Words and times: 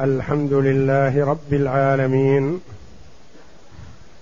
الحمد 0.00 0.52
لله 0.52 1.26
رب 1.26 1.52
العالمين 1.52 2.60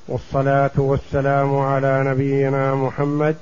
والصلاة 0.09 0.71
والسلام 0.77 1.57
على 1.57 2.05
نبينا 2.07 2.75
محمد 2.75 3.37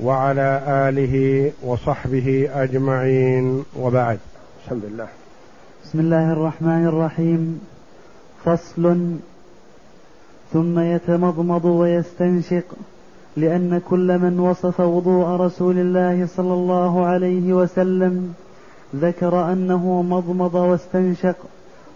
وعلى 0.00 0.62
آله 0.66 1.52
وصحبه 1.62 2.48
أجمعين 2.54 3.64
وبعد. 3.80 4.18
بسم 4.66 4.80
الله 4.84 5.08
بسم 5.84 6.00
الله 6.00 6.32
الرحمن 6.32 6.86
الرحيم. 6.86 7.60
فصل. 8.44 9.16
ثم 10.52 10.78
يتمضمض 10.78 11.64
ويستنشق 11.64 12.64
لأن 13.36 13.80
كل 13.90 14.18
من 14.18 14.40
وصف 14.40 14.80
وضوء 14.80 15.26
رسول 15.26 15.78
الله 15.78 16.26
صلى 16.26 16.52
الله 16.52 17.04
عليه 17.06 17.52
وسلم 17.52 18.34
ذكر 18.94 19.52
أنه 19.52 20.02
مضمض 20.02 20.54
واستنشق 20.54 21.36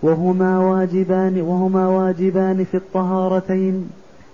وهما 0.02 0.58
واجبان 0.58 1.40
وهما 1.40 1.88
واجبان 1.88 2.64
في 2.64 2.76
الطهارتين 2.76 3.90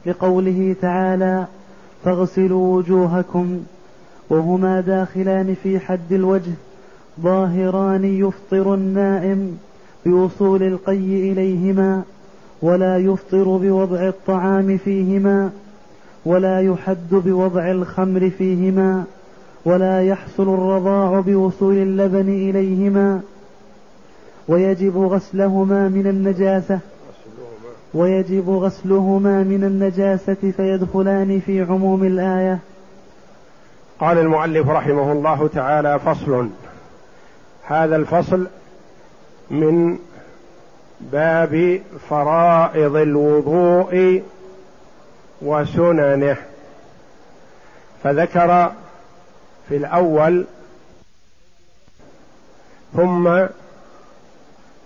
لقوله 0.07 0.77
تعالى 0.83 1.47
فاغسلوا 2.05 2.77
وجوهكم 2.77 3.61
وهما 4.31 4.81
داخلان 4.81 5.55
في 5.63 5.79
حد 5.79 6.13
الوجه 6.13 6.53
ظاهران 7.21 8.05
يفطر 8.05 8.75
النائم 8.75 9.59
بوصول 10.07 10.63
القي 10.63 11.33
إليهما 11.33 12.03
ولا 12.63 12.99
يفطر 12.99 13.57
بوضع 13.57 14.09
الطعام 14.09 14.79
فيهما 14.79 15.51
ولا 16.25 16.61
يحد 16.61 17.11
بوضع 17.11 17.71
الخمر 17.71 18.31
فيهما. 18.31 19.05
ولا 19.65 20.03
يحصل 20.03 20.55
الرضاع 20.55 21.21
بوصول 21.21 21.75
اللبن 21.75 22.29
إليهما 22.29 23.21
ويجب 24.49 24.99
غسلهما 24.99 25.89
من 25.89 26.07
النجاسة 26.07 26.79
ويجب 27.95 28.51
غسلهما 28.51 29.43
من 29.43 29.65
النجاسة 29.65 30.53
فيدخلان 30.57 31.41
في 31.41 31.63
عموم 31.63 32.05
الآية. 32.05 32.59
قال 34.01 34.19
المؤلف 34.19 34.69
رحمه 34.69 35.13
الله 35.13 35.49
تعالى 35.49 35.99
فصل. 35.99 36.49
هذا 37.67 37.97
الفصل 37.97 38.47
من 39.51 39.99
باب 41.01 41.81
فرائض 42.11 42.97
الوضوء 42.97 44.23
وسننه. 45.43 46.37
فذكر 48.03 48.73
في 49.69 49.77
الأول 49.77 50.45
ثم 52.97 53.47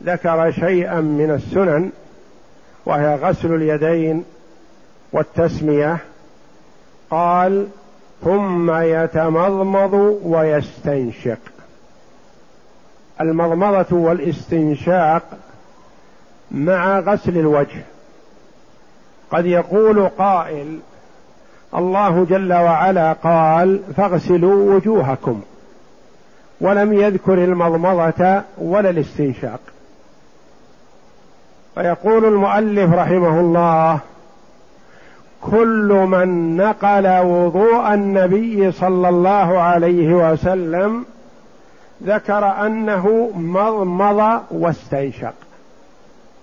ذكر 0.05 0.51
شيئا 0.51 1.01
من 1.01 1.31
السنن 1.31 1.91
وهي 2.87 3.15
غسل 3.15 3.55
اليدين 3.55 4.25
والتسمية 5.13 5.99
قال 7.11 7.69
ثم 8.25 8.71
يتمضمض 8.71 10.21
ويستنشق. 10.25 11.39
المضمضة 13.21 13.97
والاستنشاق 13.97 15.23
مع 16.51 16.99
غسل 16.99 17.39
الوجه. 17.39 17.85
قد 19.31 19.47
يقول 19.47 20.09
قائل 20.09 20.81
الله 21.75 22.25
جل 22.25 22.53
وعلا 22.53 23.13
قال 23.13 23.81
فاغسلوا 23.97 24.75
وجوهكم 24.75 25.41
ولم 26.61 26.93
يذكر 26.93 27.45
المضمضة 27.45 28.43
ولا 28.59 28.91
الاستنشاق. 28.91 29.61
فيقول 31.75 32.25
المؤلف 32.25 32.95
رحمه 32.95 33.41
الله 33.41 33.99
كل 35.43 36.07
من 36.09 36.57
نقل 36.57 37.19
وضوء 37.19 37.95
النبي 37.95 38.73
صلى 38.73 39.09
الله 39.09 39.61
عليه 39.61 40.33
وسلم 40.33 41.05
ذكر 42.05 42.67
أنه 42.67 43.31
مضمض 43.37 44.43
واستنشق. 44.51 45.35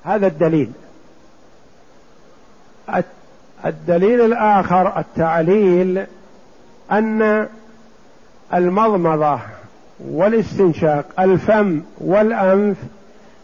هذا 0.03 0.27
الدليل. 0.27 0.71
الدليل 3.65 4.21
الآخر 4.21 4.99
التعليل 4.99 6.05
أن 6.91 7.47
المضمضة 8.53 9.39
والاستنشاق 9.99 11.05
الفم 11.19 11.81
والأنف 11.97 12.77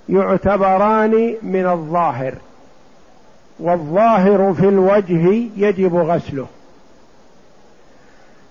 يعتبران 0.10 1.36
من 1.42 1.68
الظاهر 1.68 2.34
والظاهر 3.60 4.54
في 4.54 4.70
الوجه 4.70 5.50
يجب 5.58 5.96
غسله. 5.96 6.48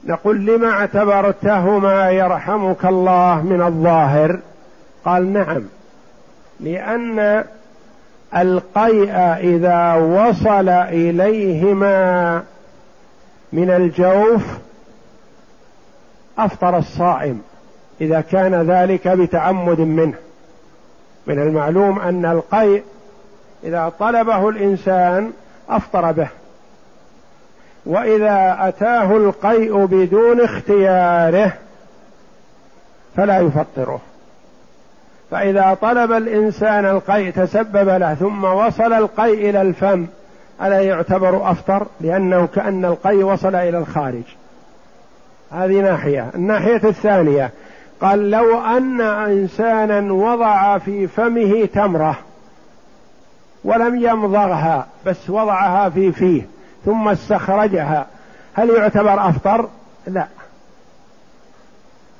نقول 0.04 0.47
لما 0.47 0.70
اعتبرتهما 0.70 2.10
يرحمك 2.10 2.84
الله 2.84 3.43
من 3.43 3.62
الظاهر؟ 3.62 4.38
قال 5.04 5.32
نعم 5.32 5.62
لأن 6.60 7.44
القيء 8.36 9.12
إذا 9.36 9.94
وصل 9.94 10.68
إليهما 10.68 12.42
من 13.52 13.70
الجوف 13.70 14.42
أفطر 16.38 16.78
الصائم 16.78 17.42
إذا 18.00 18.20
كان 18.20 18.54
ذلك 18.54 19.08
بتعمد 19.08 19.80
منه. 19.80 20.14
من 21.26 21.42
المعلوم 21.42 21.98
أن 21.98 22.26
القيء 22.26 22.82
إذا 23.64 23.92
طلبه 23.98 24.48
الإنسان 24.48 25.32
أفطر 25.69 26.12
به. 26.12 26.28
وإذا 27.86 28.56
أتاه 28.60 29.16
القيء 29.16 29.84
بدون 29.84 30.40
اختياره 30.40 31.52
فلا 33.16 33.38
يفطره. 33.38 34.00
فإذا 35.30 35.76
طلب 35.82 36.12
الإنسان 36.12 36.86
القيء 36.86 37.30
تسبب 37.30 37.88
له 37.88 38.14
ثم 38.14 38.44
وصل 38.44 38.92
القيء 38.92 39.50
إلى 39.50 39.62
الفم 39.62 40.06
ألا 40.62 40.80
يعتبر 40.80 41.50
أفطر؟ 41.50 41.86
لأنه 42.00 42.46
كأن 42.46 42.84
القيء 42.84 43.24
وصل 43.24 43.54
إلى 43.54 43.78
الخارج. 43.78 44.22
هذه 45.50 45.80
ناحية. 45.80 46.30
الناحية 46.34 46.80
الثانية 46.84 47.50
قال 48.00 48.30
لو 48.30 48.60
أن 48.60 49.00
إنسانا 49.00 50.12
وضع 50.12 50.78
في 50.78 51.06
فمه 51.06 51.69
تمرة 51.74 52.19
ولم 53.64 53.96
يمضغها 53.96 54.86
بس 55.06 55.30
وضعها 55.30 55.88
في 55.88 56.12
فيه 56.12 56.42
ثم 56.84 57.08
استخرجها 57.08 58.06
هل 58.54 58.70
يعتبر 58.70 59.28
أفطر؟ 59.28 59.69
لا. 60.06 60.26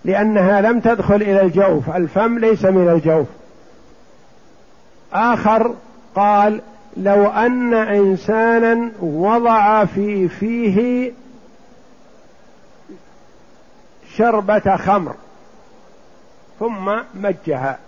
لأنها 0.05 0.61
لم 0.61 0.81
تدخل 0.81 1.15
إلى 1.15 1.43
الجوف. 1.43 1.97
الفم 1.97 2.39
ليس 2.39 2.65
من 2.65 2.89
الجوف. 2.89 3.27
آخر 5.13 5.75
قال 6.15 6.61
لو 6.97 7.27
أن 7.27 7.75
إنسانا 7.75 8.91
وضع 9.01 9.85
في 9.85 10.29
فيه 10.29 11.13
شربة 14.17 14.77
خمر 14.77 15.15
ثم 16.61 16.93
مجها 17.15 17.79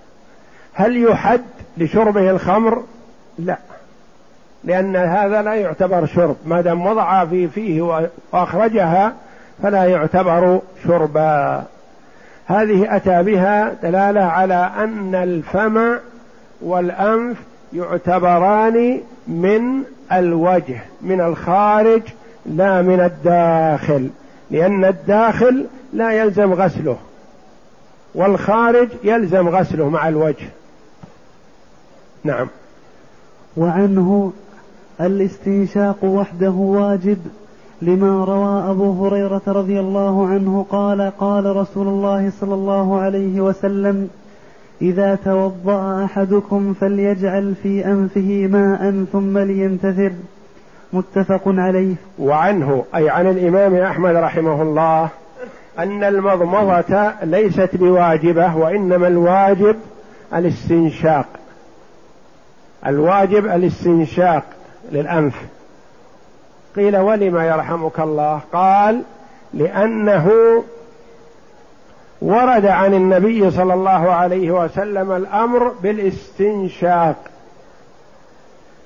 هل 0.73 1.05
يحد 1.05 1.43
لشربه 1.77 2.31
الخمر؟ 2.31 2.83
لا 3.39 3.59
لأن 4.65 4.97
هذا 4.97 5.43
لا 5.43 5.55
يعتبر 5.55 6.07
شرب. 6.07 6.37
ما 6.47 6.61
دام 6.61 6.87
وضع 6.87 7.25
في 7.25 7.49
فيه 7.49 8.05
وأخرجها 8.33 9.15
فلا 9.63 9.85
يعتبر 9.85 10.61
شربا. 10.85 11.65
هذه 12.53 12.97
أتى 12.97 13.23
بها 13.23 13.75
دلالة 13.83 14.21
على 14.21 14.73
أن 14.79 15.15
الفم 15.15 15.99
والأنف 16.63 17.37
يعتبران 17.73 19.01
من 19.29 19.83
الوجه 20.13 20.81
من 21.03 21.21
الخارج 21.21 22.03
لا 22.47 22.83
من 22.83 23.01
الداخل. 23.01 24.11
لأن 24.51 24.85
الداخل 24.85 25.67
لا 25.93 26.13
يلزم 26.13 26.53
غسله 26.53 26.97
والخارج 28.15 28.89
يلزم 29.05 29.49
غسله 29.49 29.89
مع 29.89 30.09
الوجه. 30.09 30.49
نعم. 32.25 32.49
وعنه 33.57 34.33
الاستنشاق 35.01 36.05
وحده 36.05 36.51
واجب. 36.51 37.19
لما 37.83 38.25
روى 38.25 38.71
أبو 38.71 39.07
هريرة 39.07 39.43
رضي 39.47 39.81
الله 39.81 40.27
عنه 40.27 40.67
قال 40.71 41.13
قال 41.19 41.57
رسول 41.57 41.89
الله 41.89 42.33
صلى 42.41 42.55
الله 42.55 43.01
عليه 43.01 43.41
وسلم 43.41 44.09
إذا 44.83 45.15
توضأ 45.15 46.05
أحدكم 46.05 46.75
فليجعل 46.75 47.55
في 47.63 47.87
أنفه 47.87 48.49
ماء 48.51 49.05
ثم 49.13 49.39
لينتثر. 49.39 50.13
متفق 50.93 51.43
عليه. 51.47 51.95
وعنه 52.19 52.85
أي 52.95 53.11
عن 53.11 53.27
الإمام 53.27 53.75
أحمد 53.75 54.17
رحمه 54.17 54.63
الله 54.63 55.09
أن 55.79 56.05
المضمضة 56.05 57.13
ليست 57.23 57.77
بواجبة 57.77 58.57
وإنما 58.57 59.09
الواجب 59.09 59.77
الاستنشاق. 60.35 61.27
الواجب 62.87 63.47
الاستنشاق 63.47 64.45
للأنف. 64.93 65.35
قيل 66.77 66.97
ولم 66.97 67.37
يرحمك 67.37 68.01
الله؟ 68.01 68.41
قال 68.53 69.03
لأنه 69.55 70.31
ورد 72.23 72.67
عن 72.67 72.95
النبي 72.95 73.51
صلى 73.51 73.75
الله 73.75 74.13
عليه 74.13 74.51
وسلم 74.51 75.13
الأمر 75.13 75.69
بالاستنشاق 75.69 77.17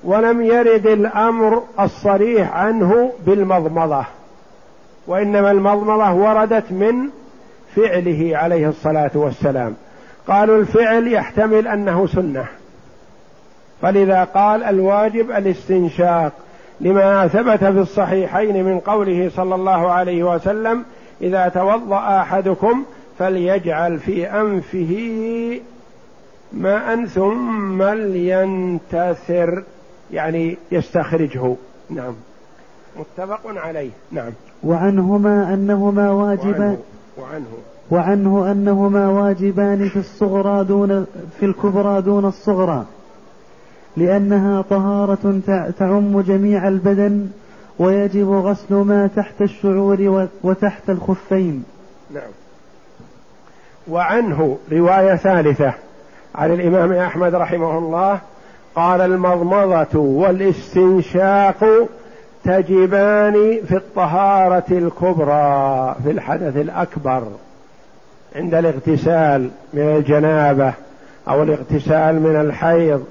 ولم 0.03 0.41
يرد 0.41 0.87
الأمر 0.87 1.63
الصريح 1.79 2.55
عنه 2.55 3.11
بالمضمضة 3.25 4.05
وإنما 5.07 5.51
المضمضة 5.51 6.13
وردت 6.13 6.71
من 6.71 7.09
فعله 7.75 8.31
عليه 8.37 8.69
الصلاة 8.69 9.11
والسلام. 9.15 9.75
قالوا 10.27 10.57
الفعل 10.57 11.07
يحتمل 11.07 11.67
أنه 11.67 12.07
سنة 12.07 12.45
فلذا 13.81 14.23
قال 14.23 14.63
الواجب 14.63 15.31
الاستنشاق. 15.31 16.31
لما 16.81 17.27
ثبت 17.27 17.59
في 17.59 17.79
الصحيحين 17.79 18.65
من 18.65 18.79
قوله 18.79 19.29
صلى 19.29 19.55
الله 19.55 19.91
عليه 19.91 20.23
وسلم 20.23 20.83
إذا 21.21 21.49
توضأ 21.49 22.21
أحدكم 22.21 22.83
فليجعل 23.19 23.99
في 23.99 24.25
أنفه 24.25 25.61
ماء 26.53 27.05
ثم 27.05 27.83
لينتثر. 27.83 29.63
يعني 30.11 30.57
يستخرجه. 30.71 31.55
نعم. 31.89 32.13
متفق 32.99 33.41
عليه. 33.45 33.89
نعم. 34.11 34.31
وعنهما 34.63 35.53
أنهما 35.53 36.11
واجبان. 36.11 36.77
وعنه, 37.17 37.47
وعنه. 37.91 38.37
وعنه 38.37 38.51
أنهما 38.51 39.09
واجبان 39.09 39.89
في 39.89 39.99
الصغرى 39.99 40.63
دون 40.63 41.05
في 41.39 41.45
الكبرى 41.45 42.01
دون 42.01 42.25
الصغرى. 42.25 42.85
لأنها 43.97 44.61
طهارة 44.61 45.39
تعم 45.79 46.21
جميع 46.21 46.67
البدن 46.67 47.27
ويجب 47.79 48.31
غسل 48.31 48.75
ما 48.75 49.09
تحت 49.15 49.41
الشعور 49.41 50.27
وتحت 50.43 50.89
الخفين. 50.89 51.63
نعم. 52.13 52.31
وعنه 53.87 54.57
رواية 54.71 55.15
ثالثة 55.15 55.73
عن 56.35 56.53
الإمام 56.53 56.93
أحمد 56.93 57.35
رحمه 57.35 57.77
الله 57.77 58.19
قال 58.75 59.01
المضمضة 59.01 59.99
والاستنشاق 59.99 61.65
تجبان 62.43 63.59
في 63.67 63.75
الطهارة 63.75 64.65
الكبرى 64.71 65.95
في 66.03 66.11
الحدث 66.11 66.57
الأكبر 66.57 67.23
عند 68.35 68.53
الاغتسال 68.53 69.49
من 69.73 69.81
الجنابة 69.81 70.73
أو 71.27 71.43
الاغتسال 71.43 72.21
من 72.21 72.35
الحيض. 72.35 73.05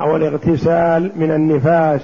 أو 0.00 0.16
الاغتسال 0.16 1.10
من 1.16 1.30
النفاس 1.30 2.00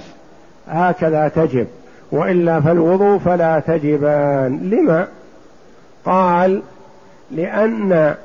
هكذا 0.67 1.27
تجب. 1.27 1.67
وإلا 2.11 2.61
فالوضوء 2.61 3.17
فلا 3.17 3.59
تجبان. 3.59 4.69
لما؟ 4.69 5.07
قال 6.05 6.61
لأن 7.31 8.15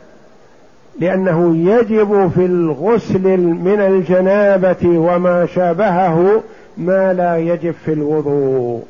لأنه 1.01 1.57
يجب 1.57 2.31
في 2.35 2.47
الغسل 2.47 3.39
من 3.39 3.81
الجنابة 3.81 4.77
وما 4.85 5.47
شابهه 5.47 6.43
ما 6.77 7.13
لا 7.13 7.37
يجب 7.37 7.75
في 7.85 7.93
الوضوء. 7.93 8.85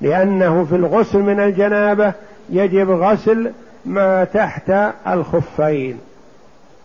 لأنه 0.00 0.64
في 0.64 0.76
الغسل 0.76 1.18
من 1.18 1.40
الجنابة 1.40 2.12
يجب 2.50 2.90
غسل 2.90 3.52
ما 3.86 4.24
تحت 4.24 4.72
الخفين 5.06 5.98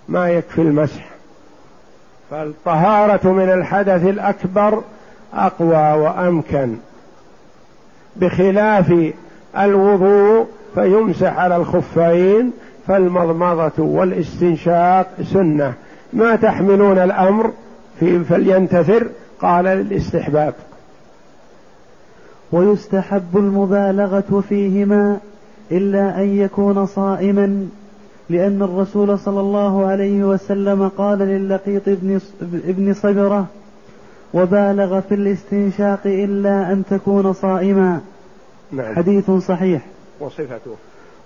ما 0.10 0.30
يكفي 0.30 0.62
المسح. 0.62 1.13
فالطهارة 2.32 3.32
من 3.32 3.50
الحدث 3.50 4.06
الأكبر 4.06 4.82
أقوى 5.34 6.02
وأمكن. 6.04 6.76
بخلاف 8.16 9.14
الوضوء 9.58 10.46
فيمسح 10.76 11.38
على 11.38 11.56
الخفين 11.56 12.52
فالمضمضة 12.88 13.84
والاستنشاق 13.84 15.08
سنة. 15.34 15.74
ما 16.14 16.36
تحملون 16.36 16.98
الأمر؟ 16.98 17.52
في 18.00 18.20
فلينتثر 18.20 19.08
قال 19.42 19.66
للاستحباب. 19.66 20.54
ويستحب 22.52 23.38
المبالغة 23.38 24.44
فيهما 24.50 25.18
إلا 25.72 26.22
أن 26.22 26.38
يكون 26.38 26.86
صائما. 26.86 27.68
لأن 28.30 28.62
الرسول 28.62 29.20
صلى 29.20 29.40
الله 29.40 29.86
عليه 29.86 30.24
وسلم 30.24 30.88
قال 30.88 31.20
للقيط 31.20 31.88
ابن 32.68 32.94
صبرة 32.94 33.46
وبالغ 34.34 35.00
في 35.00 35.16
الاستنشاق 35.16 36.00
إلا 36.06 36.72
أن 36.72 36.84
تكون 36.90 37.34
صائما. 37.34 38.02
نعم. 38.72 38.96
حديث 38.96 39.32
صحيح. 39.32 39.86
وصفته. 40.20 40.76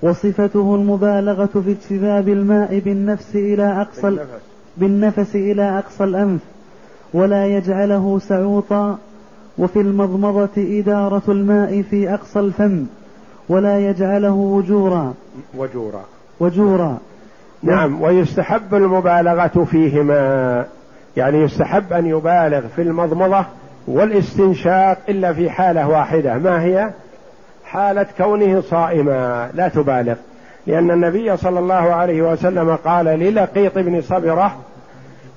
وصفته 0.01 0.75
المبالغة 0.75 1.61
في 1.65 1.71
اجتذاب 1.71 2.29
الماء 2.29 2.79
بالنفس 2.79 3.35
إلى 3.35 3.81
أقصى 3.81 4.01
بالنفس, 4.01 4.29
بالنفس 4.77 5.35
إلى 5.35 5.79
أقصى 5.79 6.03
الأنف 6.03 6.41
ولا 7.13 7.47
يجعله 7.47 8.19
سعوطا 8.19 8.97
وفي 9.57 9.79
المضمضة 9.81 10.49
إدارة 10.57 11.21
الماء 11.27 11.81
في 11.81 12.13
أقصى 12.13 12.39
الفم 12.39 12.85
ولا 13.49 13.89
يجعله 13.89 14.33
وجورا. 14.33 15.13
وجورا. 15.57 16.05
وجورا. 16.39 16.97
نعم 17.63 18.01
ويستحب 18.01 18.75
المبالغة 18.75 19.65
فيهما. 19.71 20.65
يعني 21.17 21.41
يستحب 21.41 21.93
أن 21.93 22.05
يبالغ 22.05 22.61
في 22.75 22.81
المضمضة 22.81 23.45
والاستنشاق 23.87 24.97
إلا 25.09 25.33
في 25.33 25.49
حالة 25.49 25.87
واحدة. 25.87 26.37
ما 26.37 26.63
هي؟ 26.63 26.89
حالة 27.65 28.05
كونه 28.17 28.61
صائما. 28.61 29.49
لا 29.53 29.67
تبالغ. 29.67 30.15
لأن 30.67 30.91
النبي 30.91 31.37
صلى 31.37 31.59
الله 31.59 31.73
عليه 31.73 32.21
وسلم 32.21 32.75
قال 32.75 33.05
للقيط 33.05 33.77
بن 33.77 34.01
صبرة 34.01 34.55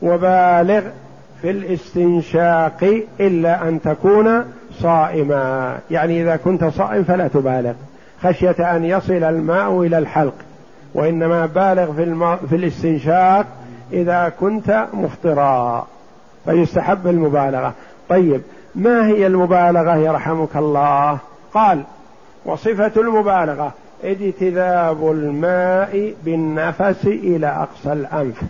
وبالغ 0.02 0.82
في 1.42 1.50
الاستنشاق 1.50 3.02
إلا 3.20 3.68
أن 3.68 3.80
تكون 3.82 4.44
صائما. 4.72 5.78
يعني 5.90 6.22
إذا 6.22 6.36
كنت 6.36 6.64
صائم 6.64 7.04
فلا 7.04 7.28
تبالغ. 7.28 7.72
خشية 8.22 8.76
أن 8.76 8.84
يصل 8.84 9.24
الماء 9.24 9.82
إلى 9.82 9.98
الحلق. 9.98 10.34
وإنما 10.94 11.46
بالغ 11.46 11.92
في, 11.92 12.02
الم... 12.02 12.36
في 12.36 12.56
الاستنشاق 12.56 13.46
إذا 13.92 14.32
كنت 14.40 14.86
مفطرا. 14.92 15.86
فيستحب 16.44 17.06
المبالغة. 17.06 17.74
طيب 18.08 18.42
ما 18.74 19.06
هي 19.06 19.26
المبالغة 19.26 19.96
يرحمك 19.96 20.56
الله؟ 20.56 21.18
قال 21.54 21.82
وصفة 22.44 22.92
المبالغة 22.96 23.72
اجتذاب 24.04 25.10
الماء 25.10 26.14
بالنفس 26.24 27.06
إلى 27.06 27.46
أقصى 27.46 27.92
الأنف. 27.92 28.42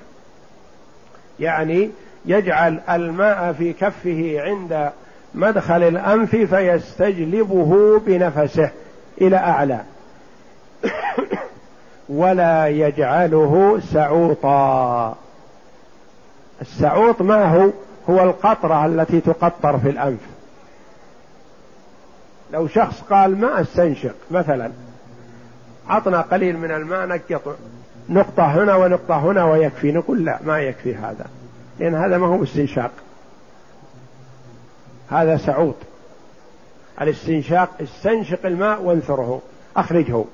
يعني 1.41 1.91
يجعل 2.27 2.81
الماء 2.91 3.53
في 3.53 3.73
كفه 3.73 4.37
عند 4.39 4.91
مدخل 5.35 5.83
الأنف 5.83 6.37
فيستجلبه 6.37 7.99
بنفسه 7.99 8.71
إلى 9.21 9.37
أعلى. 9.37 9.81
ولا 12.11 12.69
يجعله 12.69 13.81
سعوطا. 13.93 15.17
السعوط 16.61 17.23
ما 17.23 17.45
هو؟ 17.45 17.71
هو 18.11 18.23
القطرة 18.23 18.87
التي 18.87 19.21
تقطر 19.21 19.79
في 19.79 19.91
الأنف. 19.91 20.21
لو 22.53 22.69
شخص 22.69 23.01
قال 23.01 23.41
ما 23.41 23.61
استنشق 23.61 24.15
مثلا 24.31 24.71
عطنا 25.89 26.21
قليل 26.21 26.59
من 26.59 26.71
الماء 26.71 27.07
نقط 27.07 27.57
نقطة 28.09 28.43
هنا 28.43 28.77
ونقطة 28.77 29.19
هنا 29.19 29.45
ويكفي. 29.45 29.93
نقول 29.93 30.25
لا 30.25 30.39
ما 30.45 30.61
يكفي 30.61 30.95
هذا 30.95 31.27
لأن 31.79 31.95
هذا 31.95 32.19
ما 32.19 32.27
هو 32.27 32.43
استنشاق. 32.43 32.91
هذا 35.11 35.37
سعوط. 35.37 35.75
الاستنشاق 37.01 37.69
استنشق 37.83 38.47
الماء 38.47 38.83
وانثره 38.83 39.43
أخرجه. 39.77 40.25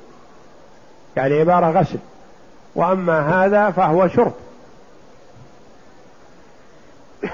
يعني 1.16 1.40
عبارة 1.40 1.80
غسل. 1.80 1.98
وأما 2.74 3.44
هذا 3.44 3.70
فهو 3.70 4.08
شرب. 4.08 4.32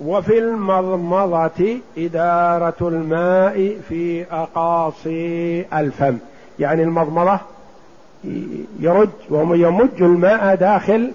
وفي 0.00 0.38
المضمضة 0.38 1.78
إدارة 1.98 2.74
الماء 2.80 3.76
في 3.88 4.24
أقاصي 4.30 5.66
الفم. 5.72 6.18
يعني 6.58 6.82
المضمضة 6.82 7.38
يرج 8.80 9.08
ويمج 9.30 10.02
الماء 10.02 10.54
داخل 10.54 11.12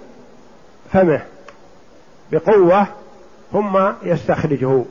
فمه 0.92 1.22
بقوة 2.32 2.86
ثم 3.52 3.78
يستخرجه. 4.02 4.82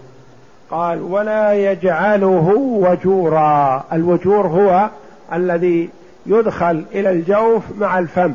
قال 0.71 1.01
ولا 1.01 1.53
يجعله 1.53 2.53
وجورا. 2.57 3.83
الوجور 3.93 4.47
هو 4.47 4.89
الذي 5.33 5.89
يدخل 6.25 6.85
إلى 6.91 7.11
الجوف 7.11 7.63
مع 7.79 7.99
الفم. 7.99 8.33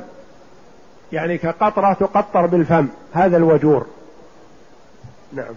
يعني 1.12 1.38
كقطرة 1.38 1.92
تقطر 1.92 2.46
بالفم. 2.46 2.86
هذا 3.12 3.36
الوجور. 3.36 3.86
نعم. 5.32 5.54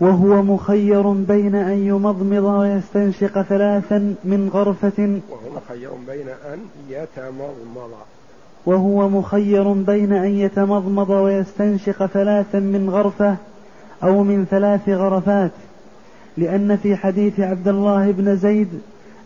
وهو 0.00 0.42
مخير 0.42 1.10
بين 1.10 1.54
أن 1.54 1.86
يمضمض 1.86 2.44
ويستنشق 2.44 3.42
ثلاثا 3.42 4.14
من 4.24 4.50
غرفة. 4.52 5.20
وهو 5.30 5.56
مخير 5.56 5.90
بين 6.08 6.28
أن 6.28 6.58
يتمضمض. 6.88 7.90
وهو 8.66 9.08
مخير 9.08 9.72
بين 9.72 10.12
أن 10.12 10.30
يتمضمض 10.30 11.10
ويستنشق 11.10 12.06
ثلاثا 12.06 12.58
من 12.58 12.90
غرفة 12.90 13.36
أو 14.02 14.22
من 14.22 14.46
ثلاث 14.50 14.88
غرفات. 14.88 15.50
لأن 16.36 16.76
في 16.76 16.96
حديث 16.96 17.40
عبد 17.40 17.68
الله 17.68 18.10
بن 18.10 18.36
زيد 18.36 18.80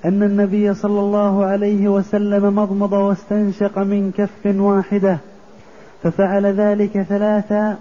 أن 0.05 0.23
النبي 0.23 0.75
صلى 0.75 1.01
الله 1.01 1.45
عليه 1.45 1.89
وسلم 1.89 2.57
مضمض 2.57 2.93
واستنشق 2.93 3.79
من 3.79 4.13
كف 4.17 4.61
واحدة 4.61 5.19
ففعل 6.03 6.47
ذلك 6.47 7.03
ثلاثا 7.03 7.77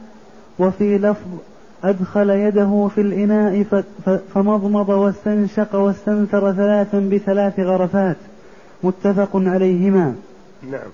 وفي 0.60 0.98
لفظ 0.98 1.27
أدخل 1.84 2.29
يده 2.29 2.89
في 2.95 3.01
الإناء 3.01 3.84
فمضمض 4.34 4.89
واستنشق 4.89 5.75
واستنثر 5.75 6.53
ثلاثا 6.53 7.00
بثلاث 7.00 7.60
غرفات 7.60 8.17
متفق 8.84 9.29
عليهما. 9.36 10.15
نعم. 10.72 10.89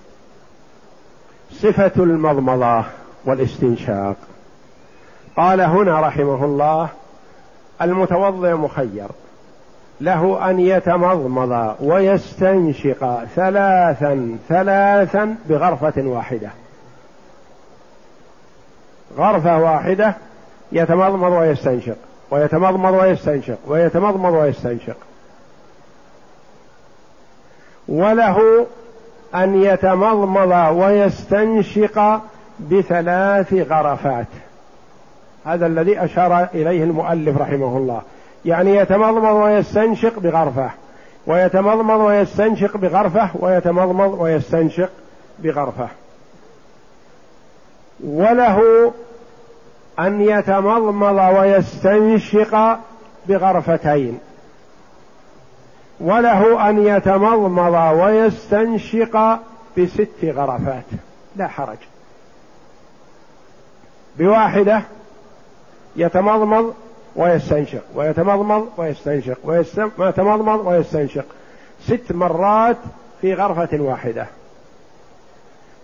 صفة 1.51 2.03
المضمضة 2.03 2.85
والاستنشاق. 3.25 4.15
قال 5.37 5.61
هنا 5.61 5.99
رحمه 5.99 6.45
الله 6.45 6.89
المتوضئ 7.81 8.53
مخير. 8.53 9.07
له 10.01 10.49
أن 10.49 10.59
يتمضمض 10.59 11.75
ويستنشق 11.81 13.23
ثلاثا 13.35 14.37
ثلاثا 14.49 15.35
بغرفة 15.49 15.93
واحدة. 15.97 16.49
غرفة 19.17 19.57
واحدة 19.57 20.15
يتمضمض 20.71 21.31
ويستنشق 21.31 21.95
ويتمضمض 22.31 22.93
ويستنشق 22.93 23.57
ويتمضمض 23.67 24.33
ويستنشق. 24.33 24.97
وله 27.87 28.67
أن 29.35 29.61
يتمضمض 29.63 30.75
ويستنشق 30.77 32.21
بثلاث 32.59 33.53
غرفات. 33.53 34.27
هذا 35.45 35.65
الذي 35.65 36.03
أشار 36.03 36.43
إليه 36.43 36.83
المؤلف 36.83 37.37
رحمه 37.37 37.77
الله. 37.77 38.01
يعني 38.45 38.75
يتمضمض 38.75 39.35
ويستنشق 39.35 40.19
بغرفة. 40.19 40.69
ويتمضمض 41.27 41.99
ويستنشق 41.99 42.77
بغرفة 42.77 43.29
ويتمضمض 43.39 44.17
ويستنشق 44.19 44.89
بغرفة. 45.39 45.87
وله 48.03 48.91
أن 49.99 50.21
يتمضمض 50.21 51.37
ويستنشق 51.37 52.79
بغرفتين. 53.27 54.19
وله 55.99 56.69
أن 56.69 56.87
يتمضمض 56.87 57.97
ويستنشق 57.99 59.39
بست 59.77 60.09
غرفات. 60.23 60.85
لا 61.35 61.47
حرج. 61.47 61.77
بواحدة 64.19 64.81
يتمضمض 65.95 66.73
ويستنشق 67.15 67.83
ويتمضمض 67.95 68.67
ويستنشق 68.77 69.37
ويتمضمض 69.97 70.67
ويستنشق. 70.67 71.25
ست 71.87 72.11
مرات 72.11 72.77
في 73.21 73.33
غرفة 73.33 73.79
واحدة. 73.79 74.25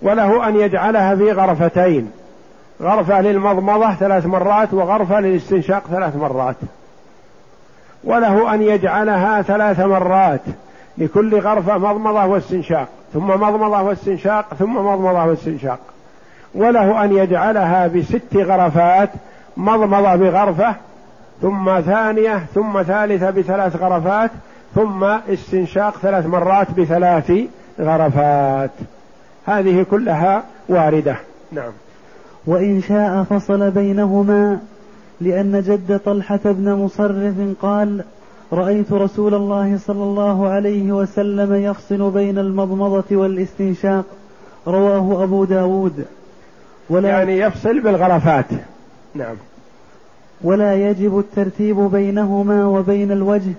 وله 0.02 0.48
أن 0.48 0.60
يجعلها 0.60 1.16
في 1.16 1.32
غرفتين. 1.32 2.12
غرفة 2.82 3.22
للمضمضة 3.22 3.94
ثلاث 3.94 4.26
مرات 4.26 4.74
وغرفة 4.74 5.20
للاستنشاق 5.20 5.84
ثلاث 5.88 6.16
مرات. 6.16 6.56
وله 8.04 8.54
أن 8.54 8.62
يجعلها 8.62 9.42
ثلاث 9.42 9.80
مرات 9.80 10.42
لكل 10.98 11.40
غرفة 11.40 11.78
مضمضة 11.78 12.26
واستنشاق 12.26 12.88
ثم 13.14 13.28
مضمضة 13.28 13.82
واستنشاق 13.82 14.54
ثم 14.60 14.76
مضمضة 14.76 15.26
واستنشاق. 15.26 15.80
وله 16.56 17.04
أن 17.04 17.18
يجعلها 17.18 17.88
بست 17.88 18.36
غرفات 18.36 19.10
مضمضة 19.58 20.16
بغرفة 20.16 20.76
ثم 21.42 21.82
ثانية 21.82 22.46
ثم 22.56 22.82
ثالثة 22.82 23.30
بثلاث 23.30 23.76
غرفات 23.76 24.32
ثم 24.76 25.04
استنشاق 25.04 25.98
ثلاث 25.98 26.26
مرات 26.26 26.72
بثلاث 26.72 27.32
غرفات. 27.80 28.72
هذه 29.46 29.86
كلها 29.92 30.44
واردة. 30.70 31.16
نعم. 31.52 31.72
وإن 32.48 32.82
شاء 32.82 33.24
فصل 33.24 33.72
بينهما 33.72 34.60
لأن 35.22 35.62
جد 35.62 36.00
طلحة 36.06 36.40
بن 36.46 36.74
مصرف 36.74 37.34
قال 37.62 38.04
رأيت 38.54 38.94
رسول 38.94 39.34
الله 39.34 39.78
صلى 39.78 40.04
الله 40.04 40.48
عليه 40.48 40.92
وسلم 40.92 41.56
يفصل 41.56 42.12
بين 42.12 42.38
المضمضة 42.38 43.18
والاستنشاق. 43.18 44.06
رواه 44.68 45.24
أبو 45.24 45.44
داود. 45.44 46.06
ولا 46.90 47.10
يعني 47.10 47.38
يفصل 47.38 47.80
بالغرفات. 47.80 48.46
نعم. 49.16 49.36
ولا 50.42 50.76
يجب 50.90 51.20
الترتيب 51.20 51.80
بينهما 51.80 52.66
وبين 52.66 53.12
الوجه 53.12 53.54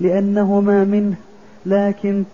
لأنهما 0.00 0.84
منه 0.84 1.14
لكن 1.66 2.24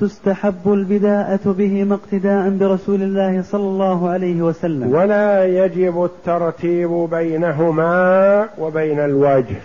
تستحب 0.00 0.72
البداءة 0.72 1.40
بهما 1.44 1.94
اقتداء 1.94 2.50
برسول 2.50 3.02
الله 3.02 3.42
صلى 3.42 3.62
الله 3.62 4.08
عليه 4.10 4.42
وسلم. 4.42 4.94
ولا 4.94 5.44
يجب 5.44 6.04
الترتيب 6.04 6.90
بينهما 6.90 8.48
وبين 8.58 9.00
الوجه 9.00 9.56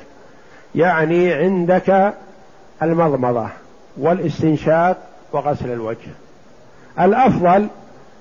يعني 0.75 1.33
عندك 1.33 2.13
المضمضة 2.83 3.47
والاستنشاق 3.97 4.97
وغسل 5.33 5.71
الوجه. 5.71 6.11
الأفضل 6.99 7.67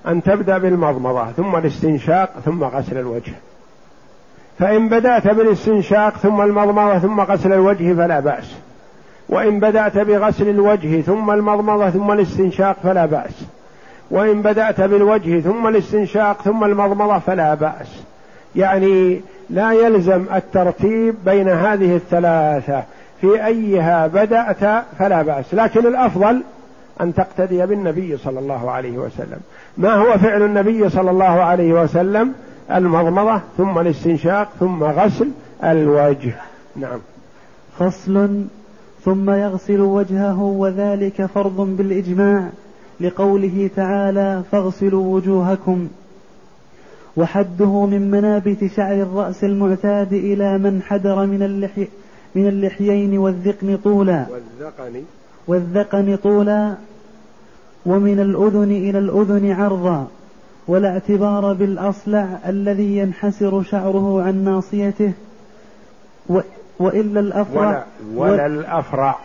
أن 0.07 0.23
تبدأ 0.23 0.57
بالمضمضة 0.57 1.31
ثم 1.31 1.55
الاستنشاق 1.55 2.29
ثم 2.45 2.63
غسل 2.63 2.97
الوجه. 2.97 3.33
فإن 4.59 4.89
بدأت 4.89 5.27
بالاستنشاق 5.27 6.17
ثم 6.17 6.41
المضمضة 6.41 6.99
ثم 6.99 7.21
غسل 7.21 7.53
الوجه 7.53 7.93
فلا 7.93 8.19
بأس. 8.19 8.55
وإن 9.29 9.59
بدأت 9.59 9.97
بغسل 9.97 10.49
الوجه 10.49 11.01
ثم 11.01 11.31
المضمضة 11.31 11.89
ثم 11.89 12.11
الاستنشاق 12.11 12.77
فلا 12.83 13.05
بأس. 13.05 13.45
وإن 14.11 14.41
بدأت 14.41 14.81
بالوجه 14.81 15.39
ثم 15.39 15.67
الاستنشاق 15.67 16.41
ثم 16.41 16.63
المضمضة 16.63 17.19
فلا 17.19 17.53
بأس. 17.53 18.03
يعني 18.55 19.21
لا 19.49 19.71
يلزم 19.71 20.25
الترتيب 20.35 21.15
بين 21.25 21.49
هذه 21.49 21.95
الثلاثة. 21.95 22.83
في 23.21 23.45
أيها 23.45 24.07
بدأت 24.07 24.83
فلا 24.99 25.21
بأس. 25.21 25.53
لكن 25.53 25.79
الأفضل 25.79 26.41
أن 27.01 27.13
تقتدي 27.13 27.65
بالنبي 27.65 28.17
صلى 28.17 28.39
الله 28.39 28.71
عليه 28.71 28.97
وسلم. 28.97 29.39
ما 29.77 29.93
هو 29.93 30.17
فعل 30.17 30.41
النبي 30.41 30.89
صلى 30.89 31.11
الله 31.11 31.43
عليه 31.43 31.73
وسلم؟ 31.73 32.33
المضمضة 32.71 33.41
ثم 33.57 33.79
الاستنشاق 33.79 34.49
ثم 34.59 34.83
غسل 34.83 35.31
الوجه. 35.63 36.35
نعم. 36.75 36.99
فصل. 37.79 38.43
ثم 39.05 39.29
يغسل 39.29 39.81
وجهه 39.81 40.41
وذلك 40.41 41.25
فرض 41.25 41.77
بالإجماع 41.77 42.49
لقوله 42.99 43.69
تعالى 43.75 44.43
فاغسلوا 44.51 45.15
وجوهكم. 45.15 45.87
وحده 47.17 47.85
من 47.85 48.11
منابت 48.11 48.71
شعر 48.75 49.01
الرأس 49.01 49.43
المعتاد 49.43 50.13
إلى 50.13 50.57
من 50.57 50.81
حدر 50.81 51.25
من 51.25 51.43
اللحي 51.43 51.87
من 52.35 52.47
اللحيين 52.47 53.17
والذقن 53.17 53.77
طولا. 53.83 54.25
والذقن. 54.31 55.03
والذقن 55.47 56.15
طولا. 56.15 56.75
ومن 57.85 58.19
الأذن 58.19 58.71
إلى 58.71 58.99
الأذن 58.99 59.51
عرضا. 59.51 60.07
ولا 60.67 60.89
اعتبار 60.89 61.53
بالأصلع 61.53 62.27
الذي 62.47 62.97
ينحسر 62.97 63.63
شعره 63.63 64.23
عن 64.23 64.43
ناصيته 64.43 65.13
و 66.29 66.39
وإلا 66.79 67.19
الأفرع 67.19 67.85
ولا, 68.13 68.31
ولا 68.31 68.45
الأفرع. 68.45 69.15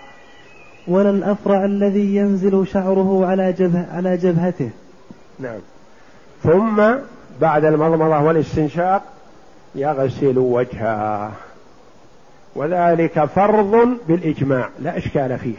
ولا 0.89 1.11
الأفرع 1.11 1.65
الذي 1.65 2.17
ينزل 2.17 2.67
شعره 2.67 3.27
على 3.27 3.53
جبه 3.53 3.87
على 3.93 4.17
جبهته. 4.17 4.71
نعم. 5.39 5.59
ثم 6.43 6.83
بعد 7.41 7.65
المضمضة 7.65 8.21
والاستنشاق 8.21 9.03
يغسل 9.75 10.39
وجهه. 10.39 11.33
وذلك 12.55 13.25
فرض 13.25 13.89
بالإجماع 14.09 14.69
لا 14.81 14.99
إشكال 14.99 15.39
فيه. 15.39 15.57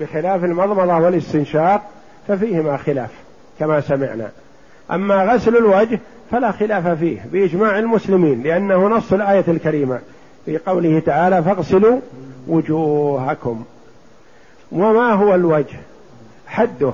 بخلاف 0.00 0.44
المضمضة 0.44 0.96
والاستنشاق 0.98 1.82
ففيهما 2.28 2.76
خلاف. 2.76 3.10
كما 3.58 3.80
سمعنا. 3.80 4.30
أما 4.90 5.24
غسل 5.24 5.56
الوجه 5.56 6.00
فلا 6.30 6.52
خلاف 6.52 6.88
فيه 6.88 7.26
بإجماع 7.32 7.78
المسلمين 7.78 8.42
لأنه 8.42 8.88
نص 8.88 9.12
الآية 9.12 9.44
الكريمة 9.48 9.98
في 10.46 10.58
قوله 10.58 11.02
تعالى 11.06 11.42
فاغسلوا 11.42 12.00
وجوهكم. 12.48 13.64
وما 14.72 15.12
هو 15.12 15.34
الوجه؟ 15.34 15.78
حده. 16.46 16.92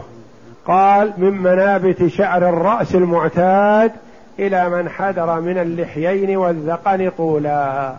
قال 0.66 1.12
من 1.18 1.30
منابت 1.30 2.06
شعر 2.06 2.48
الرأس 2.48 2.94
المعتاد 2.94 3.92
إلى 4.38 4.68
من 4.68 4.88
حدر 4.88 5.40
من 5.40 5.58
اللحيين 5.58 6.36
والذقن 6.36 7.10
طولا 7.18 7.94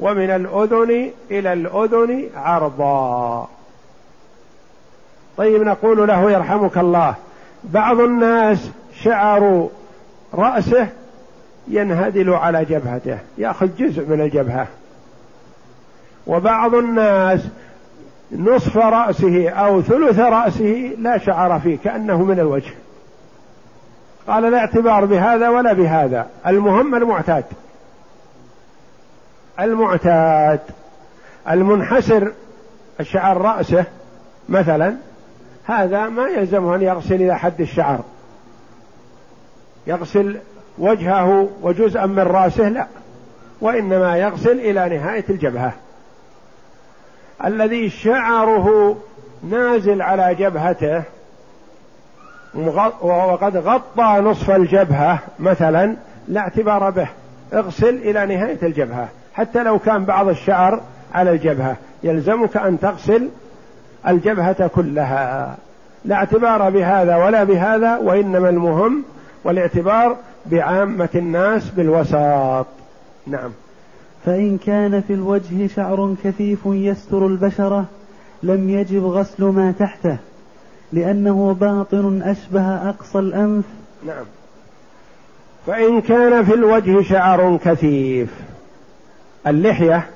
ومن 0.00 0.30
الأذن 0.30 1.10
إلى 1.30 1.52
الأذن 1.52 2.24
عرضا. 2.36 3.48
طيب 5.36 5.62
نقول 5.62 6.08
له 6.08 6.30
يرحمك 6.30 6.78
الله. 6.78 7.14
بعض 7.64 8.00
الناس 8.00 8.70
شعر 9.02 9.68
رأسه 10.34 10.88
ينهدل 11.68 12.30
على 12.30 12.64
جبهته 12.64 13.18
يأخذ 13.38 13.68
جزء 13.78 14.08
من 14.08 14.20
الجبهة. 14.20 14.66
وبعض 16.26 16.74
الناس 16.74 17.40
نصف 18.32 18.76
رأسه 18.76 19.48
أو 19.48 19.82
ثلث 19.82 20.18
رأسه 20.18 20.96
لا 20.98 21.18
شعر 21.18 21.60
فيه 21.60 21.78
كأنه 21.84 22.22
من 22.22 22.40
الوجه. 22.40 22.72
قال 24.26 24.42
لا 24.42 24.58
اعتبار 24.58 25.04
بهذا 25.04 25.48
ولا 25.48 25.72
بهذا 25.72 26.26
المهم 26.46 26.94
المعتاد. 26.94 27.44
المعتاد 29.60 30.60
المنحسر 31.50 32.32
شعر 33.02 33.40
رأسه 33.40 33.84
مثلا 34.48 34.96
هذا 35.66 36.08
ما 36.08 36.28
يلزمه 36.28 36.74
أن 36.74 36.82
يغسل 36.82 37.14
إلى 37.14 37.38
حد 37.38 37.60
الشعر. 37.60 38.00
يغسل 39.86 40.38
وجهه 40.78 41.48
وجزءا 41.62 42.06
من 42.06 42.18
رأسه 42.18 42.68
لا. 42.68 42.86
وإنما 43.60 44.16
يغسل 44.16 44.60
إلى 44.60 44.98
نهاية 44.98 45.24
الجبهة. 45.30 45.72
الذي 47.44 47.90
شعره 47.90 48.96
نازل 49.50 50.02
على 50.02 50.34
جبهته 50.34 51.02
وقد 53.00 53.56
غطى 53.56 54.20
نصف 54.20 54.50
الجبهة 54.50 55.18
مثلا 55.38 55.96
لا 56.28 56.40
اعتبار 56.40 56.90
به. 56.90 57.08
اغسل 57.52 57.94
إلى 57.94 58.26
نهاية 58.26 58.58
الجبهة. 58.62 59.08
حتى 59.34 59.62
لو 59.62 59.78
كان 59.78 60.04
بعض 60.04 60.28
الشعر 60.28 60.80
على 61.14 61.30
الجبهة 61.30 61.76
يلزمك 62.02 62.56
أن 62.56 62.80
تغسل 62.80 63.28
الجبهة 64.08 64.66
كلها. 64.66 65.56
لا 66.04 66.16
اعتبار 66.16 66.70
بهذا 66.70 67.16
ولا 67.16 67.44
بهذا 67.44 67.96
وإنما 67.96 68.48
المهم 68.48 69.04
والاعتبار 69.44 70.16
بعامة 70.46 71.08
الناس 71.14 71.70
بالوساط. 71.70 72.66
نعم. 73.26 73.50
فإن 74.26 74.58
كان 74.58 75.00
في 75.00 75.12
الوجه 75.12 75.66
شعر 75.66 76.14
كثيف 76.24 76.58
يستر 76.66 77.26
البشرة 77.26 77.84
لم 78.42 78.70
يجب 78.70 79.04
غسل 79.04 79.44
ما 79.44 79.72
تحته 79.78 80.16
لأنه 80.92 81.56
باطن 81.60 82.22
أشبه 82.22 82.88
أقصى 82.88 83.18
الأنف. 83.18 83.64
نعم. 84.06 84.24
فإن 85.66 86.00
كان 86.00 86.44
في 86.44 86.54
الوجه 86.54 87.02
شعر 87.02 87.58
كثيف 87.64 88.30
اللحية 89.46 90.06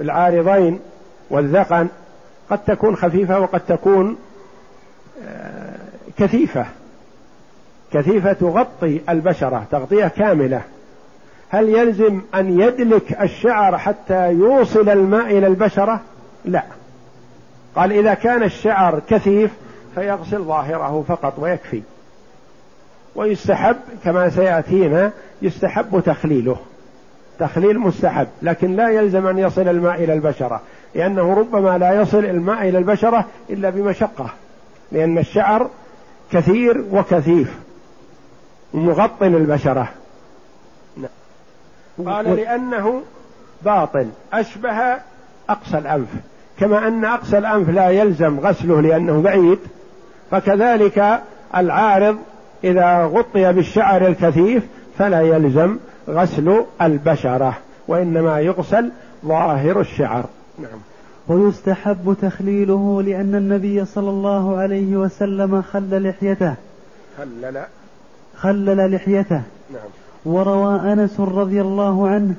العارضين 0.00 0.78
والذقن 1.30 1.88
قد 2.50 2.58
تكون 2.58 2.96
خفيفة 2.96 3.40
وقد 3.40 3.60
تكون 3.60 4.16
آه، 5.24 5.76
كثيفة. 6.18 6.66
كثيفة 7.92 8.32
تغطي 8.32 9.00
البشرة 9.08 9.66
تغطية 9.70 10.06
كاملة. 10.06 10.62
هل 11.48 11.68
يلزم 11.68 12.20
أن 12.34 12.60
يدلك 12.60 13.20
الشعر 13.22 13.78
حتى 13.78 14.32
يوصل 14.32 14.88
الماء 14.88 15.38
إلى 15.38 15.46
البشرة؟ 15.46 16.00
لا. 16.44 16.62
قال 17.76 17.92
إذا 17.92 18.14
كان 18.14 18.42
الشعر 18.42 19.00
كثيف 19.08 19.50
فيغسل 19.94 20.38
ظاهره 20.38 21.04
فقط 21.08 21.38
ويكفي. 21.38 21.82
ويستحب 23.14 23.76
كما 24.04 24.30
سيأتينا 24.30 25.12
يستحب 25.42 26.02
تخليله. 26.06 26.56
تخليل 27.38 27.78
مستحب 27.78 28.26
لكن 28.42 28.76
لا 28.76 28.88
يلزم 28.88 29.26
أن 29.26 29.38
يصل 29.38 29.68
الماء 29.68 30.04
إلى 30.04 30.12
البشرة. 30.12 30.60
لأنه 30.94 31.34
ربما 31.34 31.78
لا 31.78 31.92
يصل 31.92 32.24
الماء 32.24 32.68
إلى 32.68 32.78
البشرة 32.78 33.24
إلا 33.50 33.70
بمشقة 33.70 34.30
لأن 34.92 35.18
الشعر 35.18 35.70
كثير 36.32 36.84
وكثيف 36.92 37.58
مغطن 38.74 39.34
البشرة 39.34 39.88
قال 42.06 42.36
لأنه 42.36 43.02
باطن 43.62 44.10
أشبه 44.32 44.96
أقصى 45.48 45.78
الأنف. 45.78 46.08
كما 46.58 46.88
أن 46.88 47.04
أقصى 47.04 47.38
الأنف 47.38 47.68
لا 47.68 47.88
يلزم 47.88 48.40
غسله 48.40 48.80
لأنه 48.80 49.22
بعيد 49.22 49.58
فكذلك 50.30 51.20
العارض 51.56 52.18
إذا 52.64 53.04
غطي 53.04 53.52
بالشعر 53.52 54.06
الكثيف 54.06 54.66
فلا 54.98 55.20
يلزم 55.20 55.78
غسل 56.08 56.64
البشرة 56.82 57.58
وإنما 57.88 58.40
يغسل 58.40 58.90
ظاهر 59.24 59.80
الشعر. 59.80 60.24
نعم. 60.62 60.78
ويستحب 61.28 62.16
تخليله 62.22 63.02
لأن 63.02 63.34
النبي 63.34 63.84
صلى 63.84 64.10
الله 64.10 64.56
عليه 64.56 64.96
وسلم 64.96 65.62
خل 65.62 66.08
لحيته. 66.08 66.54
خلل. 67.18 67.62
خلل 68.36 68.94
لحيته. 68.94 69.42
نعم. 69.72 69.88
وروى 70.26 70.92
أنس 70.92 71.20
رضي 71.20 71.60
الله 71.60 72.08
عنه 72.08 72.34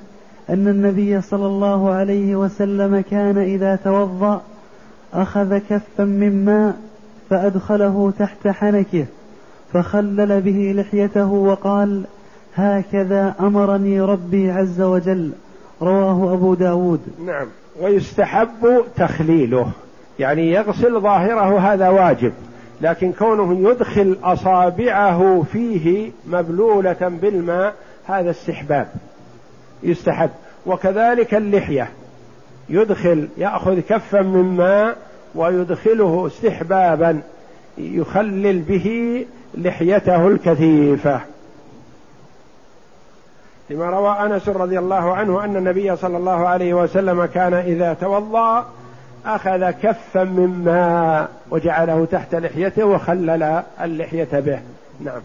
أن 0.50 0.68
النبي 0.68 1.22
صلى 1.22 1.46
الله 1.46 1.90
عليه 1.90 2.36
وسلم 2.36 3.04
كان 3.12 3.38
إذا 3.38 3.76
توضأ 3.76 4.42
أخذ 5.14 5.58
كفا 5.58 6.04
من 6.04 6.46
ماء 6.46 6.76
فأدخله 7.30 8.14
تحت 8.20 8.48
حنكه 8.48 9.06
فخلل 9.74 10.42
به 10.42 10.74
لحيته 10.76 11.32
وقال 11.32 12.04
هكذا 12.56 13.36
أمرني 13.40 14.02
ربي 14.02 14.52
عز 14.52 14.82
وجل. 14.82 15.32
رواه 15.82 16.34
أبو 16.34 16.54
داود. 16.54 17.00
نعم. 17.26 17.48
ويستحب 17.82 18.84
تخليله. 18.96 19.72
يعني 20.20 20.52
يغسل 20.52 21.00
ظاهره 21.00 21.60
هذا 21.60 21.90
واجب 21.90 22.34
لكن 22.82 23.12
كونه 23.12 23.70
يدخل 23.70 24.18
أصابعه 24.24 25.44
فيه 25.52 26.12
مبلولة 26.28 27.18
بالماء 27.22 27.74
هذا 28.08 28.32
استحباب. 28.32 28.88
يستحب. 29.84 30.30
وكذلك 30.66 31.34
اللحية. 31.34 31.90
يدخل 32.70 33.28
يأخذ 33.38 33.80
كفا 33.80 34.22
من 34.22 34.58
ماء 34.58 34.98
ويدخله 35.36 36.28
استحبابا 36.28 37.22
يخلل 37.78 38.60
به 38.60 39.26
لحيته 39.58 40.28
الكثيفة. 40.28 41.22
لما 43.72 43.86
روى 43.86 44.10
أنس 44.10 44.50
رضي 44.50 44.80
الله 44.80 45.14
عنه 45.14 45.44
أن 45.44 45.58
النبي 45.58 45.96
صلى 45.96 46.18
الله 46.18 46.48
عليه 46.48 46.74
وسلم 46.74 47.26
كان 47.26 47.54
إذا 47.54 47.94
توضأ 47.94 48.66
أخذ 49.26 49.72
كفا 49.72 50.24
من 50.24 50.64
ماء 50.66 51.30
وجعله 51.52 52.06
تحت 52.06 52.36
لحيته 52.36 52.86
وخلل 52.86 53.64
اللحية 53.82 54.28
به. 54.32 54.60
نعم. 55.00 55.22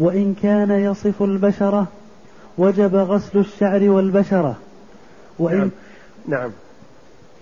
وإن 0.00 0.34
كان 0.42 0.70
يصف 0.70 1.22
البشرة 1.22 1.86
وجب 2.58 2.94
غسل 2.94 3.38
الشعر 3.38 3.90
والبشرة. 3.90 4.56
وإن 5.38 5.58
نعم, 5.58 5.70
نعم. 6.28 6.50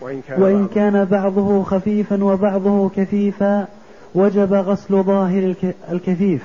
وإن 0.00 0.20
كان, 0.28 0.42
وإن 0.42 0.68
كان 0.74 1.04
بعضه 1.04 1.62
خفيفا 1.62 2.24
وبعضه 2.24 2.88
كثيفا 2.88 3.66
وجب 4.14 4.52
غسل 4.52 5.02
ظاهر 5.02 5.54
الكثيف. 5.90 6.42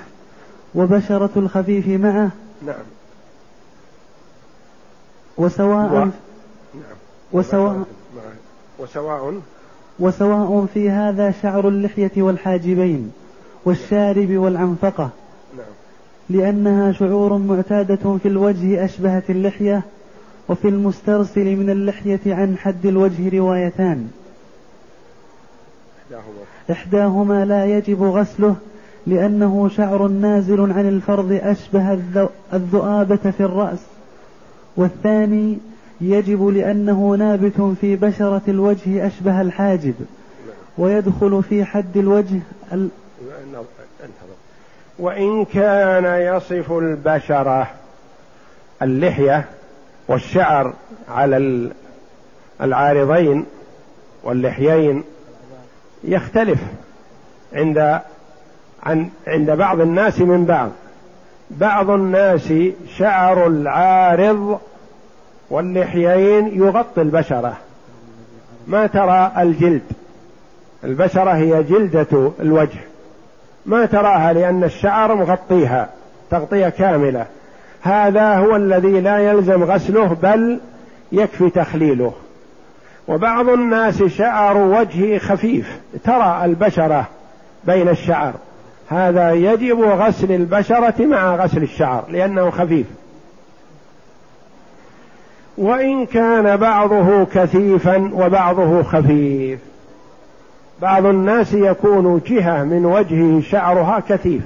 وبشرة 0.75 1.29
الخفيف 1.37 1.87
معه. 1.87 2.29
نعم. 2.65 2.83
وسواء 5.41 5.91
و... 5.91 5.95
نعم. 5.95 6.11
وسواء 7.33 7.83
وسواء 8.79 9.33
وسواء 9.99 10.65
في 10.73 10.89
هذا 10.89 11.31
شعر 11.41 11.67
اللحية 11.67 12.11
والحاجبين 12.17 13.11
والشارب 13.65 14.31
والعنفقة 14.31 15.09
نعم. 15.57 15.65
لأنها 16.29 16.91
شعور 16.91 17.37
معتادة 17.37 18.17
في 18.17 18.27
الوجه 18.27 18.85
أشبهت 18.85 19.29
اللحية 19.29 19.81
وفي 20.49 20.67
المسترسل 20.67 21.55
من 21.55 21.69
اللحية 21.69 22.19
عن 22.25 22.57
حد 22.57 22.85
الوجه 22.85 23.37
روايتان. 23.37 24.11
إحداهما. 26.71 27.45
لا 27.45 27.65
يجب 27.65 28.03
غسله 28.03 28.55
لأنه 29.07 29.69
شعر 29.69 30.07
نازل 30.07 30.71
عن 30.71 30.87
الفرض 30.87 31.39
أشبه 31.43 31.99
الذؤابة 32.53 33.31
في 33.37 33.39
الرأس. 33.39 33.79
والثاني 34.75 35.57
يجب 36.01 36.47
لأنه 36.47 37.15
نابت 37.15 37.75
في 37.81 37.95
بشرة 37.95 38.41
الوجه 38.47 39.07
أشبه 39.07 39.41
الحاجب 39.41 39.93
ويدخل 40.77 41.43
في 41.49 41.65
حد 41.65 41.97
الوجه 41.97 42.39
ال... 42.73 42.89
وإن 44.99 45.45
كان 45.45 46.05
يصف 46.35 46.71
البشرة 46.71 47.67
اللحية 48.81 49.45
والشعر 50.07 50.73
على 51.09 51.69
العارضين 52.61 53.45
واللحيين 54.23 55.03
يختلف 56.03 56.59
عند 57.53 57.99
عن 58.83 59.09
عند 59.27 59.51
بعض 59.51 59.81
الناس 59.81 60.19
من 60.19 60.45
بعض. 60.45 60.69
بعض 61.59 61.89
الناس 61.89 62.53
شعر 62.97 63.47
العارض 63.47 64.59
واللحيين 65.49 66.47
يغطي 66.47 67.01
البشرة. 67.01 67.57
ما 68.67 68.87
ترى 68.87 69.31
الجلد؟ 69.37 69.81
البشرة 70.83 71.31
هي 71.31 71.63
جلدة 71.63 72.31
الوجه. 72.39 72.79
ما 73.65 73.85
تراها 73.85 74.33
لأن 74.33 74.63
الشعر 74.63 75.15
مغطيها 75.15 75.89
تغطية 76.31 76.69
كاملة. 76.69 77.25
هذا 77.81 78.35
هو 78.35 78.55
الذي 78.55 79.01
لا 79.01 79.17
يلزم 79.17 79.63
غسله 79.63 80.17
بل 80.21 80.59
يكفي 81.11 81.49
تخليله. 81.49 82.13
وبعض 83.07 83.49
الناس 83.49 84.03
شعر 84.03 84.57
وجهه 84.57 85.17
خفيف. 85.17 85.79
ترى 86.03 86.41
البشرة 86.45 87.05
بين 87.63 87.89
الشعر. 87.89 88.33
هذا 88.91 89.31
يجب 89.31 89.81
غسل 89.81 90.31
البشرة 90.31 91.05
مع 91.05 91.35
غسل 91.35 91.63
الشعر 91.63 92.03
لأنه 92.09 92.49
خفيف. 92.49 92.85
وإن 95.57 96.05
كان 96.05 96.57
بعضه 96.57 97.25
كثيفا 97.25 98.11
وبعضه 98.13 98.83
خفيف. 98.83 99.59
بعض 100.81 101.05
الناس 101.05 101.53
يكون 101.53 102.21
جهة 102.27 102.63
من 102.63 102.85
وجهه 102.85 103.41
شعرها 103.41 104.03
كثيف 104.09 104.41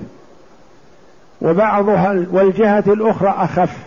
وبعضها 1.41 2.25
والجهة 2.31 2.83
الأخرى 2.87 3.33
أخف. 3.37 3.77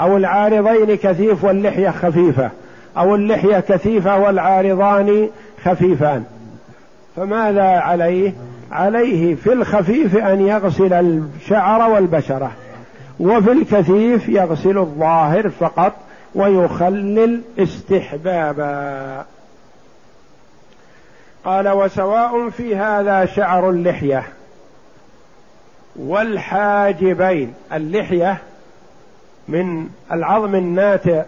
أو 0.00 0.16
العارضين 0.16 0.96
كثيف 0.96 1.44
واللحية 1.44 1.90
خفيفة. 1.90 2.50
أو 2.98 3.14
اللحية 3.14 3.60
كثيفة 3.60 4.18
والعارضان 4.18 5.28
خفيفان. 5.64 6.24
فماذا 7.16 7.62
عليه؟ 7.62 8.32
عليه 8.72 9.34
في 9.34 9.52
الخفيف 9.52 10.16
أن 10.16 10.46
يغسل 10.46 10.92
الشعر 10.92 11.90
والبشرة 11.90 12.52
وفي 13.20 13.52
الكثيف 13.52 14.28
يغسل 14.28 14.78
الظاهر 14.78 15.48
فقط 15.48 15.92
ويخلل 16.34 17.42
استحبابا. 17.58 19.24
قال 21.44 21.68
وسواء 21.68 22.50
في 22.50 22.76
هذا 22.76 23.26
شعر 23.26 23.70
اللحية 23.70 24.22
والحاجبين. 25.96 27.54
اللحية 27.72 28.38
من 29.48 29.88
العظم 30.12 30.54
الناتئ 30.54 31.22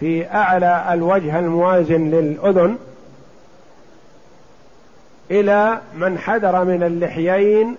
في 0.00 0.26
أعلى 0.34 0.84
الوجه 0.92 1.38
الموازن 1.38 2.10
للأذن 2.10 2.76
إلى 5.30 5.80
من 5.96 6.18
حدر 6.18 6.64
من 6.64 6.82
اللحيين 6.82 7.76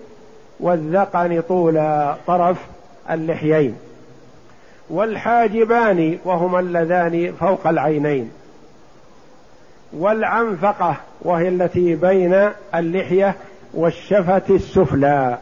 والذقن 0.60 1.42
طول 1.48 1.74
طرف 2.26 2.56
اللحيين. 3.10 3.76
والحاجبان 4.90 6.18
وهما 6.24 6.60
اللذان 6.60 7.32
فوق 7.40 7.66
العينين. 7.66 8.30
والعنفقة 9.92 10.96
وهي 11.22 11.48
التي 11.48 11.94
بين 11.94 12.50
اللحية 12.74 13.34
والشفة 13.74 14.42
السفلى. 14.50 15.38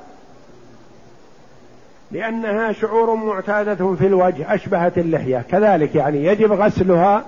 لأنها 2.12 2.72
شعور 2.72 3.14
معتادة 3.14 3.94
في 3.94 4.06
الوجه 4.06 4.54
أشبهت 4.54 4.98
اللحية. 4.98 5.44
كذلك 5.50 5.94
يعني 5.94 6.24
يجب 6.24 6.52
غسلها 6.52 7.24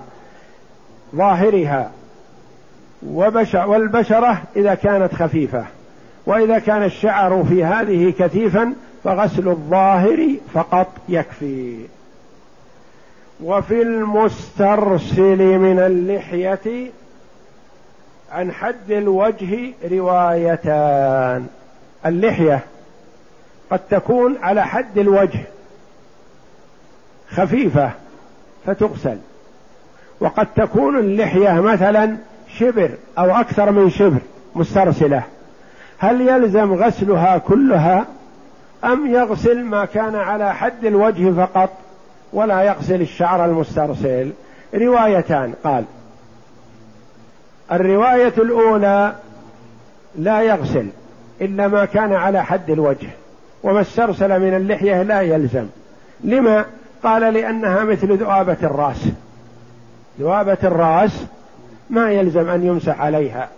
ظاهرها. 1.15 1.91
والبشرة 3.03 4.41
إذا 4.55 4.75
كانت 4.75 5.15
خفيفة. 5.15 5.65
وإذا 6.25 6.59
كان 6.59 6.83
الشعر 6.83 7.43
في 7.49 7.63
هذه 7.63 8.13
كثيفا 8.19 8.73
فغسل 9.03 9.47
الظاهر 9.47 10.27
فقط 10.53 10.87
يكفي. 11.09 11.85
وفي 13.43 13.81
المسترسل 13.81 15.37
من 15.59 15.79
اللحية 15.79 16.91
عن 18.31 18.51
حد 18.51 18.91
الوجه 18.91 19.73
روايتان. 19.91 21.47
اللحية 22.05 22.59
قد 23.71 23.79
تكون 23.89 24.37
على 24.41 24.65
حد 24.65 24.97
الوجه 24.97 25.39
خفيفة 27.29 27.91
فتغسل. 28.65 29.17
وقد 30.19 30.47
تكون 30.55 30.99
اللحية 30.99 31.61
مثلا 31.61 32.17
شبر 32.57 32.91
أو 33.17 33.25
أكثر 33.39 33.71
من 33.71 33.89
شبر 33.89 34.19
مسترسلة. 34.55 35.23
هل 35.97 36.21
يلزم 36.21 36.73
غسلها 36.73 37.37
كلها 37.37 38.05
أم 38.83 39.07
يغسل 39.07 39.63
ما 39.63 39.85
كان 39.85 40.15
على 40.15 40.53
حد 40.53 40.85
الوجه 40.85 41.31
فقط 41.31 41.69
ولا 42.33 42.61
يغسل 42.61 43.01
الشعر 43.01 43.45
المسترسل؟ 43.45 44.31
روايتان 44.75 45.53
قال. 45.63 45.83
الرواية 47.71 48.33
الأولى 48.37 49.15
لا 50.15 50.41
يغسل 50.41 50.87
إلا 51.41 51.67
ما 51.67 51.85
كان 51.85 52.13
على 52.13 52.45
حد 52.45 52.69
الوجه 52.69 53.09
وما 53.63 53.81
استرسل 53.81 54.39
من 54.39 54.55
اللحية 54.55 55.03
لا 55.03 55.21
يلزم. 55.21 55.65
لما؟ 56.23 56.65
قال 57.03 57.33
لأنها 57.33 57.83
مثل 57.83 58.17
ذؤابة 58.17 58.57
الرأس. 58.63 59.07
ذؤابة 60.19 60.57
الرأس 60.63 61.25
ما 61.89 62.11
يلزم 62.11 62.49
أن 62.49 62.65
يمسح 62.65 63.01
عليها. 63.01 63.49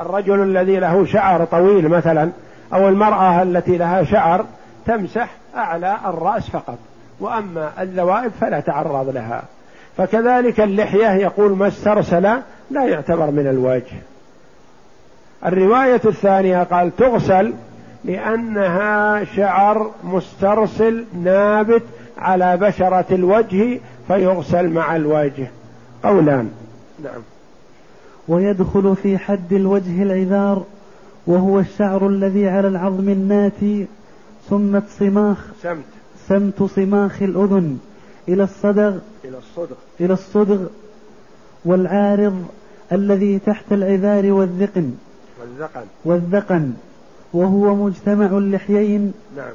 الرجل 0.00 0.42
الذي 0.42 0.76
له 0.76 1.04
شعر 1.04 1.44
طويل 1.44 1.88
مثلا 1.88 2.30
أو 2.74 2.88
المرأة 2.88 3.42
التي 3.42 3.76
لها 3.76 4.04
شعر 4.04 4.44
تمسح 4.86 5.28
أعلى 5.56 5.96
الرأس 6.06 6.50
فقط. 6.50 6.78
وأما 7.20 7.70
الذوائب 7.80 8.32
فلا 8.40 8.60
تعرض 8.60 9.08
لها. 9.08 9.42
فكذلك 9.96 10.60
اللحية 10.60 11.10
يقول 11.10 11.56
ما 11.56 11.68
استرسل 11.68 12.22
لا 12.70 12.84
يعتبر 12.84 13.30
من 13.30 13.46
الوجه. 13.46 13.96
الرواية 15.46 16.00
الثانية 16.04 16.62
قال 16.62 16.96
تغسل 16.96 17.54
لأنها 18.04 19.24
شعر 19.24 19.90
مسترسل 20.04 21.04
نابت 21.22 21.82
على 22.18 22.56
بشرة 22.56 23.04
الوجه 23.10 23.80
فيغسل 24.08 24.68
مع 24.68 24.96
الوجه. 24.96 25.50
قولان. 26.04 26.50
نعم. 27.04 27.22
ويدخل 28.30 28.96
في 28.96 29.18
حد 29.18 29.52
الوجه 29.52 30.02
العذار 30.02 30.64
وهو 31.26 31.58
الشعر 31.58 32.06
الذي 32.06 32.48
على 32.48 32.68
العظم 32.68 33.08
الناتي 33.08 33.86
سمت 34.50 34.82
صماخ 34.88 35.38
سمت. 35.62 35.84
سمت 36.28 36.62
صماخ 36.62 37.22
الأذن 37.22 37.78
إلى 38.28 38.42
الصدغ 38.42 38.98
إلى 39.24 39.38
الصدغ. 39.38 39.76
إلى 40.00 40.12
الصدغ 40.12 40.66
والعارض 41.64 42.46
الذي 42.92 43.38
تحت 43.38 43.72
العذار 43.72 44.32
والذقن 44.32 44.94
والذقن. 45.40 45.86
والذقن 46.04 46.72
وهو 47.32 47.74
مجتمع 47.74 48.38
اللحيين. 48.38 49.12
نعم. 49.36 49.52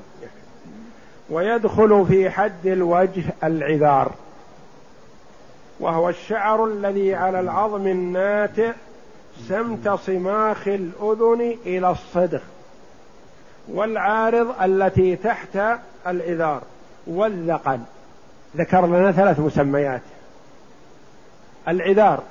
ويدخل 1.30 2.06
في 2.08 2.30
حد 2.30 2.66
الوجه 2.66 3.24
العذار. 3.44 4.12
وهو 5.80 6.10
الشعر 6.10 6.66
الذي 6.66 7.16
على 7.16 7.40
العظم 7.40 7.88
الناتئ 7.88 8.72
سمت 9.48 9.90
صماخ 9.90 10.68
الأذن 10.68 11.58
إلى 11.66 11.92
الصدغ 11.92 12.42
والعارض 13.68 14.62
التي 14.62 15.16
تحت 15.16 15.60
العذار 16.08 16.62
والذقن 17.08 17.80
ذكر 18.58 18.88
لنا 18.88 19.12
ثلاث 19.12 19.40
مسميات. 19.40 20.02
العذار 21.68 22.24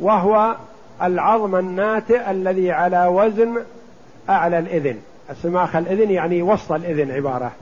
وهو 0.00 0.56
العظم 1.02 1.56
الناتئ 1.56 2.30
الذي 2.30 2.72
على 2.72 3.06
وزن 3.06 3.64
أعلى 4.28 4.58
الإذن. 4.58 5.00
سماخ 5.42 5.76
الإذن 5.76 6.10
يعني 6.10 6.42
وسط 6.42 6.72
الإذن 6.72 7.10
عبارة. 7.10 7.52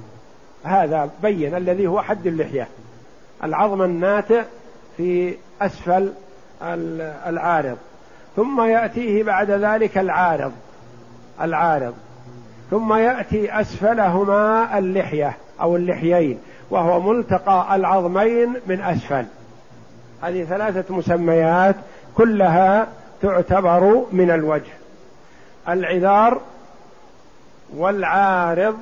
هذا 0.65 1.11
بين 1.23 1.55
الذي 1.55 1.87
هو 1.87 2.03
حد 2.03 2.27
اللحية. 2.27 2.69
العظم 3.45 3.83
الناتئ 3.83 4.43
في 4.99 5.35
أسفل 5.63 6.13
العارض 7.27 7.77
ثم 8.37 8.61
يأتيه 8.61 9.23
بعد 9.23 9.51
ذلك 9.51 9.99
العارض 9.99 10.53
العارض 11.41 11.95
ثم 12.71 12.95
يأتي 12.95 13.61
أسفلهما 13.61 14.79
اللحية 14.79 15.37
أو 15.61 15.77
اللحيين 15.77 16.39
وهو 16.71 17.01
ملتقى 17.01 17.77
العظمين 17.77 18.55
من 18.67 18.81
أسفل. 18.81 19.27
هذه 20.23 20.45
ثلاثة 20.45 20.95
مسميات 20.95 21.77
كلها 22.17 22.87
تعتبر 23.23 24.05
من 24.13 24.31
الوجه. 24.31 24.73
العذار 25.69 26.41
والعارض 27.77 28.77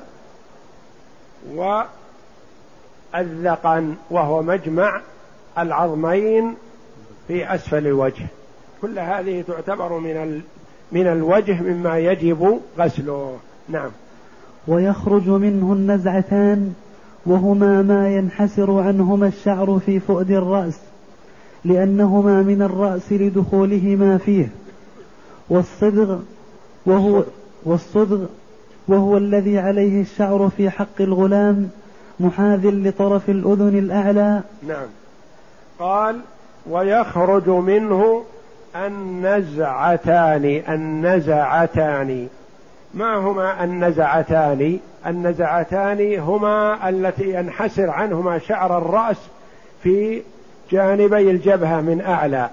والذقن 3.13 3.95
وهو 4.09 4.41
مجمع 4.41 5.01
العظمين 5.57 6.53
في 7.27 7.55
أسفل 7.55 7.87
الوجه. 7.87 8.27
كل 8.81 8.99
هذه 8.99 9.43
تعتبر 9.47 9.97
من 9.99 10.41
من 10.91 11.07
الوجه 11.07 11.61
مما 11.61 11.97
يجب 11.97 12.59
غسله. 12.79 13.37
نعم. 13.69 13.89
ويخرج 14.67 15.29
منه 15.29 15.73
النزعتان 15.73 16.73
وهما 17.25 17.81
ما 17.81 18.09
ينحسر 18.09 18.79
عنهما 18.79 19.27
الشعر 19.27 19.79
في 19.85 19.99
فؤد 19.99 20.31
الرأس 20.31 20.79
لأنهما 21.65 22.41
من 22.41 22.61
الرأس 22.61 23.11
لدخولهما 23.11 24.17
فيه. 24.17 24.49
والصدغ 25.49 26.19
وهو 26.85 27.23
والصدغ 27.65 28.25
وهو 28.87 29.17
الذي 29.17 29.59
عليه 29.59 30.01
الشعر 30.01 30.49
في 30.57 30.69
حق 30.69 31.01
الغلام 31.01 31.69
محاذ 32.19 32.69
لطرف 32.69 33.29
الأذن 33.29 33.77
الأعلى. 33.77 34.41
نعم. 34.67 34.87
قال 35.79 36.19
ويخرج 36.69 37.49
منه 37.49 38.23
النزعتان 38.75 40.61
النزعتان 40.69 42.27
ما 42.93 43.15
هما 43.15 43.63
النزعتان 43.63 44.79
النزعتان 45.07 46.19
هما 46.19 46.89
التي 46.89 47.33
ينحسر 47.33 47.89
عنهما 47.89 48.39
شعر 48.39 48.77
الرأس 48.77 49.17
في 49.83 50.21
جانبي 50.71 51.31
الجبهة 51.31 51.81
من 51.81 52.01
أعلى. 52.01 52.49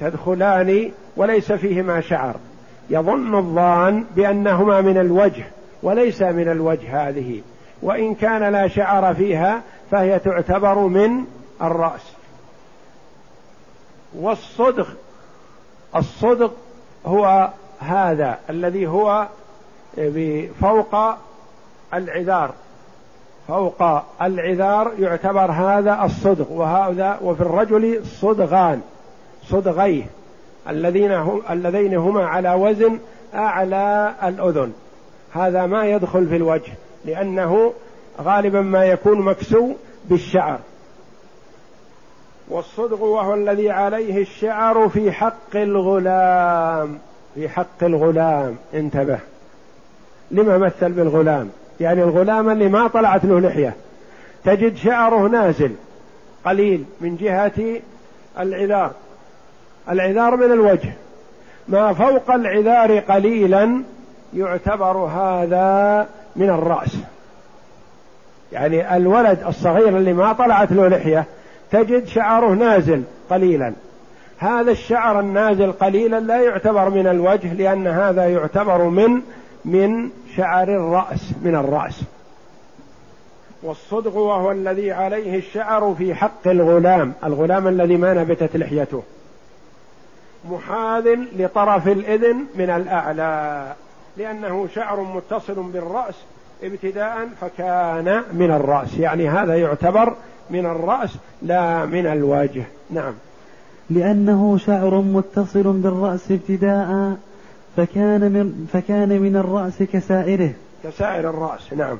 تدخلان 0.00 0.90
وليس 1.16 1.52
فيهما 1.52 2.00
شعر. 2.00 2.36
يظن 2.90 3.34
الظان 3.34 4.04
بأنهما 4.16 4.80
من 4.80 4.98
الوجه 4.98 5.44
وليس 5.82 6.22
من 6.22 6.48
الوجه 6.48 7.08
هذه. 7.08 7.40
وإن 7.82 8.14
كان 8.14 8.52
لا 8.52 8.68
شعر 8.68 9.14
فيها 9.14 9.62
فهي 9.92 10.18
تعتبر 10.18 10.78
من 10.78 11.24
الرأس. 11.62 12.12
والصدغ 14.14 14.88
الصدغ 15.96 16.50
هو 17.06 17.50
هذا 17.80 18.38
الذي 18.50 18.86
هو 18.86 19.26
فوق 20.60 20.96
العذار. 21.94 22.54
فوق 23.48 24.02
العذار 24.22 24.92
يعتبر 24.98 25.50
هذا 25.50 26.04
الصدغ 26.04 26.52
وهذا 26.52 27.18
وفي 27.22 27.40
الرجل 27.40 28.06
صدغان 28.06 28.80
صدغيه 29.44 30.04
الذين 30.68 31.12
هم 31.12 31.42
اللذين 31.50 31.94
هما 31.96 32.26
على 32.26 32.54
وزن 32.54 32.98
أعلى 33.34 34.14
الأذن. 34.22 34.72
هذا 35.32 35.66
ما 35.66 35.86
يدخل 35.86 36.28
في 36.28 36.36
الوجه 36.36 36.72
لأنه 37.04 37.72
غالبا 38.20 38.60
ما 38.60 38.84
يكون 38.84 39.22
مكسو 39.22 39.72
بالشعر. 40.04 40.58
والصدغ 42.48 43.04
وهو 43.04 43.34
الذي 43.34 43.70
عليه 43.70 44.22
الشعر 44.22 44.88
في 44.88 45.12
حق 45.12 45.56
الغلام. 45.56 46.98
في 47.34 47.48
حق 47.48 47.82
الغلام. 47.82 48.56
انتبه. 48.74 49.18
لما 50.30 50.58
مثل 50.58 50.92
بالغلام؟ 50.92 51.50
يعني 51.80 52.02
الغلام 52.02 52.50
اللي 52.50 52.68
ما 52.68 52.88
طلعت 52.88 53.24
له 53.24 53.40
لحية. 53.40 53.76
تجد 54.44 54.76
شعره 54.76 55.28
نازل 55.28 55.74
قليل 56.44 56.84
من 57.00 57.16
جهة 57.16 57.80
العذار. 58.38 58.90
العذار 59.90 60.36
من 60.36 60.52
الوجه. 60.52 60.92
ما 61.68 61.92
فوق 61.92 62.30
العذار 62.30 62.98
قليلا 62.98 63.82
يعتبر 64.34 64.96
هذا 64.96 66.08
من 66.36 66.50
الرأس. 66.50 66.96
يعني 68.52 68.96
الولد 68.96 69.42
الصغير 69.46 69.88
اللي 69.88 70.12
ما 70.12 70.32
طلعت 70.32 70.72
له 70.72 70.88
لحية 70.88 71.24
تجد 71.70 72.06
شعره 72.06 72.48
نازل 72.54 73.02
قليلا. 73.30 73.72
هذا 74.38 74.70
الشعر 74.70 75.20
النازل 75.20 75.72
قليلا 75.72 76.20
لا 76.20 76.40
يعتبر 76.40 76.90
من 76.90 77.06
الوجه 77.06 77.54
لأن 77.54 77.86
هذا 77.86 78.28
يعتبر 78.28 78.82
من 78.82 79.22
من 79.64 80.10
شعر 80.36 80.68
الرأس 80.68 81.32
من 81.42 81.54
الرأس. 81.54 82.02
والصدغ 83.62 84.18
وهو 84.18 84.50
الذي 84.50 84.92
عليه 84.92 85.38
الشعر 85.38 85.94
في 85.98 86.14
حق 86.14 86.48
الغلام 86.48 87.12
الغلام 87.24 87.68
الذي 87.68 87.96
ما 87.96 88.14
نبتت 88.14 88.56
لحيته. 88.56 89.02
محاذ 90.50 91.08
لطرف 91.36 91.88
الإذن 91.88 92.44
من 92.54 92.70
الأعلى 92.70 93.74
لأنه 94.16 94.68
شعر 94.74 95.00
متصل 95.00 95.54
بالرأس 95.54 96.14
ابتداء 96.62 97.28
فكان 97.40 98.22
من 98.32 98.50
الرأس. 98.50 98.98
يعني 98.98 99.28
هذا 99.28 99.56
يعتبر 99.56 100.14
من 100.50 100.66
الرأس 100.66 101.10
لا 101.42 101.84
من 101.84 102.06
الوجه 102.06 102.64
نعم. 102.90 103.14
لأنه 103.90 104.58
شعر 104.58 105.00
متصل 105.00 105.62
بالرأس 105.62 106.30
ابتداء 106.30 107.16
فكان 107.76 108.20
من 108.20 108.66
فكان 108.72 109.08
من 109.08 109.36
الرأس 109.36 109.82
كسائره. 109.82 110.52
كسائر 110.84 111.30
الرأس 111.30 111.72
نعم. 111.72 111.98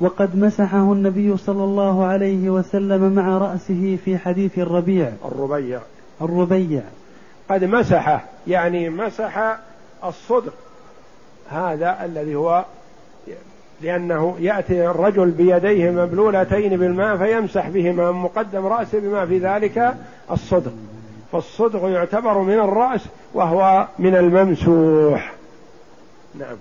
وقد 0.00 0.36
مسحه 0.36 0.92
النبي 0.92 1.36
صلى 1.36 1.64
الله 1.64 2.04
عليه 2.04 2.50
وسلم 2.50 3.12
مع 3.12 3.38
رأسه 3.38 3.98
في 4.04 4.18
حديث 4.18 4.58
الربيع. 4.58 5.12
الربيع. 5.24 5.80
الربيع. 6.20 6.82
قد 7.50 7.64
مسحه 7.64 8.24
يعني 8.46 8.88
مسح 8.88 9.56
الصدر. 10.04 10.52
هذا 11.50 12.04
الذي 12.04 12.34
هو 12.34 12.64
لأنه 13.82 14.36
يأتي 14.40 14.86
الرجل 14.86 15.30
بيديه 15.30 15.90
مبلولتين 15.90 16.76
بالماء 16.76 17.16
فيمسح 17.16 17.68
بهما 17.68 18.12
مقدم 18.12 18.66
رأسه 18.66 18.98
بما 18.98 19.26
في 19.26 19.38
ذلك 19.38 19.94
الصدغ. 20.30 20.70
فالصدغ 21.32 21.88
يعتبر 21.88 22.38
من 22.38 22.58
الرأس 22.58 23.00
وهو 23.34 23.86
من 23.98 24.16
الممسوح. 24.16 25.32
نعم. 26.38 26.56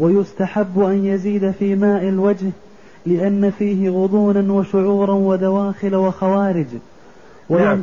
ويستحب 0.00 0.80
أن 0.80 1.04
يزيد 1.04 1.50
في 1.50 1.74
ماء 1.74 2.08
الوجه 2.08 2.50
لأن 3.06 3.52
فيه 3.58 3.90
غضونا 3.90 4.52
وشعورا 4.52 5.12
ودواخل 5.12 5.94
وخوارج. 5.94 6.66
نعم. 7.50 7.82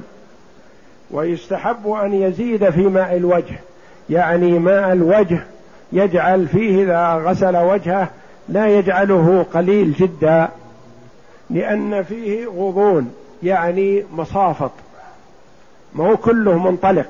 ويستحب 1.11 1.87
أن 1.87 2.13
يزيد 2.13 2.69
في 2.69 2.81
ماء 2.81 3.17
الوجه. 3.17 3.59
يعني 4.09 4.59
ماء 4.59 4.93
الوجه 4.93 5.43
يجعل 5.93 6.47
فيه 6.47 6.83
إذا 6.83 7.13
غسل 7.13 7.57
وجهه 7.57 8.09
لا 8.51 8.67
يجعله 8.67 9.45
قليل 9.53 9.93
جدا 9.93 10.49
لأن 11.49 12.03
فيه 12.03 12.45
غضون 12.47 13.13
يعني 13.43 14.03
مصافط. 14.13 14.71
ما 15.95 16.07
هو 16.07 16.17
كله 16.17 16.57
منطلق. 16.57 17.05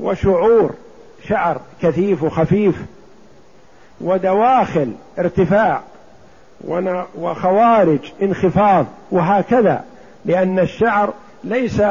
وشعور 0.00 0.70
شعر 1.28 1.60
كثيف 1.82 2.22
وخفيف. 2.22 2.74
ودواخل 4.00 4.92
ارتفاع. 5.18 5.80
وخوارج 7.18 8.12
انخفاض. 8.22 8.86
وهكذا 9.10 9.84
لأن 10.24 10.58
الشعر 10.58 11.12
ليس 11.44 11.82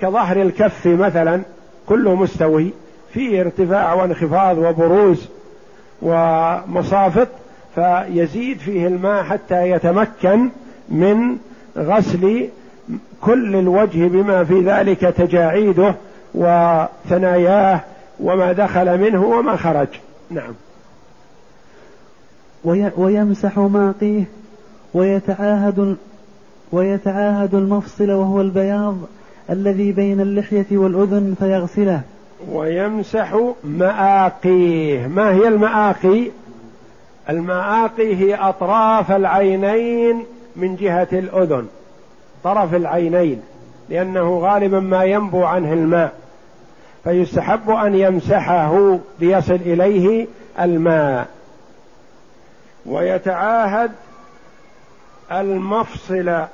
كظهر 0.00 0.42
الكف 0.42 0.86
مثلا 0.86 1.42
كله 1.86 2.14
مستوي. 2.14 2.70
فيه 3.14 3.40
ارتفاع 3.40 3.94
وانخفاض 3.94 4.58
وبروز 4.58 5.28
ومصافط. 6.02 7.28
فيزيد 7.74 8.58
فيه 8.58 8.86
الماء 8.86 9.22
حتى 9.22 9.70
يتمكن 9.70 10.48
من 10.88 11.36
غسل 11.76 12.48
كل 13.20 13.56
الوجه 13.56 14.08
بما 14.08 14.44
في 14.44 14.60
ذلك 14.60 15.00
تجاعيده 15.00 15.94
وثناياه 16.34 17.80
وما 18.20 18.52
دخل 18.52 18.98
منه 18.98 19.24
وما 19.24 19.56
خرج. 19.56 19.88
نعم. 20.30 20.52
ويمسح 22.96 23.58
ماقيه 23.58 24.24
ويتعاهد 24.94 25.96
ويتعاهد 26.72 27.54
المفصل 27.54 28.10
وهو 28.10 28.40
البياض 28.40 28.96
الذي 29.50 29.92
بين 29.92 30.20
اللحية 30.20 30.66
والأذن 30.72 31.34
فيغسله. 31.38 32.00
ويمسح 32.52 33.36
مآقيه. 33.64 35.06
ما 35.06 35.30
هي 35.34 35.48
المآقي؟ 35.48 36.30
المآقي 37.28 38.16
هي 38.16 38.34
أطراف 38.34 39.12
العينين 39.12 40.24
من 40.56 40.76
جهة 40.76 41.08
الأذن 41.12 41.68
طرف 42.44 42.74
العينين 42.74 43.42
لأنه 43.88 44.38
غالبا 44.38 44.80
ما 44.80 45.04
ينبو 45.04 45.44
عنه 45.44 45.72
الماء 45.72 46.12
فيستحب 47.04 47.70
أن 47.70 47.94
يمسحه 47.94 48.98
ليصل 49.20 49.54
إليه 49.54 50.26
الماء. 50.60 51.26
ويتعاهد 52.86 53.90
المفصل 55.32 56.44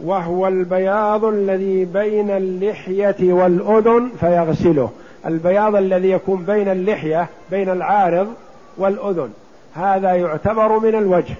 وهو 0.00 0.48
البياض 0.48 1.24
الذي 1.24 1.84
بين 1.84 2.30
اللحية 2.30 3.32
والأذن 3.32 4.10
فيغسله. 4.20 4.90
البياض 5.26 5.76
الذي 5.76 6.10
يكون 6.10 6.44
بين 6.44 6.68
اللحية 6.68 7.26
بين 7.50 7.68
العارض 7.68 8.34
والأذن. 8.80 9.30
هذا 9.74 10.14
يعتبر 10.14 10.78
من 10.78 10.94
الوجه. 10.94 11.34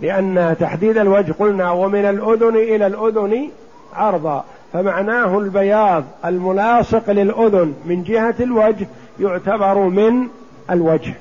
لأن 0.00 0.56
تحديد 0.60 0.98
الوجه 0.98 1.32
قلنا 1.32 1.70
ومن 1.70 2.04
الأذن 2.04 2.56
إلى 2.56 2.86
الأذن 2.86 3.50
عرضا. 3.94 4.44
فمعناه 4.72 5.38
البياض 5.38 6.04
الملاصق 6.24 7.10
للأذن 7.10 7.74
من 7.84 8.02
جهة 8.02 8.34
الوجه 8.40 8.86
يعتبر 9.20 9.78
من 9.78 10.28
الوجه. 10.70 11.14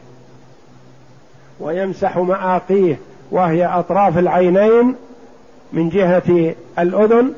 ويمسح 1.59 2.17
مآقيه 2.17 2.99
وهي 3.31 3.65
أطراف 3.65 4.17
العينين 4.17 4.95
من 5.73 5.89
جهة 5.89 6.55
الأذن 6.79 7.33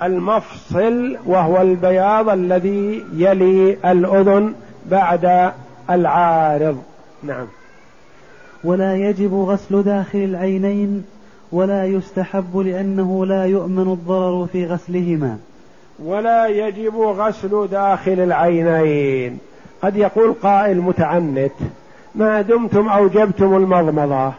والمفصل 0.00 1.16
وهو 1.26 1.60
البياض 1.60 2.28
الذي 2.28 3.04
يلي 3.14 3.76
الأذن 3.84 4.54
بعد 4.90 5.52
العارض. 5.90 6.82
نعم. 7.22 7.46
ولا 8.64 8.96
يجب 8.96 9.34
غسل 9.34 9.82
داخل 9.82 10.18
العينين 10.18 11.04
ولا 11.52 11.84
يستحب 11.84 12.58
لأنه 12.58 13.26
لا 13.26 13.44
يؤمن 13.44 13.92
الضرر 13.92 14.46
في 14.52 14.66
غسلهما. 14.66 15.38
ولا 16.04 16.46
يجب 16.46 16.96
غسل 16.96 17.68
داخل 17.70 18.20
العينين. 18.20 19.38
قد 19.82 19.96
يقول 19.96 20.32
قائل 20.32 20.80
متعنت 20.80 21.52
ما 22.14 22.42
دمتم 22.42 22.88
أوجبتم 22.88 23.56
المضمضة 23.56 24.32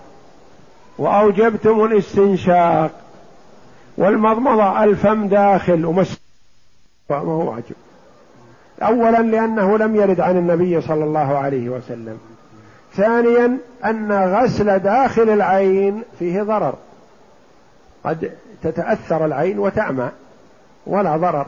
وأوجبتم 0.98 1.86
الاستنشاق 1.86 2.92
والمضمضة 3.98 4.84
الفم 4.84 5.28
داخل 5.28 5.86
ومس 5.86 6.22
ما 7.10 7.18
هو 7.18 7.52
واجب. 7.52 7.76
أولا 8.82 9.22
لأنه 9.22 9.78
لم 9.78 9.96
يرد 9.96 10.20
عن 10.20 10.38
النبي 10.38 10.82
صلى 10.82 11.04
الله 11.04 11.38
عليه 11.38 11.70
وسلم. 11.70 12.18
ثانيا 12.94 13.58
أن 13.86 14.12
غسل 14.12 14.80
داخل 14.80 15.30
العين 15.30 16.04
فيه 16.20 16.44
ضرر. 16.44 16.76
قد 18.04 18.32
تتأثر 18.64 19.26
العين 19.26 19.60
وتعمى 19.60 20.10
ولا 20.88 21.18
ضرر. 21.18 21.46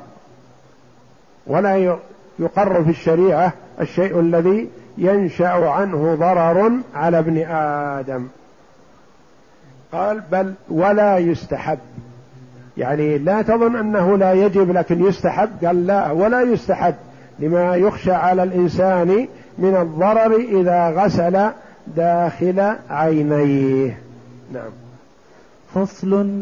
ولا 1.47 1.97
يقر 2.39 2.83
في 2.83 2.89
الشريعة 2.89 3.53
الشيء 3.81 4.19
الذي 4.19 4.69
ينشأ 4.97 5.69
عنه 5.69 6.15
ضرر 6.15 6.71
على 6.95 7.19
ابن 7.19 7.37
آدم. 7.49 8.27
قال 9.91 10.19
بل 10.31 10.53
ولا 10.69 11.17
يستحب. 11.17 11.79
يعني 12.77 13.17
لا 13.17 13.41
تظن 13.41 13.75
أنه 13.75 14.17
لا 14.17 14.33
يجب 14.33 14.71
لكن 14.71 15.05
يستحب. 15.05 15.49
قال 15.65 15.87
لا 15.87 16.11
ولا 16.11 16.41
يستحب 16.41 16.95
لما 17.39 17.75
يخشى 17.75 18.11
على 18.11 18.43
الإنسان 18.43 19.27
من 19.57 19.75
الضرر 19.75 20.35
إذا 20.35 20.89
غسل 20.89 21.49
داخل 21.95 22.75
عينيه. 22.89 23.99
نعم. 24.53 24.71
فصل 25.73 26.41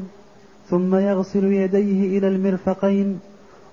ثم 0.69 0.95
يغسل 0.95 1.43
يديه 1.43 2.17
إلى 2.17 2.27
المرفقين 2.27 3.19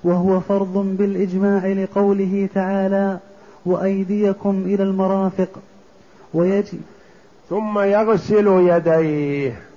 وهو 0.04 0.40
فرض 0.40 0.96
بالإجماع 0.98 1.66
لقوله 1.66 2.48
تعالى 2.54 3.18
وأيديكم 3.66 4.62
إلى 4.66 4.82
المرافق. 4.82 5.48
ويجب 6.34 6.80
ثم 7.50 7.78
يغسل 7.78 8.46
يديه. 8.46 9.69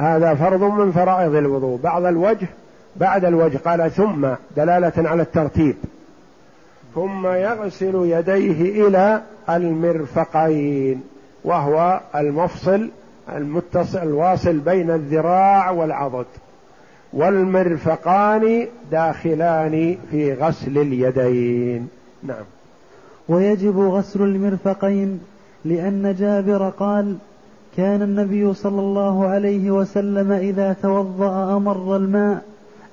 هذا 0.00 0.34
فرض 0.34 0.62
من 0.62 0.92
فرائض 0.92 1.34
الوضوء. 1.34 1.78
بعض 1.78 2.04
الوجه 2.04 2.48
بعد 2.96 3.24
الوجه 3.24 3.58
قال 3.64 3.90
ثم 3.90 4.26
دلالة 4.56 4.92
على 4.96 5.22
الترتيب. 5.22 5.76
ثم 6.94 7.26
يغسل 7.26 7.94
يديه 7.94 8.86
إلى 8.86 9.22
المرفقين 9.50 11.02
وهو 11.44 12.00
المفصل 12.14 12.88
المتصل 13.36 13.98
الواصل 13.98 14.58
بين 14.58 14.90
الذراع 14.90 15.70
والعضد. 15.70 16.26
والمرفقان 17.12 18.66
داخلان 18.90 19.96
في 20.10 20.34
غسل 20.34 20.78
اليدين. 20.78 21.88
نعم. 22.22 22.44
ويجب 23.28 23.78
غسل 23.78 24.22
المرفقين 24.22 25.20
لأن 25.64 26.14
جابر 26.18 26.68
قال 26.68 27.16
كان 27.76 28.02
النبي 28.02 28.54
صلى 28.54 28.80
الله 28.80 29.26
عليه 29.26 29.70
وسلم 29.70 30.32
إذا 30.32 30.76
توضأ 30.82 31.56
أمر 31.56 31.96
الماء 31.96 32.42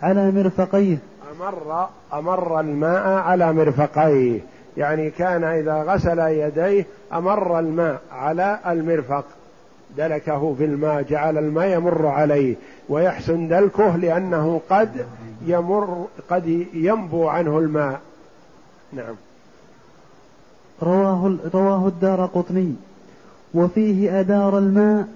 على 0.01 0.31
مرفقيه. 0.31 0.97
أمر 1.35 1.87
أمر 2.13 2.59
الماء 2.59 3.07
على 3.07 3.53
مرفقيه. 3.53 4.39
يعني 4.77 5.09
كان 5.09 5.43
إذا 5.43 5.83
غسل 5.83 6.19
يديه 6.19 6.85
أمر 7.13 7.59
الماء 7.59 8.01
على 8.11 8.59
المرفق. 8.67 9.25
دلكه 9.97 10.55
في 10.57 10.65
الماء 10.65 11.01
جعل 11.01 11.37
الماء 11.37 11.67
يمر 11.67 12.07
عليه. 12.07 12.55
ويحسن 12.89 13.47
دلكه 13.47 13.95
لأنه 13.97 14.61
قد 14.69 15.05
يمر 15.45 16.07
قد 16.29 16.65
ينبو 16.73 17.27
عنه 17.27 17.57
الماء. 17.57 17.99
نعم. 18.93 19.15
رواه 20.83 21.37
رواه 21.53 21.87
الدار 21.87 22.25
قطني. 22.25 22.75
وفيه 23.53 24.19
أدار 24.19 24.57
الماء 24.57 25.07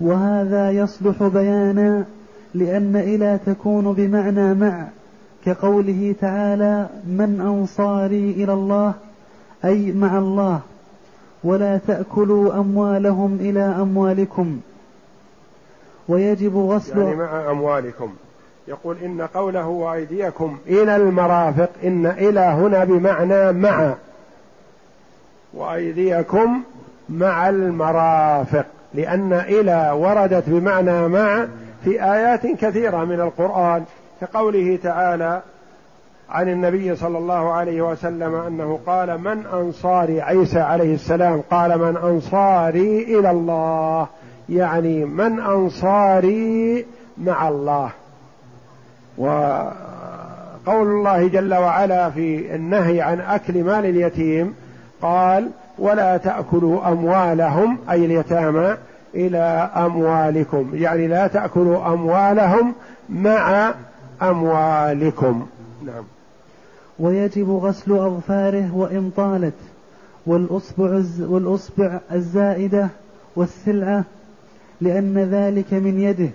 وهذا 0.00 0.70
يصلح 0.70 1.22
بيانا 1.22 2.04
لأن 2.54 2.96
إلى 2.96 3.38
تكون 3.46 3.92
بمعنى 3.92 4.54
مع 4.54 4.88
كقوله 5.44 6.14
تعالى 6.20 6.88
من 7.06 7.40
أنصاري 7.40 8.30
إلى 8.30 8.52
الله 8.52 8.94
أي 9.64 9.92
مع 9.92 10.18
الله 10.18 10.60
ولا 11.44 11.78
تأكلوا 11.86 12.54
أموالهم 12.54 13.38
إلى 13.40 13.62
أموالكم. 13.62 14.60
ويجب 16.08 16.56
غسل 16.56 16.98
يعني 16.98 17.16
مع 17.16 17.50
أموالكم. 17.50 18.12
يقول 18.68 18.96
إن 19.04 19.22
قوله 19.22 19.68
وأيديكم 19.68 20.58
إلى 20.66 20.96
المرافق 20.96 21.70
إن 21.84 22.06
إلى 22.06 22.40
هنا 22.40 22.84
بمعنى 22.84 23.52
مع. 23.52 23.94
وأيديكم 25.54 26.62
مع 27.08 27.48
المرافق 27.48 28.66
لأن 28.94 29.32
إلى 29.32 29.90
وردت 29.94 30.44
بمعنى 30.46 31.08
مع 31.08 31.46
في 31.84 32.04
آيات 32.04 32.46
كثيرة 32.46 33.04
من 33.04 33.20
القرآن 33.20 33.84
كقوله 34.20 34.78
تعالى 34.82 35.42
عن 36.30 36.48
النبي 36.48 36.96
صلى 36.96 37.18
الله 37.18 37.52
عليه 37.52 37.82
وسلم 37.82 38.34
أنه 38.34 38.78
قال 38.86 39.18
من 39.20 39.46
أنصاري؟ 39.46 40.22
عيسى 40.22 40.60
عليه 40.60 40.94
السلام 40.94 41.42
قال 41.50 41.78
من 41.78 41.96
أنصاري 41.96 43.18
إلى 43.18 43.30
الله. 43.30 44.06
يعني 44.48 45.04
من 45.04 45.40
أنصاري 45.40 46.86
مع 47.18 47.48
الله. 47.48 47.90
وقول 49.18 50.86
الله 50.86 51.28
جل 51.28 51.54
وعلا 51.54 52.10
في 52.10 52.54
النهي 52.54 53.00
عن 53.00 53.20
أكل 53.20 53.64
مال 53.64 53.86
اليتيم 53.86 54.54
قال 55.02 55.50
ولا 55.78 56.16
تأكلوا 56.16 56.92
أموالهم 56.92 57.78
أي 57.90 58.04
اليتامى 58.04 58.76
إلى 59.14 59.70
أموالكم. 59.76 60.70
يعني 60.74 61.08
لا 61.08 61.26
تأكلوا 61.26 61.92
أموالهم 61.92 62.74
مع 63.08 63.74
أموالكم. 64.22 65.46
نعم. 65.86 66.04
ويجب 66.98 67.50
غسل 67.50 67.92
أظفاره 67.92 68.76
وإن 68.76 69.10
طالت 69.16 69.54
والأصبع, 70.26 71.02
والأصبع 71.20 71.98
الزائدة 72.12 72.88
والسلعة 73.36 74.04
لأن 74.80 75.18
ذلك 75.18 75.72
من 75.72 76.00
يده. 76.00 76.30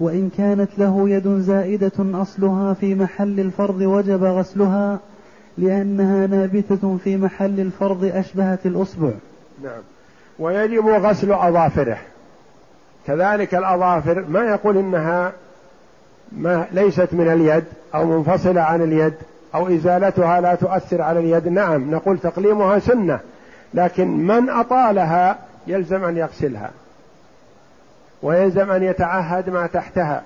وإن 0.00 0.30
كانت 0.36 0.78
له 0.78 1.10
يد 1.10 1.28
زائدة 1.28 1.92
أصلها 1.98 2.74
في 2.74 2.94
محل 2.94 3.40
الفرض 3.40 3.80
وجب 3.80 4.24
غسلها 4.24 4.98
لأنها 5.58 6.26
نابتة 6.26 6.98
في 7.04 7.16
محل 7.16 7.60
الفرض 7.60 8.04
أشبهت 8.14 8.66
الأصبع. 8.66 9.10
نعم. 9.62 9.82
ويجب 10.38 10.86
غسل 10.86 11.32
أظافره. 11.32 11.98
كذلك 13.06 13.54
الأظافر 13.54 14.24
ما 14.28 14.40
يقول 14.40 14.76
إنها 14.76 15.32
ما 16.32 16.66
ليست 16.72 17.08
من 17.12 17.32
اليد 17.32 17.64
أو 17.94 18.04
منفصلة 18.04 18.60
عن 18.60 18.82
اليد 18.82 19.14
أو 19.54 19.68
إزالتها 19.68 20.40
لا 20.40 20.54
تؤثر 20.54 21.02
على 21.02 21.20
اليد. 21.20 21.48
نعم 21.48 21.90
نقول 21.90 22.18
تقليمها 22.18 22.78
سنة 22.78 23.20
لكن 23.74 24.08
من 24.08 24.50
أطالها 24.50 25.38
يلزم 25.66 26.04
أن 26.04 26.16
يغسلها. 26.16 26.70
ويلزم 28.22 28.70
أن 28.70 28.82
يتعهد 28.82 29.50
ما 29.50 29.66
تحتها 29.66 30.22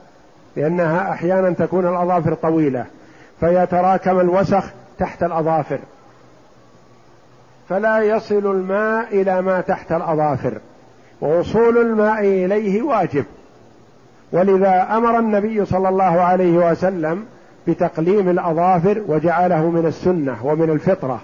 لأنها 0.57 1.13
أحيانا 1.13 1.51
تكون 1.51 1.87
الأظافر 1.87 2.35
طويلة. 2.35 2.85
فيتراكم 3.41 4.21
الوسخ 4.21 4.65
تحت 4.99 5.23
الأظافر. 5.23 5.79
فلا 7.69 8.03
يصل 8.03 8.47
الماء 8.47 9.21
إلى 9.21 9.43
ما 9.43 9.61
تحت 9.61 9.93
الأظافر. 9.93 10.59
ووصول 11.21 11.79
الماء 11.79 12.21
إليه 12.21 12.83
واجب. 12.83 13.25
ولذا 14.33 14.89
أمر 14.91 15.19
النبي 15.19 15.65
صلى 15.65 15.89
الله 15.89 16.21
عليه 16.21 16.71
وسلم 16.71 17.25
بتقليم 17.67 18.29
الأظافر 18.29 19.03
وجعله 19.09 19.71
من 19.71 19.87
السنة 19.87 20.37
ومن 20.47 20.71
الفطرة. 20.71 21.21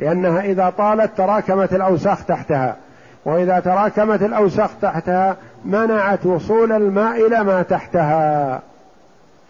لأنها 0.00 0.40
إذا 0.40 0.70
طالت 0.78 1.16
تراكمت 1.16 1.74
الأوساخ 1.74 2.24
تحتها. 2.24 2.76
وإذا 3.24 3.60
تراكمت 3.60 4.22
الأوساخ 4.22 4.70
تحتها 4.82 5.36
منعت 5.64 6.26
وصول 6.26 6.72
الماء 6.72 7.26
إلى 7.26 7.44
ما 7.44 7.62
تحتها. 7.62 8.60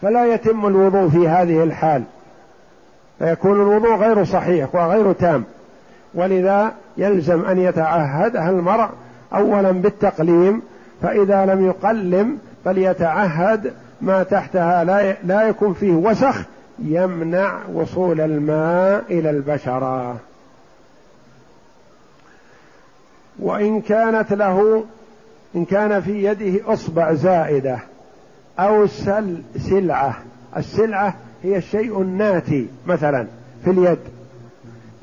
فلا 0.01 0.33
يتم 0.33 0.65
الوضوء 0.65 1.09
في 1.09 1.27
هذه 1.27 1.63
الحال. 1.63 2.03
فيكون 3.21 3.61
الوضوء 3.61 3.95
غير 3.95 4.23
صحيح 4.23 4.75
وغير 4.75 5.13
تام. 5.13 5.43
ولذا 6.13 6.73
يلزم 6.97 7.45
أن 7.45 7.59
يتعهدها 7.59 8.49
المرء 8.49 8.89
اولا 9.33 9.71
بالتقليم 9.71 10.61
فإذا 11.01 11.45
لم 11.45 11.65
يقلم 11.65 12.37
فليتعهد 12.65 13.73
ما 14.01 14.23
تحتها 14.23 14.83
لا 14.83 15.15
لا 15.23 15.41
يكون 15.41 15.73
فيه 15.73 15.91
وسخ 15.91 16.43
يمنع 16.79 17.57
وصول 17.73 18.21
الماء 18.21 19.03
إلى 19.09 19.29
البشرة. 19.29 20.17
وإن 23.39 23.81
كانت 23.81 24.33
له 24.33 24.85
إن 25.55 25.65
كان 25.65 26.01
في 26.01 26.23
يده 26.23 26.73
أصبع 26.73 27.13
زائدة 27.13 27.79
أو 28.59 28.87
سل 28.87 29.41
سلعة 29.69 30.17
السلعة 30.57 31.15
هي 31.43 31.57
الشيء 31.57 32.01
الناتي 32.01 32.67
مثلا 32.87 33.27
في 33.63 33.71
اليد. 33.71 33.99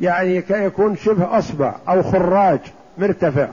يعني 0.00 0.44
يكون 0.50 0.96
شبه 0.96 1.38
أصبع 1.38 1.74
أو 1.88 2.02
خراج 2.02 2.60
مرتفع 2.98 3.48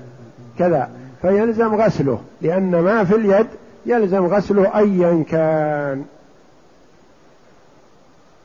كذا 0.60 0.90
فيلزم 1.22 1.76
غسله 1.76 2.22
لأن 2.42 2.80
ما 2.80 3.04
في 3.04 3.16
اليد 3.16 3.48
يلزم 3.86 4.26
غسله 4.26 4.78
ايا 4.78 5.24
كان. 5.30 6.06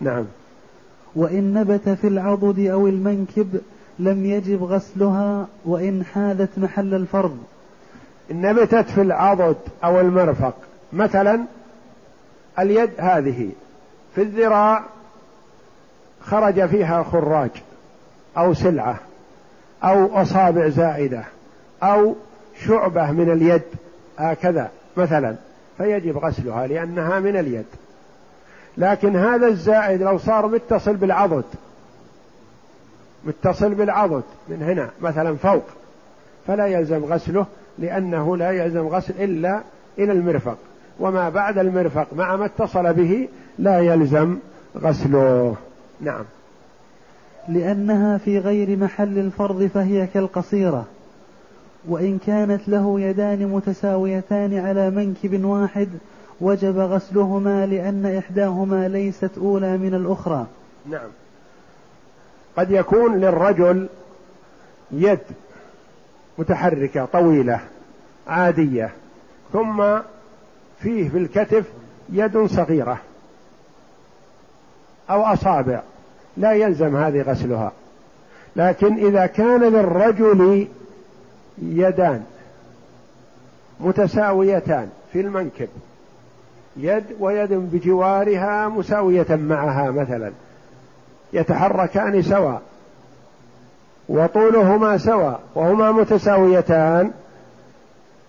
نعم. 0.01 0.25
وإن 1.15 1.55
نبت 1.55 1.89
في 1.89 2.09
العضد 2.09 2.67
أو 2.67 2.87
المنكب 2.87 3.61
لم 3.99 4.27
يجب 4.27 4.63
غسلها 4.63 5.47
وإن 5.65 6.05
حاذت 6.05 6.59
محل 6.59 6.95
الفرض. 6.95 7.39
إن 8.31 8.41
نبتت 8.41 8.91
في 8.91 9.03
العضد 9.03 9.57
أو 9.85 10.01
المرفق 10.01 10.55
مثلا 10.93 11.41
اليد 12.59 12.91
هذه 12.99 13.51
في 14.15 14.23
الذراع 14.23 14.83
خرج 16.21 16.67
فيها 16.67 17.03
خراج 17.03 17.51
أو 18.37 18.55
سلعة 18.55 18.97
أو 19.85 20.23
أصابع 20.23 20.69
زائدة 20.69 21.25
أو 21.83 22.15
شعبة 22.67 23.11
من 23.11 23.31
اليد 23.31 23.63
هكذا 24.19 24.71
مثلا. 24.97 25.37
فيجب 25.79 26.19
غسلها 26.19 26.67
لأنها 26.67 27.21
من 27.21 27.37
اليد. 27.37 27.65
لكن 28.77 29.17
هذا 29.17 29.47
الزائد 29.47 30.03
لو 30.03 30.19
صار 30.19 30.47
متصل 30.47 30.97
بالعضد 30.97 31.45
متصل 33.25 33.75
بالعضد 33.75 34.23
من 34.49 34.63
هنا 34.63 34.91
مثلا 35.01 35.37
فوق 35.37 35.65
فلا 36.47 36.67
يلزم 36.67 37.05
غسله 37.05 37.47
لأنه 37.79 38.37
لا 38.37 38.51
يلزم 38.51 38.87
غسل 38.87 39.15
إلا 39.19 39.61
إلى 39.99 40.13
المرفق. 40.13 40.57
وما 41.01 41.29
بعد 41.29 41.59
المرفق 41.59 42.07
مع 42.17 42.37
ما 42.37 42.45
اتصل 42.45 42.93
به 42.93 43.29
لا 43.59 43.81
يلزم 43.81 44.37
غسله. 44.77 45.57
نعم. 46.01 46.25
لأنها 47.49 48.19
في 48.19 48.39
غير 48.39 48.77
محل 48.77 49.19
الفرض 49.19 49.71
فهي 49.75 50.07
كالقصيرة 50.07 50.85
وإن 51.89 52.19
كانت 52.27 52.69
له 52.69 53.01
يدان 53.01 53.47
متساويتان 53.47 54.59
على 54.59 54.91
منكب 54.91 55.45
واحد 55.45 55.89
وجب 56.41 56.79
غسلهما 56.79 57.67
لأن 57.67 58.17
إحداهما 58.19 58.89
ليست 58.89 59.31
أولى 59.39 59.79
من 59.79 59.95
الأخرى. 59.95 60.47
نعم. 60.91 61.09
قد 62.57 62.71
يكون 62.71 63.17
للرجل 63.17 63.89
يد 64.93 65.19
متحركة 66.39 67.05
طويلة 67.05 67.61
عادية 68.29 68.91
ثم 69.53 69.83
فيه 70.83 71.09
في 71.09 71.19
الكتف 71.19 71.65
يد 72.13 72.47
صغيرة 72.47 73.01
أو 75.11 75.23
أصابع. 75.23 75.83
لا 76.37 76.53
يلزم 76.53 76.97
هذه 76.97 77.23
غسلها. 77.23 77.73
لكن 78.57 79.07
إذا 79.07 79.27
كان 79.27 79.61
للرجل 79.61 80.69
يدان 81.63 82.25
متساويتان 83.81 84.89
في 85.13 85.21
المنكب 85.21 85.69
يد 86.77 87.05
ويد 87.21 87.53
بجوارها 87.53 88.69
مساوية 88.69 89.27
معها 89.31 89.91
مثلا 89.91 90.33
يتحركان 91.33 92.23
سواء 92.23 92.63
وطولهما 94.09 94.99
سواء 94.99 95.41
وهما 95.55 95.93
متساويتان 95.93 97.11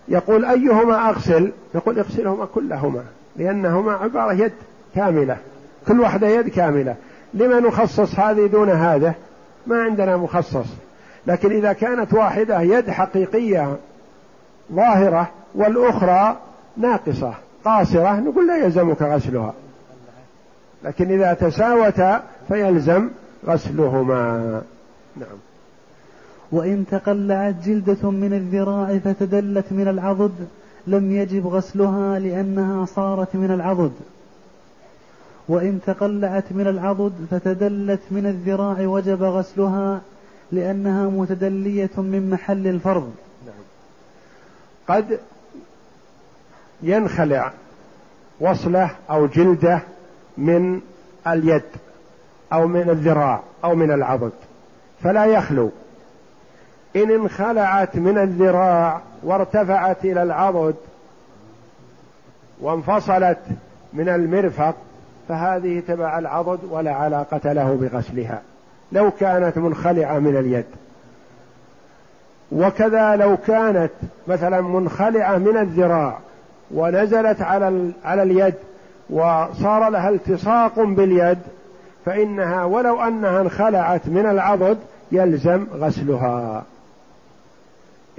يقول 0.08 0.46
أيهما 0.46 1.10
أغسل؟ 1.10 1.52
يقول 1.76 2.00
اغسلهما 2.00 2.46
كلهما 2.46 3.04
لأنهما 3.36 3.94
عبارة 3.94 4.34
يد 4.34 4.54
كاملة 4.96 5.38
كل 5.88 6.00
واحدة 6.00 6.28
يد 6.28 6.48
كاملة. 6.48 6.96
لما 7.34 7.60
نخصص 7.60 8.20
هذه 8.20 8.48
دون 8.48 8.70
هذا؟ 8.70 9.14
ما 9.68 9.84
عندنا 9.84 10.18
مخصص. 10.18 10.68
لكن 11.28 11.52
إذا 11.52 11.74
كانت 11.74 12.14
واحدة 12.14 12.62
يد 12.62 12.90
حقيقية 12.90 13.76
ظاهرة 14.74 15.30
والأخرى 15.56 16.38
ناقصة 16.78 17.34
قاصرة 17.66 18.20
نقول 18.20 18.48
لا 18.48 18.58
يلزمك 18.58 19.02
غسلها. 19.02 19.54
لكن 20.84 21.12
إذا 21.12 21.34
تساوتا 21.34 22.24
فيلزم 22.48 23.10
غسلهما. 23.48 24.62
نعم. 25.18 25.38
وإن 26.52 26.86
تقلعت 26.92 27.56
جلدة 27.66 28.10
من 28.10 28.34
الذراع 28.34 28.98
فتدلت 28.98 29.66
من 29.72 29.88
العضد 29.88 30.48
لم 30.88 31.12
يجب 31.12 31.48
غسلها 31.48 32.20
لأنها 32.20 32.86
صارت 32.86 33.36
من 33.36 33.52
العضد 33.52 33.92
وإن 35.48 35.80
تقلعت 35.86 36.52
من 36.52 36.68
العضد 36.68 37.14
فتدلت 37.32 38.02
من 38.12 38.26
الذراع 38.26 38.88
وجب 38.88 39.24
غسلها 39.24 40.02
لأنها 40.52 41.10
متدلية 41.10 41.90
من 41.98 42.30
محل 42.30 42.68
الفرض. 42.68 43.14
قد 44.88 45.20
ينخلع 46.84 47.54
وصلة 48.40 48.92
أو 49.10 49.28
جلدة 49.28 49.82
من 50.38 50.82
اليد 51.28 51.64
أو 52.54 52.68
من 52.68 52.90
الذراع 52.90 53.44
أو 53.64 53.76
من 53.76 53.92
العضد 53.92 54.32
فلا 55.04 55.26
يخلو 55.26 55.72
إن 56.96 57.12
انخلعت 57.12 57.96
من 57.96 58.18
الذراع 58.18 59.02
وارتفعت 59.24 60.06
إلى 60.06 60.24
العضد 60.24 60.76
وانفصلت 62.62 63.40
من 63.94 64.10
المرفق 64.10 64.76
فهذه 65.30 65.84
تبع 65.88 66.20
العضد 66.20 66.60
ولا 66.70 66.92
علاقة 66.94 67.54
له 67.54 67.76
بغسلها. 67.82 68.42
لو 68.92 69.12
كانت 69.12 69.58
منخلعة 69.58 70.20
من 70.20 70.38
اليد. 70.38 70.66
وكذا 72.52 73.16
لو 73.16 73.38
كانت 73.38 73.92
مثلا 74.28 74.62
منخلعة 74.62 75.38
من 75.38 75.58
الذراع 75.58 76.18
ونزلت 76.72 77.42
على 77.42 77.92
على 78.06 78.24
اليد 78.24 78.54
وصار 79.10 79.90
لها 79.90 80.10
التصاق 80.10 80.80
باليد 80.80 81.40
فإنها 82.06 82.64
ولو 82.64 83.02
أنها 83.02 83.42
انخلعت 83.42 84.08
من 84.08 84.26
العضد 84.26 84.78
يلزم 85.12 85.68
غسلها. 85.74 86.64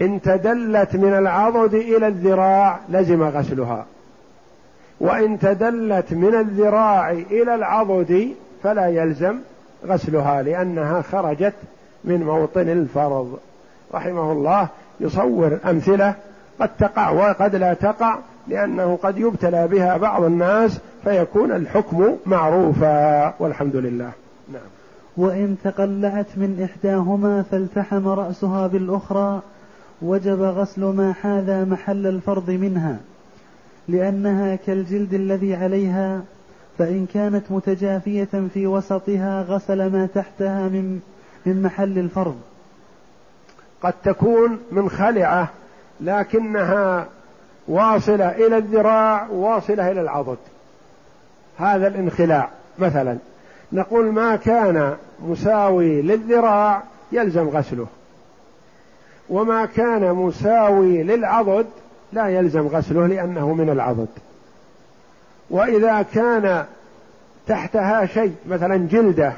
إن 0.00 0.20
تدلت 0.22 0.96
من 0.96 1.14
العضد 1.14 1.74
إلى 1.74 2.06
الذراع 2.06 2.80
لزم 2.88 3.22
غسلها. 3.22 3.86
وإن 5.00 5.38
تدلت 5.38 6.12
من 6.12 6.34
الذراع 6.34 7.10
إلى 7.10 7.54
العضد 7.54 8.34
فلا 8.62 8.86
يلزم 8.86 9.38
غسلها 9.86 10.42
لأنها 10.42 11.02
خرجت 11.02 11.54
من 12.04 12.22
موطن 12.22 12.68
الفرض. 12.68 13.38
رحمه 13.94 14.32
الله 14.32 14.68
يصور 15.00 15.58
أمثلة 15.64 16.14
قد 16.60 16.70
تقع 16.78 17.10
وقد 17.10 17.56
لا 17.56 17.74
تقع 17.74 18.18
لأنه 18.48 18.98
قد 19.02 19.18
يبتلى 19.18 19.68
بها 19.68 19.96
بعض 19.96 20.22
الناس 20.22 20.78
فيكون 21.04 21.52
الحكم 21.52 22.16
معروفا 22.26 23.34
والحمد 23.38 23.76
لله. 23.76 24.10
نعم. 24.52 24.62
وإن 25.16 25.56
تقلعت 25.64 26.26
من 26.36 26.68
إحداهما 26.70 27.44
فالتحم 27.50 28.08
رأسها 28.08 28.66
بالأخرى 28.66 29.42
وجب 30.02 30.42
غسل 30.42 30.84
ما 30.84 31.12
حاذى 31.12 31.64
محل 31.64 32.06
الفرض 32.06 32.50
منها 32.50 32.98
لأنها 33.88 34.56
كالجلد 34.56 35.14
الذي 35.14 35.54
عليها 35.54 36.22
فإن 36.78 37.06
كانت 37.14 37.44
متجافية 37.50 38.48
في 38.54 38.66
وسطها 38.66 39.42
غسل 39.42 39.92
ما 39.92 40.08
تحتها 40.14 40.68
من 40.68 41.00
من 41.46 41.62
محل 41.62 41.98
الفرض. 41.98 42.36
قد 43.82 43.94
تكون 44.04 44.58
منخلعة 44.72 45.48
لكنها 46.00 47.06
واصلة 47.68 48.28
إلى 48.28 48.56
الذراع 48.56 49.26
واصلة 49.28 49.90
إلى 49.90 50.00
العضد. 50.00 50.38
هذا 51.58 51.86
الانخلاع 51.86 52.50
مثلا. 52.78 53.18
نقول 53.72 54.12
ما 54.12 54.36
كان 54.36 54.96
مساوي 55.26 56.02
للذراع 56.02 56.82
يلزم 57.12 57.48
غسله. 57.48 57.86
وما 59.32 59.66
كان 59.66 60.12
مساوي 60.14 61.02
للعضد 61.02 61.66
لا 62.12 62.28
يلزم 62.28 62.66
غسله 62.66 63.06
لأنه 63.06 63.54
من 63.54 63.70
العضد. 63.70 64.08
وإذا 65.50 66.02
كان 66.02 66.64
تحتها 67.46 68.06
شيء 68.06 68.34
مثلا 68.48 68.76
جلدة 68.76 69.32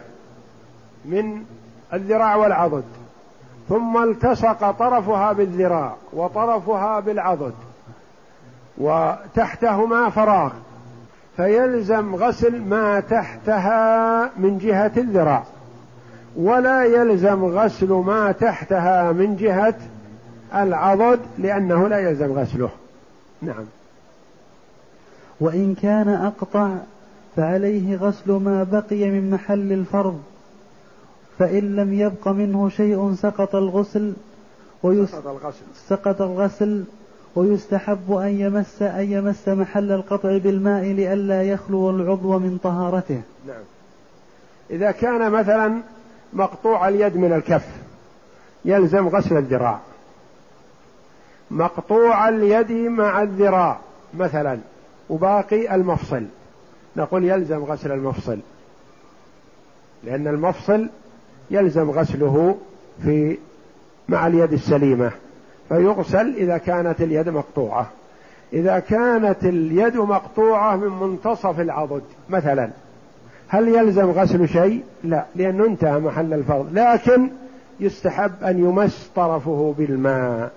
من 1.05 1.45
الذراع 1.93 2.37
والعضد 2.37 2.85
ثم 3.69 4.03
التصق 4.03 4.71
طرفها 4.71 5.33
بالذراع 5.33 5.95
وطرفها 6.13 7.01
بالعضد 7.01 7.55
وتحتهما 8.79 10.11
فراغ 10.11 10.53
فيلزم 11.37 12.15
غسل 12.15 12.63
ما 12.63 13.01
تحتها 13.01 14.31
من 14.37 14.59
جهة 14.59 14.93
الذراع. 14.97 15.45
ولا 16.37 16.85
يلزم 16.85 17.45
غسل 17.45 17.93
ما 17.93 18.33
تحتها 18.33 19.13
من 19.13 19.37
جهة 19.37 19.75
العضد 20.55 21.21
لأنه 21.39 21.89
لا 21.89 21.99
يلزم 21.99 22.33
غسله 22.33 22.71
نعم 23.43 23.65
وإن 25.41 25.75
كان 25.75 26.09
أقطع 26.09 26.71
فعليه 27.37 27.97
غسل 27.97 28.33
ما 28.33 28.63
بقي 28.63 29.11
من 29.11 29.31
محل 29.31 29.73
الفرض 29.73 30.23
فإن 31.39 31.77
لم 31.77 31.95
يبق 31.95 32.29
منه 32.29 32.69
شيء 32.69 33.15
سقط 33.15 33.55
الغسل 33.55 34.13
ويسقط 34.83 35.27
الغسل 35.27 35.65
سقط 35.89 36.23
الغسل 36.23 36.85
ويستحب 37.37 38.13
أن 38.13 38.41
يمس 38.41 38.83
أن 38.83 39.13
يمس 39.13 39.49
محل 39.49 39.93
القطع 39.93 40.39
بالماء 40.39 40.85
لئلا 40.85 41.43
يخلو 41.43 41.91
العضو 41.91 42.39
من 42.39 42.59
طهارته. 42.63 43.21
نعم. 43.47 43.63
إذا 44.71 44.91
كان 44.91 45.31
مثلا 45.31 45.83
مقطوع 46.35 46.89
اليد 46.89 47.17
من 47.17 47.33
الكف 47.33 47.67
يلزم 48.65 49.09
غسل 49.09 49.37
الذراع. 49.37 49.81
مقطوع 51.51 52.29
اليد 52.29 52.73
مع 52.73 53.23
الذراع 53.23 53.79
مثلا 54.15 54.59
وباقي 55.11 55.75
المفصل 55.75 56.25
نقول 56.97 57.25
يلزم 57.25 57.65
غسل 57.65 57.93
المفصل 57.93 58.39
لأن 60.05 60.27
المفصل 60.29 60.89
يلزم 61.51 61.91
غسله 61.91 62.57
في 63.05 63.39
مع 64.09 64.27
اليد 64.27 64.53
السليمة 64.53 65.11
فيغسل 65.69 66.35
إذا 66.37 66.59
كانت 66.59 67.01
اليد 67.01 67.29
مقطوعة 67.29 67.91
إذا 68.53 68.79
كانت 68.79 69.45
اليد 69.45 69.97
مقطوعة 69.97 70.77
من 70.77 71.09
منتصف 71.09 71.61
العضد 71.61 72.03
مثلا 72.31 72.71
هل 73.49 73.69
يلزم 73.69 74.11
غسل 74.11 74.49
شيء؟ 74.49 74.83
لا 75.05 75.25
لأنه 75.37 75.67
انتهى 75.67 75.99
محل 75.99 76.35
الفرض. 76.35 76.69
لكن 76.73 77.31
يستحب 77.81 78.33
أن 78.43 78.59
يمس 78.59 79.11
طرفه 79.17 79.75
بالماء. 79.79 80.53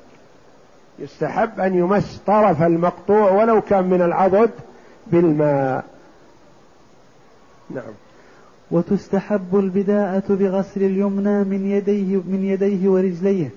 يستحب 0.99 1.59
أن 1.59 1.75
يمس 1.75 2.21
طرف 2.27 2.61
المقطوع 2.63 3.31
ولو 3.31 3.61
كان 3.61 3.89
من 3.89 4.01
العضد 4.01 4.51
بالماء. 5.07 5.85
نعم. 7.69 7.93
وتستحب 8.71 9.59
البداءة 9.59 10.23
بغسل 10.29 10.83
اليمنى 10.83 11.43
من 11.43 11.65
يديه 11.65 12.15
من 12.15 12.45
يديه 12.45 12.89
ورجليه 12.89 13.49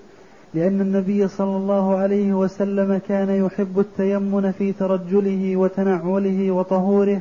لأن 0.55 0.81
النبي 0.81 1.28
صلى 1.28 1.57
الله 1.57 1.97
عليه 1.97 2.33
وسلم 2.33 3.01
كان 3.09 3.45
يحب 3.45 3.78
التيمن 3.78 4.53
في 4.53 4.72
ترجله 4.72 5.57
وتنعله 5.57 6.51
وطهوره. 6.51 7.20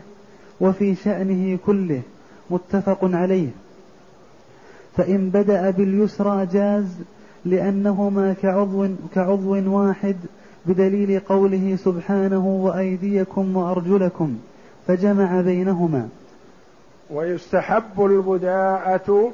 وفي 0.62 0.96
شأنه 0.96 1.58
كله 1.66 2.02
متفق 2.50 3.00
عليه. 3.04 3.48
فإن 4.98 5.30
بدأ 5.30 5.70
باليسرى 5.70 6.46
جاز 6.46 6.98
لأنهما 7.46 8.36
كعضو, 8.42 8.88
كعضو 9.16 9.78
واحد 9.78 10.16
بدليل 10.66 11.20
قوله 11.20 11.78
سبحانه 11.84 12.48
وأيديكم 12.48 13.58
وأرجلكم 13.58 14.38
فجمع 14.88 15.42
بينهما. 15.42 16.10
ويستحب 17.10 18.06
البداءة 18.06 19.32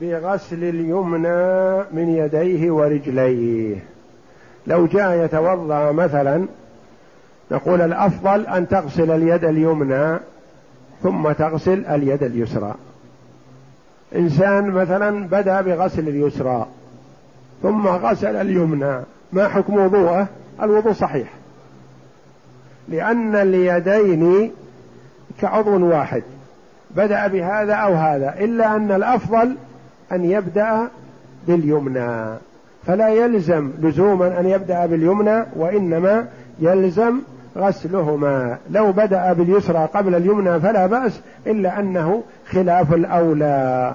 بغسل 0.00 0.64
اليمنى 0.64 1.76
من 1.92 2.08
يديه 2.08 2.70
ورجليه. 2.70 3.76
لو 4.66 4.86
جاء 4.86 5.24
يتوضأ 5.24 5.92
مثلا 5.92 6.46
نقول 7.50 7.80
الأفضل 7.80 8.46
أن 8.46 8.68
تغسل 8.68 9.10
اليد 9.10 9.44
اليمنى 9.44 10.18
ثم 11.02 11.32
تغسل 11.32 11.86
اليد 11.86 12.22
اليسرى. 12.22 12.74
إنسان 14.16 14.70
مثلا 14.70 15.26
بدأ 15.26 15.60
بغسل 15.60 16.08
اليسرى 16.08 16.66
ثم 17.62 17.86
غسل 17.86 18.36
اليمنى. 18.36 19.00
ما 19.32 19.48
حكم 19.48 19.74
وضوءه؟ 19.74 20.26
الوضوء 20.62 20.92
صحيح. 20.92 21.28
لأن 22.88 23.34
اليدين 23.36 24.50
كعضو 25.40 25.86
واحد. 25.86 26.22
بدأ 26.90 27.26
بهذا 27.26 27.74
أو 27.74 27.94
هذا 27.94 28.34
إلا 28.38 28.76
أن 28.76 28.92
الأفضل 28.92 29.56
أن 30.12 30.24
يبدأ 30.24 30.88
باليمنى. 31.46 32.38
فلا 32.86 33.08
يلزم 33.08 33.70
لزوما 33.80 34.40
أن 34.40 34.46
يبدأ 34.46 34.86
باليمنى 34.86 35.44
وإنما 35.56 36.28
يلزم 36.58 37.20
غسلهما. 37.56 38.58
لو 38.70 38.92
بدأ 38.92 39.32
باليسرى 39.32 39.88
قبل 39.94 40.14
اليمنى 40.14 40.60
فلا 40.60 40.86
بأس 40.86 41.20
إلا 41.46 41.80
أنه 41.80 42.22
خلاف 42.50 42.94
الأولى. 42.94 43.94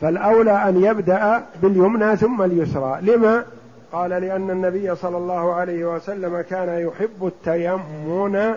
فالأولى 0.00 0.52
أن 0.68 0.84
يبدأ 0.84 1.42
باليمنى 1.62 2.16
ثم 2.16 2.42
اليسرى. 2.42 2.98
لما؟ 3.02 3.44
قال 3.92 4.10
لأن 4.10 4.50
النبي 4.50 4.94
صلى 4.94 5.16
الله 5.16 5.54
عليه 5.54 5.84
وسلم 5.84 6.40
كان 6.40 6.88
يحب 6.88 7.26
التيمن 7.26 8.54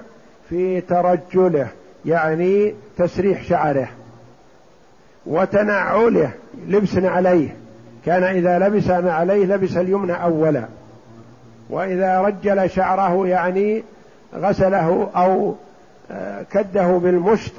في 0.50 0.82
ترجله 0.82 1.68
يعني 2.06 2.76
تسريح 2.98 3.44
شعره 3.44 3.88
وتنعله 5.26 6.32
لبس 6.68 6.98
عليه. 6.98 7.56
كان 8.06 8.24
إذا 8.24 8.60
لبس 8.60 8.90
عليه 8.90 9.46
لبس 9.46 9.78
اليمنى 9.78 10.24
أولا. 10.24 10.66
وإذا 11.72 12.22
رجل 12.22 12.70
شعره 12.70 13.28
يعني 13.28 13.84
غسله 14.36 15.10
أو 15.16 15.56
آه، 16.12 16.46
كده 16.52 16.98
بالمشط 16.98 17.52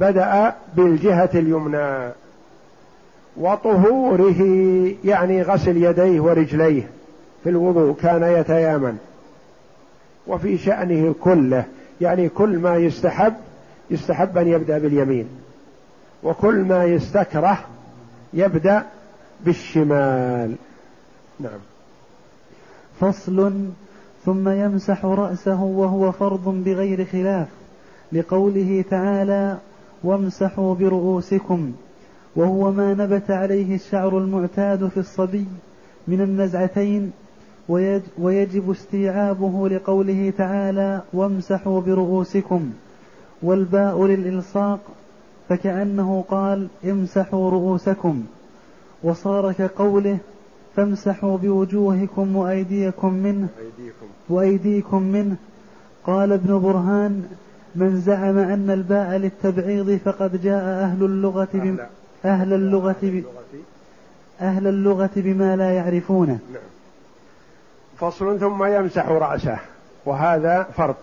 بدأ 0.00 0.54
بالجهة 0.76 1.30
اليمنى 1.34 2.12
وطهوره 3.36 4.40
يعني 5.04 5.42
غسل 5.42 5.76
يديه 5.76 6.20
ورجليه 6.20 6.88
في 7.44 7.50
الوضوء 7.50 7.96
كان 8.02 8.22
يتيامن. 8.22 8.98
وفي 10.26 10.58
شأنه 10.58 11.14
كله 11.20 11.64
يعني 12.00 12.28
كل 12.28 12.58
ما 12.58 12.76
يستحب 12.76 13.34
يستحب 13.90 14.38
أن 14.38 14.48
يبدأ 14.48 14.78
باليمين. 14.78 15.28
وكل 16.22 16.54
ما 16.54 16.84
يستكره 16.84 17.58
يبدأ 18.34 18.82
بالشمال. 19.40 20.54
نعم. 21.40 21.58
فصل 23.00 23.52
ثم 24.24 24.48
يمسح 24.48 25.04
رأسه 25.04 25.62
وهو 25.62 26.12
فرض 26.12 26.48
بغير 26.64 27.04
خلاف 27.04 27.48
لقوله 28.12 28.84
تعالى 28.90 29.58
وامسحوا 30.04 30.74
برؤوسكم 30.74 31.72
وهو 32.36 32.72
ما 32.72 32.94
نبت 32.94 33.30
عليه 33.30 33.74
الشعر 33.74 34.18
المعتاد 34.18 34.88
في 34.88 34.96
الصبي 34.96 35.46
من 36.08 36.20
النزعتين 36.20 37.12
ويجب 38.18 38.70
استيعابه 38.70 39.68
لقوله 39.68 40.32
تعالى 40.38 41.02
وامسحوا 41.12 41.80
برؤوسكم 41.80 42.70
والباء 43.42 44.06
للإلصاق 44.06 44.80
فكأنه 45.48 46.24
قال 46.28 46.68
امسحوا 46.84 47.50
رؤوسكم 47.50 48.24
وصار 49.02 49.52
كقوله 49.52 50.18
فامسحوا 50.78 51.36
بوجوهكم 51.36 52.36
وأيديكم 52.36 53.14
منه. 53.14 53.48
وأيديكم 54.28 55.02
منه. 55.02 55.36
قال 56.04 56.32
ابن 56.32 56.58
برهان 56.58 57.24
من 57.74 58.00
زعم 58.00 58.38
أن 58.38 58.70
الباء 58.70 59.16
للتبعيض 59.16 60.00
فقد 60.04 60.42
جاء 60.42 60.64
أهل 60.64 61.04
اللغة 61.04 61.48
بم 61.54 61.78
أهل. 62.24 62.52
اللغة 62.54 62.96
ب... 63.02 63.24
أهل 64.40 64.66
اللغة 64.66 65.10
بما 65.16 65.56
لا 65.56 65.70
يعرفونه. 65.70 66.38
نعم. 66.52 66.62
فصل 67.96 68.40
ثم 68.40 68.64
يمسح 68.64 69.08
رأسه. 69.08 69.58
وهذا 70.06 70.66
فرض. 70.76 70.94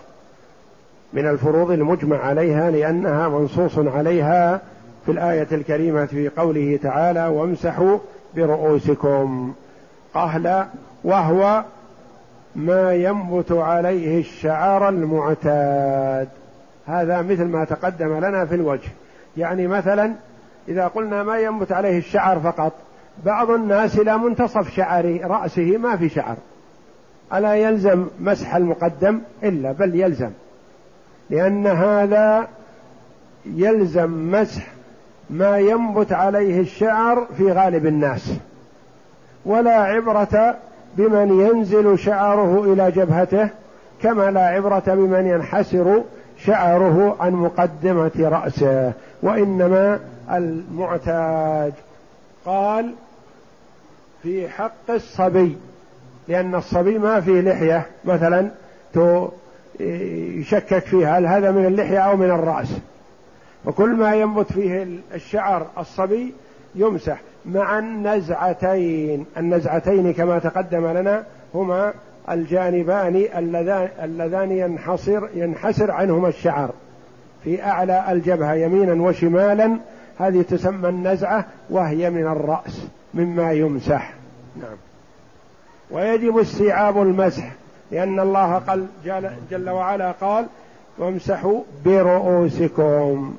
من 1.14 1.28
الفروض 1.28 1.72
المجمع 1.72 2.18
عليها 2.18 2.72
لأنها 2.72 3.30
منصوص 3.30 3.78
عليها 3.78 4.62
في 5.06 5.12
الآية 5.12 5.48
الكريمة 5.52 6.06
في 6.06 6.30
قوله 6.30 6.80
تعالى 6.84 7.28
وامسحوا 7.28 7.98
برؤوسكم. 8.36 9.54
قال 10.16 10.66
وهو 11.04 11.64
ما 12.56 12.94
ينبت 12.94 13.52
عليه 13.52 14.20
الشعر 14.20 14.90
المعتاد. 14.90 16.28
هذا 16.88 17.22
مثل 17.22 17.46
ما 17.46 17.66
تقدم 17.66 18.18
لنا 18.18 18.46
في 18.46 18.56
الوجه. 18.56 18.90
يعني 19.38 19.68
مثلا 19.68 20.14
إذا 20.68 20.88
قلنا 20.88 21.24
ما 21.24 21.40
ينبت 21.40 21.72
عليه 21.72 21.98
الشعر 21.98 22.40
فقط 22.40 22.74
بعض 23.26 23.50
الناس 23.50 24.00
إلى 24.00 24.18
منتصف 24.18 24.76
شعر 24.76 25.20
رأسه 25.24 25.78
ما 25.78 25.98
في 25.98 26.10
شعر. 26.10 26.36
ألا 27.34 27.56
يلزم 27.56 28.06
مسح 28.20 28.56
المقدم؟ 28.56 29.22
إلا 29.44 29.72
بل 29.72 29.96
يلزم. 29.96 30.32
لأن 31.30 31.68
هذا 31.68 32.48
يلزم 33.46 34.32
مسح 34.32 34.68
ما 35.30 35.58
ينبت 35.58 36.12
عليه 36.12 36.60
الشعر 36.60 37.28
في 37.38 37.52
غالب 37.52 37.86
الناس. 37.86 38.34
ولا 39.46 39.74
عبرة 39.74 40.58
بمن 40.98 41.40
ينزل 41.40 42.00
شعره 42.00 42.74
إلى 42.74 42.92
جبهته 42.92 43.50
كما 44.02 44.32
لا 44.32 44.46
عبرة 44.46 44.84
بمن 44.88 45.28
ينحسر 45.28 46.04
شعره 46.38 47.18
عن 47.20 47.32
مقدمة 47.34 48.12
رأسه 48.20 48.94
وإنما 49.22 50.00
المعتاد 50.32 51.74
قال 52.46 52.94
في 54.24 54.50
حق 54.50 54.92
الصبي 54.92 55.58
لأن 56.28 56.56
الصبي 56.56 57.00
ما 57.00 57.22
فيه 57.22 57.42
لحية 57.42 57.86
مثلا 58.06 58.52
يشكك 59.80 60.86
فيها 60.86 61.18
هل 61.18 61.26
هذا 61.26 61.52
من 61.52 61.66
اللحية 61.66 62.00
أو 62.00 62.18
من 62.18 62.32
الرأس؟ 62.32 62.68
وكل 63.66 63.90
ما 63.90 64.16
ينبت 64.16 64.54
فيه 64.54 64.88
الشعر 65.14 65.68
الصبي 65.78 66.34
يمسح. 66.76 67.22
مع 67.48 67.80
النزعتين. 67.80 69.26
النزعتين 69.38 70.14
كما 70.14 70.40
تقدم 70.40 70.88
لنا 70.88 71.24
هما 71.56 71.94
الجانبان 72.30 73.26
اللذان 73.38 73.90
اللذان 74.04 74.52
ينحصر 74.52 75.28
ينحسر 75.34 75.92
عنهما 75.92 76.28
الشعر. 76.28 76.70
في 77.44 77.64
أعلى 77.64 78.12
الجبهة 78.12 78.54
يمينا 78.54 79.04
وشمالا 79.04 79.78
هذه 80.20 80.42
تسمى 80.42 80.90
النزعة 80.90 81.46
وهي 81.70 82.10
من 82.10 82.28
الرأس 82.28 82.88
مما 83.14 83.52
يمسح. 83.52 84.14
نعم. 84.62 84.78
ويجب 85.92 86.38
استيعاب 86.38 87.02
المسح 87.02 87.52
لأن 87.92 88.20
الله 88.20 88.54
قال 88.54 88.86
جل 89.52 89.70
وعلا 89.70 90.12
قال 90.12 90.46
وامسحوا 90.98 91.62
برؤوسكم. 91.86 93.36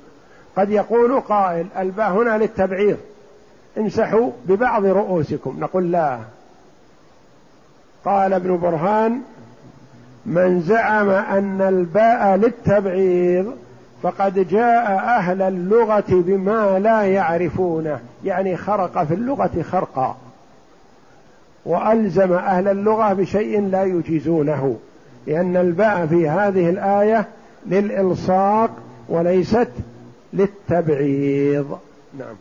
قد 0.57 0.71
يقول 0.71 1.21
قائل 1.21 1.67
الباء 1.79 2.13
هنا 2.13 2.39
للتبعيض. 2.39 2.97
امسحوا 3.79 4.31
ببعض 4.49 4.85
رؤوسكم. 4.85 5.57
نقول 5.61 5.93
لا. 5.93 6.19
قال 8.05 8.33
ابن 8.33 8.57
برهان 8.57 9.21
من 10.27 10.61
زعم 10.61 11.09
أن 11.11 11.61
الباء 11.61 12.37
للتبعيض 12.37 13.57
فقد 14.03 14.49
جاء 14.49 14.91
أهل 14.93 15.43
اللغة 15.43 16.05
بما 16.09 16.79
لا 16.79 17.03
يعرفونه. 17.03 18.01
يعني 18.25 18.57
خرق 18.57 19.05
في 19.05 19.15
اللغة 19.15 19.63
خرقا. 19.63 20.17
وألزم 21.65 22.33
أهل 22.33 22.69
اللغة 22.69 23.13
بشيء 23.13 23.69
لا 23.69 23.85
يجيزونه 23.85 24.77
لأن 25.27 25.57
الباء 25.57 26.07
في 26.07 26.29
هذه 26.29 26.71
الآية 26.71 27.27
للإلصاق 27.67 28.71
وليست 29.09 29.71
للتبعيض. 30.33 31.79
نعم. 32.19 32.35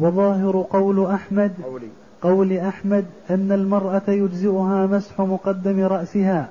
وظاهر 0.00 0.66
قول 0.70 1.06
أحمد 1.06 1.52
قولي. 1.64 1.88
قول 2.22 2.58
أحمد 2.58 3.04
أن 3.30 3.52
المرأة 3.52 4.02
يجزئها 4.08 4.86
مسح 4.86 5.20
مقدم 5.20 5.80
رأسها 5.80 6.48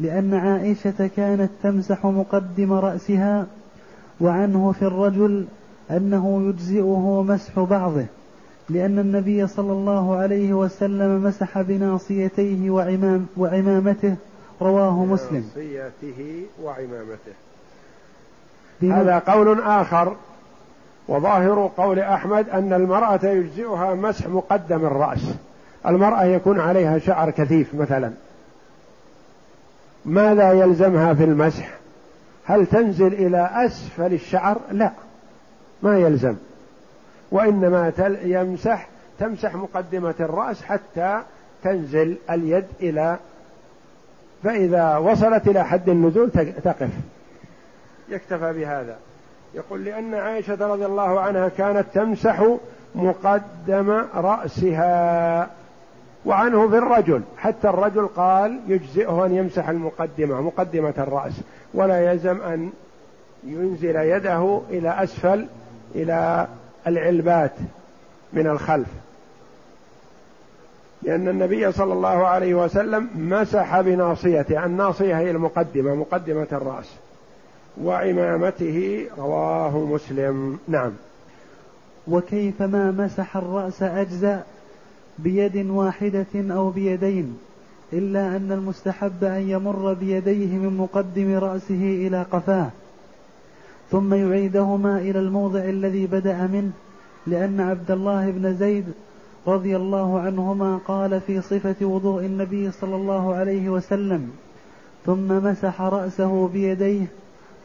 لأن 0.00 0.34
عائشة 0.34 1.10
كانت 1.16 1.50
تمسح 1.62 2.06
مقدم 2.06 2.72
رأسها 2.72 3.46
وعنه 4.20 4.72
في 4.72 4.82
الرجل 4.82 5.44
أنه 5.90 6.48
يجزئه 6.48 7.24
مسح 7.28 7.60
بعضه 7.60 8.06
لأن 8.68 8.98
النبي 8.98 9.46
صلى 9.46 9.72
الله 9.72 10.16
عليه 10.16 10.52
وسلم 10.52 11.24
مسح 11.24 11.60
بناصيتيه 11.60 12.70
وعمام 12.70 13.26
وعمامته 13.36 14.16
رواه 14.62 15.04
مسلم. 15.04 15.44
بناصيته 15.56 16.42
وعمامته. 16.62 17.34
هذا 18.82 19.18
قول 19.18 19.60
آخر. 19.60 20.16
وظاهر 21.10 21.70
قول 21.76 21.98
أحمد 21.98 22.48
أن 22.48 22.72
المرأة 22.72 23.20
يجزئها 23.22 23.94
مسح 23.94 24.26
مقدم 24.26 24.86
الرأس. 24.86 25.34
المرأة 25.86 26.24
يكون 26.24 26.60
عليها 26.60 26.98
شعر 26.98 27.30
كثيف 27.30 27.74
مثلا. 27.74 28.12
ماذا 30.04 30.52
يلزمها 30.52 31.14
في 31.14 31.24
المسح؟ 31.24 31.70
هل 32.44 32.66
تنزل 32.66 33.06
إلى 33.06 33.50
أسفل 33.52 34.12
الشعر؟ 34.12 34.60
لا 34.72 34.92
ما 35.82 35.98
يلزم. 35.98 36.36
وإنما 37.30 37.92
يمسح 38.22 38.88
تمسح 39.18 39.54
مقدمة 39.54 40.14
الرأس 40.20 40.62
حتى 40.62 41.20
تنزل 41.62 42.16
اليد 42.30 42.66
إلى 42.80 43.16
فإذا 44.44 44.96
وصلت 44.96 45.48
إلى 45.48 45.64
حد 45.64 45.88
النزول 45.88 46.30
تقف. 46.64 46.90
يكتفى 48.08 48.52
بهذا. 48.52 48.96
يقول 49.54 49.84
لأن 49.84 50.14
عائشة 50.14 50.66
رضي 50.66 50.86
الله 50.86 51.20
عنها 51.20 51.48
كانت 51.48 51.86
تمسح 51.94 52.44
مقدم 52.94 53.90
رأسها 54.14 55.50
وعنه 56.26 56.68
في 56.68 56.78
الرجل 56.78 57.22
حتى 57.36 57.68
الرجل 57.68 58.06
قال 58.06 58.60
يجزئه 58.68 59.26
أن 59.26 59.34
يمسح 59.34 59.68
المقدمة 59.68 60.40
مقدمة 60.40 60.94
الرأس 60.98 61.32
ولا 61.74 62.12
يلزم 62.12 62.40
أن 62.40 62.72
ينزل 63.44 63.96
يده 63.96 64.60
إلى 64.70 65.02
أسفل 65.02 65.46
إلى 65.94 66.46
العلبات 66.86 67.52
من 68.32 68.46
الخلف. 68.46 68.88
لأن 71.02 71.28
النبي 71.28 71.72
صلى 71.72 71.92
الله 71.92 72.26
عليه 72.26 72.54
وسلم 72.54 73.08
مسح 73.14 73.80
بناصيته 73.80 74.64
الناصية 74.64 75.18
هي 75.18 75.30
المقدمة 75.30 75.94
مقدمة 75.94 76.46
الرأس. 76.52 76.94
وعمامته 77.82 79.06
رواه 79.18 79.78
مسلم. 79.78 80.58
نعم. 80.68 80.92
وكيفما 82.08 82.90
مسح 82.90 83.36
الرأس 83.36 83.82
أجزأ 83.82 84.44
بيد 85.18 85.56
واحدة 85.56 86.26
أو 86.34 86.70
بيدين 86.70 87.38
إلا 87.92 88.36
أن 88.36 88.52
المستحب 88.52 89.24
أن 89.24 89.50
يمر 89.50 89.92
بيديه 89.92 90.56
من 90.56 90.76
مقدم 90.76 91.34
رأسه 91.34 92.06
إلى 92.06 92.22
قفاه 92.22 92.70
ثم 93.90 94.14
يعيدهما 94.14 94.98
إلى 94.98 95.18
الموضع 95.18 95.60
الذي 95.60 96.06
بدأ 96.06 96.46
منه 96.46 96.70
لأن 97.26 97.60
عبد 97.60 97.90
الله 97.90 98.30
بن 98.30 98.54
زيد 98.54 98.84
رضي 99.46 99.76
الله 99.76 100.20
عنهما 100.20 100.80
قال 100.88 101.20
في 101.20 101.40
صفة 101.40 101.86
وضوء 101.86 102.24
النبي 102.24 102.70
صلى 102.70 102.96
الله 102.96 103.34
عليه 103.34 103.68
وسلم 103.68 104.30
ثم 105.06 105.28
مسح 105.28 105.82
رأسه 105.82 106.48
بيديه 106.48 107.06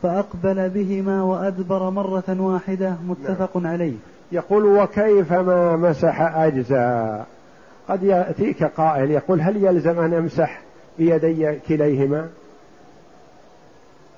فأقبل 0.03 0.69
بهما 0.69 1.23
وأدبر 1.23 1.89
مرة 1.89 2.37
واحدة 2.39 2.95
متفق 3.07 3.57
نعم. 3.57 3.71
عليه. 3.71 3.93
يقول 4.31 4.65
وكيفما 4.65 5.75
مسح 5.75 6.21
أجزاء؟ 6.21 7.27
قد 7.89 8.03
يأتيك 8.03 8.63
قائل 8.63 9.11
يقول 9.11 9.41
هل 9.41 9.63
يلزم 9.63 9.99
أن 9.99 10.13
أمسح 10.13 10.61
بيدي 10.97 11.59
كليهما؟ 11.67 12.29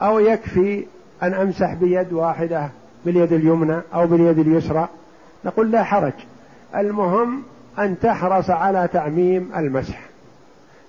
أو 0.01 0.19
يكفي 0.19 0.85
أن 1.23 1.33
أمسح 1.33 1.73
بيد 1.73 2.13
واحدة 2.13 2.69
باليد 3.05 3.33
اليمنى 3.33 3.81
أو 3.93 4.07
باليد 4.07 4.39
اليسرى؟ 4.39 4.87
نقول 5.45 5.71
لا 5.71 5.83
حرج. 5.83 6.13
المهم 6.75 7.43
أن 7.79 7.99
تحرص 7.99 8.49
على 8.49 8.89
تعميم 8.93 9.51
المسح. 9.57 9.99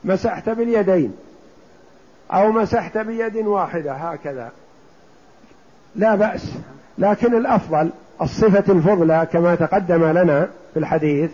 مسحت 0.05 0.49
باليدين 0.49 1.17
أو 2.33 2.53
مسحت 2.53 2.99
بيد 2.99 3.37
واحدة 3.37 3.93
هكذا. 3.93 4.51
لا 5.99 6.15
بأس. 6.15 6.53
لكن 6.99 7.35
الأفضل 7.35 7.91
الصفة 8.23 8.73
الفضلى 8.73 9.27
كما 9.33 9.55
تقدم 9.55 10.05
لنا 10.05 10.49
في 10.73 10.79
الحديث 10.79 11.31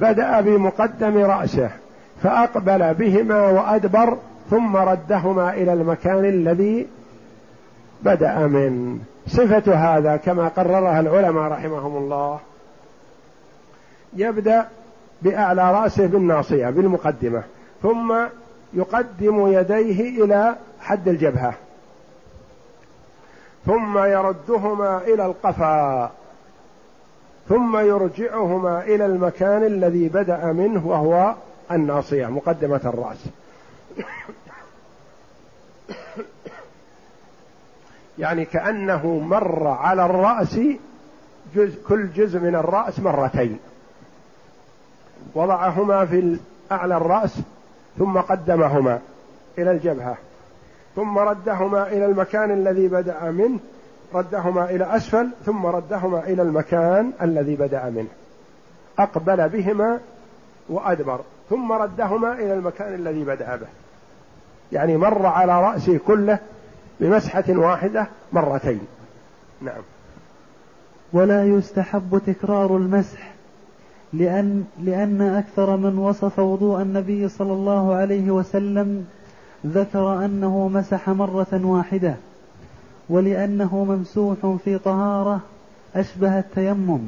بدأ 0.00 0.40
بمقدم 0.40 1.18
رأسه 1.18 1.70
فأقبل 2.22 2.94
بهما 2.94 3.48
وأدبر 3.48 4.18
ثم 4.50 4.76
ردهما 4.76 5.54
إلى 5.54 5.72
المكان 5.72 6.24
الذي 6.24 6.86
بدأ 8.02 8.46
من. 8.46 9.00
صفة 9.26 9.74
هذا 9.74 10.16
كما 10.16 10.48
قررها 10.48 11.00
العلماء 11.00 11.52
رحمهم 11.52 11.96
الله 11.96 12.40
يبدأ 14.16 14.66
بأعلى 15.22 15.72
رأسه 15.72 16.06
بالناصية 16.06 16.70
بالمقدمة 16.70 17.42
ثم 17.82 18.14
يقدم 18.74 19.46
يديه 19.46 20.24
إلى 20.24 20.54
حد 20.80 21.08
الجبهة. 21.08 21.54
ثم 23.66 23.98
يردهما 23.98 24.98
إلى 24.98 25.26
القفا 25.26 26.10
ثم 27.48 27.76
يرجعهما 27.76 28.82
إلى 28.82 29.06
المكان 29.06 29.64
الذي 29.64 30.08
بدأ 30.08 30.52
منه 30.52 30.86
وهو 30.86 31.34
الناصية 31.70 32.26
مقدمة 32.26 32.80
الرأس. 32.84 33.18
يعني 38.18 38.44
كأنه 38.44 39.06
مر 39.06 39.68
على 39.68 40.04
الرأس 40.04 40.60
جزء 41.54 41.82
كل 41.88 42.12
جزء 42.12 42.38
من 42.38 42.54
الرأس 42.54 43.00
مرتين. 43.00 43.58
وضعهما 45.34 46.06
في 46.06 46.38
اعلى 46.72 46.96
الرأس 46.96 47.38
ثم 47.98 48.18
قدمهما 48.18 49.00
إلى 49.58 49.70
الجبهة. 49.70 50.16
ثم 50.96 51.18
ردهما 51.18 51.88
إلى 51.88 52.06
المكان 52.06 52.50
الذي 52.50 52.88
بدأ 52.88 53.30
منه 53.30 53.58
ردهما 54.14 54.70
إلى 54.70 54.96
أسفل 54.96 55.30
ثم 55.44 55.66
ردهما 55.66 56.24
إلى 56.24 56.42
المكان 56.42 57.12
الذي 57.22 57.56
بدأ 57.56 57.90
منه. 57.90 58.08
أقبل 58.98 59.48
بهما 59.48 60.00
وأدبر 60.68 61.20
ثم 61.50 61.72
ردهما 61.72 62.32
إلى 62.32 62.54
المكان 62.54 62.94
الذي 62.94 63.24
بدأ 63.24 63.56
به. 63.56 63.66
يعني 64.72 64.96
مر 64.96 65.26
على 65.26 65.62
رأسه 65.62 65.98
كله 66.06 66.38
بمسحة 67.00 67.44
واحدة 67.48 68.06
مرتين. 68.32 68.80
نعم. 69.60 69.82
ولا 71.12 71.44
يستحب 71.44 72.20
تكرار 72.26 72.76
المسح 72.76 73.32
لأن 74.12 74.64
لأن 74.80 75.22
أكثر 75.22 75.76
من 75.76 75.98
وصف 75.98 76.38
وضوء 76.38 76.82
النبي 76.82 77.28
صلى 77.28 77.52
الله 77.52 77.94
عليه 77.94 78.30
وسلم 78.30 79.06
ذكر 79.66 80.24
أنه 80.24 80.68
مسح 80.68 81.08
مرة 81.08 81.60
واحدة 81.64 82.14
ولأنه 83.08 83.84
ممسوح 83.84 84.56
في 84.64 84.78
طهارة 84.78 85.40
أشبه 85.96 86.38
التيمم 86.38 87.00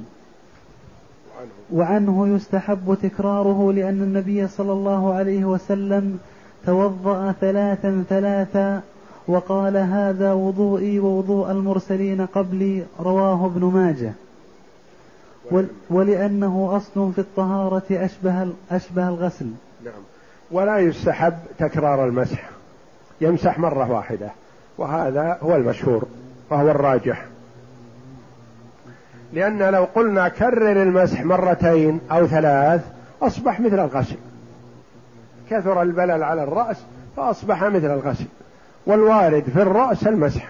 وعنه 1.72 2.28
يستحب 2.28 2.98
تكراره 3.02 3.72
لأن 3.72 4.02
النبي 4.02 4.48
صلى 4.48 4.72
الله 4.72 5.14
عليه 5.14 5.44
وسلم 5.44 6.18
توضأ 6.66 7.32
ثلاثا 7.32 8.04
ثلاثا 8.08 8.82
وقال 9.28 9.76
هذا 9.76 10.32
وضوئي 10.32 10.98
ووضوء 10.98 11.50
المرسلين 11.50 12.26
قبلي 12.26 12.84
رواه 13.00 13.46
ابن 13.46 13.64
ماجه. 13.64 14.12
ولأنه 15.90 16.76
أصل 16.76 17.12
في 17.12 17.18
الطهارة 17.18 17.82
أشبه 17.90 18.52
أشبه 18.70 19.08
الغسل. 19.08 19.46
نعم. 19.84 20.02
ولا 20.50 20.78
يستحب 20.78 21.34
تكرار 21.58 22.04
المسح. 22.04 22.50
يمسح 23.20 23.58
مرة 23.58 23.90
واحدة 23.90 24.30
وهذا 24.78 25.38
هو 25.42 25.56
المشهور 25.56 26.04
وهو 26.50 26.70
الراجح. 26.70 27.24
لأن 29.32 29.62
لو 29.62 29.84
قلنا 29.84 30.28
كرر 30.28 30.82
المسح 30.82 31.24
مرتين 31.24 32.00
أو 32.10 32.26
ثلاث 32.26 32.84
أصبح 33.22 33.60
مثل 33.60 33.78
الغسل. 33.78 34.16
كثر 35.50 35.82
البلل 35.82 36.22
على 36.22 36.42
الرأس 36.42 36.84
فأصبح 37.16 37.62
مثل 37.62 37.90
الغسل. 37.90 38.26
والوارد 38.86 39.44
في 39.54 39.62
الرأس 39.62 40.06
المسح. 40.06 40.48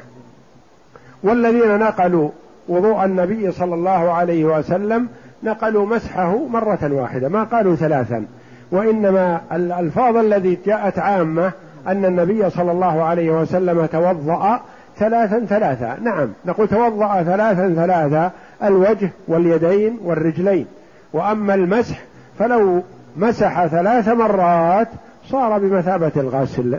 والذين 1.23 1.79
نقلوا 1.79 2.31
وضوء 2.69 3.05
النبي 3.05 3.53
صلى 3.53 3.75
الله 3.75 4.13
عليه 4.13 4.45
وسلم 4.45 5.09
نقلوا 5.43 5.87
مسحه 5.87 6.47
مرة 6.47 6.79
واحدة 6.83 7.29
ما 7.29 7.45
قالوا 7.45 7.77
ثلاثا. 7.77 8.27
وإنما 8.75 9.41
الألفاظ 9.53 10.17
التي 10.17 10.59
جاءت 10.67 10.99
عامة 10.99 11.53
أن 11.87 12.05
النبي 12.05 12.51
صلى 12.51 12.73
الله 12.73 13.03
عليه 13.03 13.31
وسلم 13.31 13.87
توضأ 13.87 14.61
ثلاثا 14.97 15.47
ثلاثا. 15.49 15.99
نعم 16.03 16.29
نقول 16.45 16.69
توضأ 16.69 17.23
ثلاثا 17.23 17.75
ثلاثا 17.75 18.31
الوجه 18.63 19.11
واليدين 19.29 19.99
والرجلين. 20.05 20.67
وأما 21.13 21.55
المسح 21.55 22.03
فلو 22.39 22.83
مسح 23.17 23.67
ثلاث 23.67 24.09
مرات 24.09 24.89
صار 25.31 25.59
بمثابة 25.59 26.13
الغسل. 26.17 26.79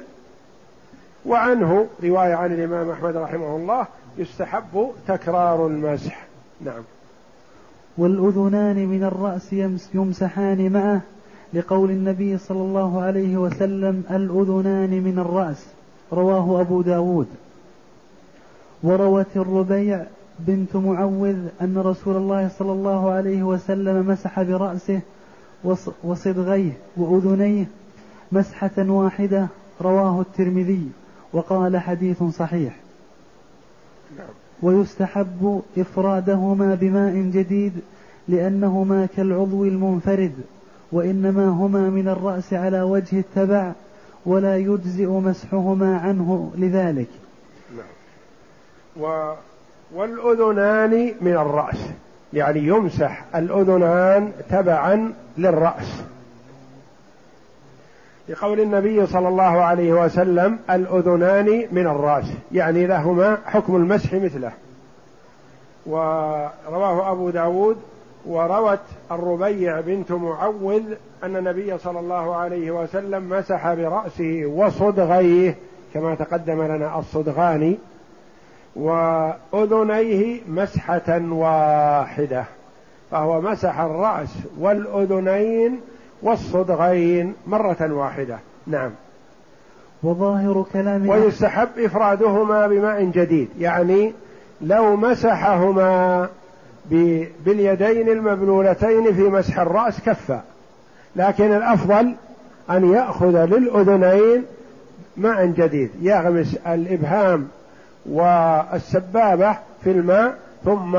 وعنه 1.26 1.88
رواية 2.04 2.36
عن 2.36 2.52
الإمام 2.52 2.90
أحمد 2.90 3.18
رحمه 3.18 3.56
الله 3.56 3.86
يستحب 4.18 4.88
تكرار 5.08 5.68
المسح. 5.68 6.26
نعم. 6.62 6.84
والأذنان 7.98 8.88
من 8.88 9.04
الرأس 9.04 9.56
يمسحان 9.94 10.72
معه 10.72 11.02
لقول 11.56 11.92
النبي 11.92 12.38
صلى 12.38 12.62
الله 12.62 13.02
عليه 13.02 13.38
وسلم 13.38 14.04
الأذنان 14.12 14.90
من 15.04 15.20
الرأس 15.20 15.66
رواه 16.14 16.62
أبو 16.62 16.82
داود 16.82 17.28
وروت 18.84 19.26
الربيع 19.36 20.06
بنت 20.40 20.76
معوذ 20.76 21.38
أن 21.62 21.78
رسول 21.78 22.18
الله 22.18 22.50
صلى 22.60 22.72
الله 22.72 23.12
عليه 23.12 23.44
وسلم 23.44 24.08
مسح 24.08 24.42
برأسه 24.42 25.00
وصدغيه 26.04 26.72
وأذنيه 26.98 27.66
مسحة 28.32 28.72
واحدة 28.78 29.48
رواه 29.82 30.22
الترمذي 30.22 30.90
وقال 31.34 31.78
حديث 31.78 32.24
صحيح. 32.24 32.76
ويستحب 34.62 35.62
إفرادهما 35.78 36.76
بماء 36.76 37.16
جديد 37.16 37.74
لأنهما 38.28 39.06
كالعضو 39.18 39.66
المنفرد 39.66 40.34
وإنما 40.96 41.48
هما 41.48 41.90
من 41.90 42.08
الرأس 42.08 42.54
على 42.54 42.82
وجه 42.82 43.20
التبع 43.20 43.72
ولا 44.26 44.58
يجزئ 44.58 45.08
مسحهما 45.08 45.98
عنه 45.98 46.52
لذلك. 46.58 47.08
نعم. 47.78 47.86
و 49.06 49.34
والأذنان 49.96 51.12
من 51.22 51.32
الرأس. 51.32 51.78
يعني 52.34 52.60
يمسح 52.60 53.26
الأذنان 53.36 54.32
تبعا 54.50 55.14
للرأس. 55.38 56.04
لقول 58.30 58.60
النبي 58.60 59.08
صلى 59.08 59.28
الله 59.28 59.44
عليه 59.44 59.94
وسلم 59.94 60.60
الأذنان 60.70 61.68
من 61.72 61.88
الرأس. 61.88 62.26
يعني 62.52 62.88
لهما 62.88 63.38
حكم 63.46 63.76
المسح 63.76 64.14
مثله. 64.14 64.52
ورواه 65.86 67.12
أبو 67.12 67.30
داود 67.30 67.78
وروت 68.28 68.80
الربيع 69.12 69.80
بنت 69.80 70.12
معوذ 70.12 70.84
أن 71.24 71.36
النبي 71.36 71.78
صلى 71.78 72.00
الله 72.00 72.36
عليه 72.36 72.72
وسلم 72.72 73.30
مسح 73.30 73.74
برأسه 73.74 74.44
وصدغيه 74.46 75.56
كما 75.94 76.16
تقدم 76.16 76.62
لنا 76.62 77.00
الصدغان 77.00 77.78
وأذنيه 78.76 80.42
مسحة 80.50 81.22
واحدة 81.30 82.46
فهو 83.12 83.42
مسح 83.42 83.80
الرأس 83.80 84.30
والأذنين 84.60 85.80
والصدغين 86.22 87.34
مرة 87.48 87.94
واحدة. 87.94 88.40
نعم. 88.68 88.92
وظاهر 90.04 90.66
كلام 90.74 91.10
ويستحب 91.10 91.70
إفرادهما 91.80 92.68
بماء 92.68 93.04
جديد 93.04 93.50
يعني 93.60 94.14
لو 94.62 94.96
مسحهما 94.96 96.30
باليدين 97.46 98.10
المبلولتين 98.10 99.14
في 99.14 99.22
مسح 99.22 99.60
الرأس 99.60 100.02
كفى 100.02 100.40
لكن 101.16 101.54
الأفضل 101.54 102.16
أن 102.70 102.92
يأخذ 102.94 103.46
للأذنين 103.46 104.44
ماء 105.18 105.46
جديد. 105.46 105.90
يغمس 106.02 106.56
الإبهام 106.68 107.48
والسبابة 108.06 109.58
في 109.84 109.92
الماء 109.92 110.36
ثم 110.66 110.98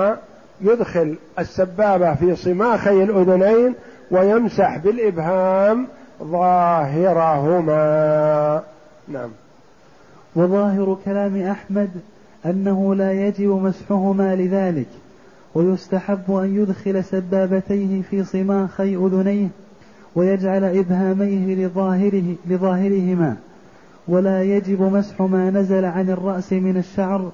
يدخل 0.61 1.16
السبابة 1.39 2.14
في 2.14 2.37
صماخي 2.37 3.03
الأذنين 3.03 3.74
ويمسح 4.11 4.76
بالإبهام 4.76 5.87
ظاهرهما. 6.22 7.72
نعم. 9.09 9.30
وظاهر 10.37 10.99
كلام 11.05 11.43
أحمد 11.43 11.91
أنه 12.47 12.95
لا 12.95 13.12
يجب 13.12 13.49
مسحهما 13.49 14.37
لذلك. 14.37 14.89
ويستحب 15.57 16.30
أن 16.30 16.57
يدخل 16.57 17.04
سبابتيه 17.04 18.02
في 18.02 18.24
صماخي 18.24 18.96
أذنيه 18.96 19.48
ويجعل 20.14 20.64
إبهاميه 20.64 21.54
لظاهره 21.54 22.34
لظاهرهما. 22.46 23.36
ولا 24.09 24.42
يجب 24.42 24.82
مسح 24.82 25.22
ما 25.22 25.50
نزل 25.50 25.84
عن 25.84 26.11
الرأس 26.11 26.52
من 26.52 26.76
الشعر 26.76 27.30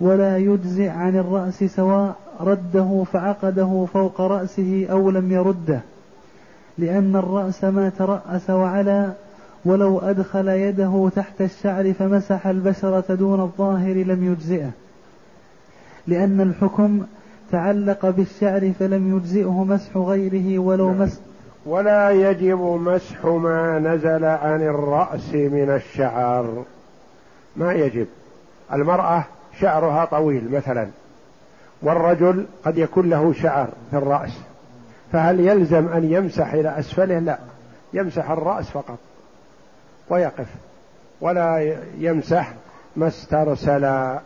ولا 0.00 0.38
يجزئ 0.38 0.88
عن 0.88 1.16
الرأس 1.16 1.64
سواء 1.64 2.16
رده 2.40 3.04
فعقده 3.12 3.86
فوق 3.92 4.20
رأسه 4.20 4.86
أو 4.90 5.10
لم 5.10 5.32
يرده. 5.32 5.80
لأن 6.78 7.16
الرأس 7.16 7.64
ما 7.64 7.88
ترأس 7.98 8.50
وعلى 8.50 9.12
ولو 9.64 9.98
أدخل 9.98 10.48
يده 10.48 11.10
تحت 11.16 11.40
الشعر 11.42 11.92
فمسح 11.92 12.46
البشرة 12.46 13.14
دون 13.14 13.40
الظاهر 13.40 13.94
لم 13.94 14.32
يجزئه. 14.32 14.70
لأن 16.06 16.40
الحكم 16.40 17.02
تعلق 17.52 18.06
بالشعر 18.06 18.72
فلم 18.78 19.16
يجزئه 19.16 19.64
مسح 19.64 19.96
غيره 19.96 20.58
ولو 20.58 20.90
نعم. 20.92 21.02
مسح. 21.02 21.20
ولا 21.66 22.10
يجب 22.10 22.60
مسح 22.60 23.24
ما 23.24 23.78
نزل 23.78 24.24
عن 24.24 24.62
الرأس 24.62 25.34
من 25.34 25.70
الشعر. 25.70 26.64
ما 27.56 27.72
يجب. 27.72 28.06
المرأة 28.72 29.24
شعرها 29.60 30.04
طويل 30.04 30.50
مثلا 30.52 30.88
والرجل 31.82 32.46
قد 32.64 32.78
يكون 32.78 33.10
له 33.10 33.32
شعر 33.32 33.68
في 33.90 33.96
الرأس 33.96 34.32
فهل 35.12 35.40
يلزم 35.40 35.88
أن 35.88 36.12
يمسح 36.12 36.52
إلى 36.52 36.78
أسفله؟ 36.78 37.18
لا 37.18 37.38
يمسح 37.92 38.30
الرأس 38.30 38.70
فقط 38.70 38.98
ويقف 40.08 40.46
ولا 41.20 41.76
يمسح 41.98 42.52
ما 42.96 43.08
استرسل. 43.08 44.16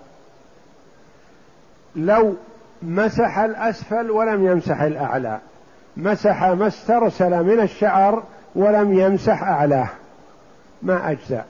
لو 1.96 2.34
مسح 2.82 3.38
الأسفل 3.38 4.10
ولم 4.10 4.46
يمسح 4.46 4.80
الأعلى. 4.80 5.38
مسح 5.96 6.44
ما 6.44 6.66
استرسل 6.66 7.42
من 7.42 7.60
الشعر 7.60 8.22
ولم 8.54 8.98
يمسح 8.98 9.42
أعلاه. 9.42 9.88
ما 10.82 11.10
أجزأ 11.10 11.44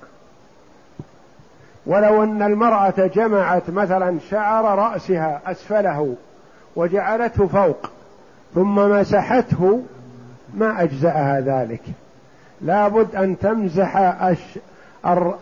ولو 1.86 2.22
أن 2.22 2.42
المرأة 2.42 3.10
جمعت 3.14 3.70
مثلا 3.70 4.18
شعر 4.30 4.78
رأسها 4.78 5.40
أسفله 5.46 6.14
وجعلته 6.76 7.46
فوق 7.46 7.90
ثم 8.54 8.74
مسحته 8.74 9.82
ما 10.54 10.82
أجزأها 10.82 11.40
ذلك. 11.40 11.82
لابد 12.60 13.16
أن 13.16 13.38
تمزح 13.38 14.20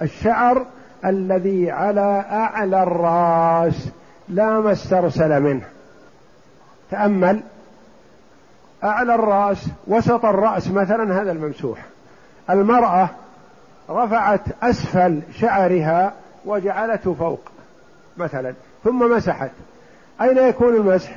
الشعر 0.03 0.67
الذي 1.05 1.71
على 1.71 2.25
أعلى 2.31 2.83
الرأس 2.83 3.89
لا 4.29 4.61
ما 4.61 4.73
استرسل 4.73 5.41
منه. 5.41 5.65
تأمل 6.91 7.41
أعلى 8.85 9.15
الرأس 9.15 9.67
وسط 9.87 10.25
الرأس 10.25 10.69
مثلا 10.69 11.23
هذا 11.23 11.33
الممسوح. 11.33 11.79
المرأة 12.51 13.09
رفعت 13.91 14.41
أسفل 14.63 15.21
شعرها 15.35 16.13
وجعلته 16.45 17.15
فوق 17.15 17.41
مثلا 18.17 18.55
ثم 18.85 19.17
مسحت. 19.17 19.51
أين 20.21 20.39
يكون 20.39 20.77
المسح؟ 20.77 21.11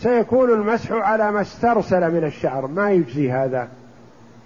سيكون 0.00 0.50
المسح 0.50 0.92
على 0.92 1.32
ما 1.32 1.40
استرسل 1.40 2.10
من 2.10 2.24
الشعر. 2.24 2.66
ما 2.66 2.90
يجزي 2.90 3.32
هذا. 3.32 3.68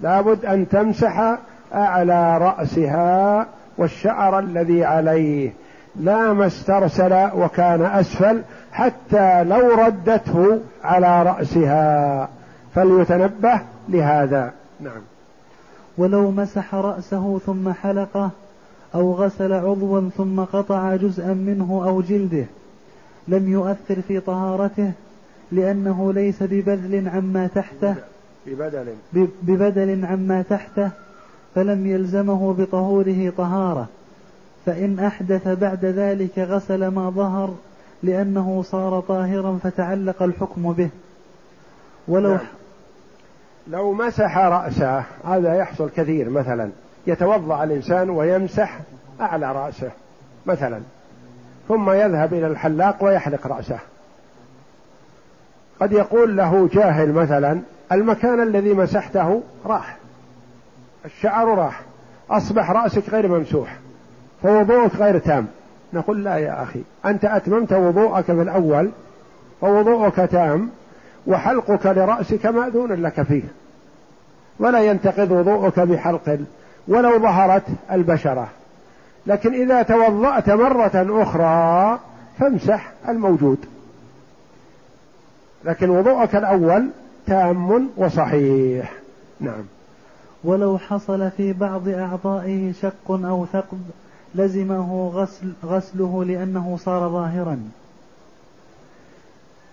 لابد 0.00 0.44
أن 0.44 0.68
تمسح 0.68 1.36
أعلى 1.74 2.38
رأسها 2.38 3.46
والشعر 3.78 4.38
الذي 4.38 4.84
عليه. 4.84 5.52
لا 5.96 6.32
ما 6.32 6.46
استرسل 6.46 7.30
وكان 7.34 7.82
أسفل 7.82 8.42
حتى 8.76 9.44
لو 9.44 9.74
ردته 9.74 10.60
على 10.84 11.22
رأسها. 11.22 12.28
فليتنبه 12.74 13.60
لهذا. 13.88 14.52
نعم. 14.80 15.00
ولو 15.98 16.30
مسح 16.30 16.74
رأسه 16.74 17.38
ثم 17.38 17.72
حلقه 17.72 18.30
أو 18.94 19.12
غسل 19.12 19.52
عضوا 19.52 20.08
ثم 20.16 20.40
قطع 20.40 20.96
جزءا 20.96 21.34
منه 21.34 21.82
أو 21.86 22.00
جلده 22.00 22.44
لم 23.28 23.52
يؤثر 23.52 24.02
في 24.08 24.20
طهارته 24.20 24.92
لأنه 25.52 26.12
ليس 26.12 26.42
ببذل 26.42 27.08
عما 27.08 27.46
تحته. 27.54 27.94
ببدل 28.46 28.86
ببدل 29.42 30.04
عما 30.04 30.42
تحته 30.42 30.90
فلم 31.54 31.86
يلزمه 31.86 32.52
بطهوره 32.52 33.32
طهارة. 33.36 33.86
فإن 34.66 34.98
أحدث 34.98 35.48
بعد 35.48 35.84
ذلك 35.84 36.38
غسل 36.38 36.86
ما 36.86 37.10
ظهر 37.10 37.54
لأنه 38.06 38.62
صار 38.62 39.00
طاهرا 39.00 39.58
فتعلق 39.62 40.22
الحكم 40.22 40.72
به. 40.72 40.90
ولو 42.08 42.30
نعم. 42.30 42.46
لو 43.68 43.92
مسح 43.92 44.38
رأسه 44.38 45.04
هذا 45.24 45.54
يحصل 45.54 45.90
كثير 45.90 46.30
مثلا. 46.30 46.70
يتوضأ 47.06 47.64
الإنسان 47.64 48.10
ويمسح 48.10 48.80
أعلى 49.20 49.52
رأسه 49.52 49.90
مثلا. 50.46 50.80
ثم 51.68 51.90
يذهب 51.90 52.34
إلى 52.34 52.46
الحلاق 52.46 53.04
ويحلق 53.04 53.46
رأسه. 53.46 53.78
قد 55.80 55.92
يقول 55.92 56.36
له 56.36 56.68
جاهل 56.72 57.12
مثلا 57.12 57.60
المكان 57.92 58.42
الذي 58.42 58.74
مسحته 58.74 59.42
راح. 59.66 59.96
الشعر 61.04 61.58
راح. 61.58 61.82
أصبح 62.30 62.70
رأسك 62.70 63.10
غير 63.10 63.28
ممسوح. 63.28 63.76
فوضوءك 64.42 64.96
غير 64.96 65.18
تام. 65.18 65.46
نقول 65.96 66.24
لا 66.24 66.36
يا 66.36 66.62
أخي 66.62 66.82
أنت 67.06 67.24
أتممت 67.24 67.72
وضوءك 67.72 68.24
في 68.24 68.42
الأول 68.42 68.90
فوضوءك 69.60 70.16
تام 70.16 70.70
وحلقك 71.26 71.86
لرأسك 71.86 72.46
مأذون 72.46 72.92
لك 72.92 73.22
فيه 73.22 73.42
ولا 74.58 74.80
ينتقض 74.80 75.30
وضوءك 75.30 75.80
بحلق 75.80 76.38
ولو 76.88 77.18
ظهرت 77.18 77.62
البشرة. 77.92 78.48
لكن 79.26 79.54
إذا 79.54 79.82
توضأت 79.82 80.50
مرة 80.50 81.22
أخرى 81.22 81.98
فامسح 82.38 82.92
الموجود. 83.08 83.58
لكن 85.64 85.90
وضوءك 85.90 86.36
الأول 86.36 86.88
تام 87.26 87.88
وصحيح. 87.96 88.92
نعم. 89.40 89.64
ولو 90.44 90.78
حصل 90.78 91.30
في 91.30 91.52
بعض 91.52 91.88
أعضائه 91.88 92.72
شق 92.72 93.10
أو 93.10 93.46
ثقب 93.52 93.80
لزمه 94.36 95.08
غسل 95.14 95.52
غسله 95.64 96.24
لأنه 96.24 96.76
صار 96.76 97.08
ظاهرا. 97.08 97.70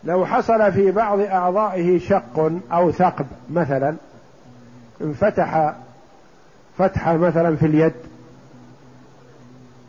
لو 0.03 0.25
حصل 0.25 0.71
في 0.71 0.91
بعض 0.91 1.19
أعضائه 1.19 1.99
شق 1.99 2.51
أو 2.71 2.91
ثقب 2.91 3.25
مثلا 3.49 3.95
انفتح 5.01 5.73
فتحة 6.77 7.17
مثلا 7.17 7.55
في 7.55 7.65
اليد 7.65 7.93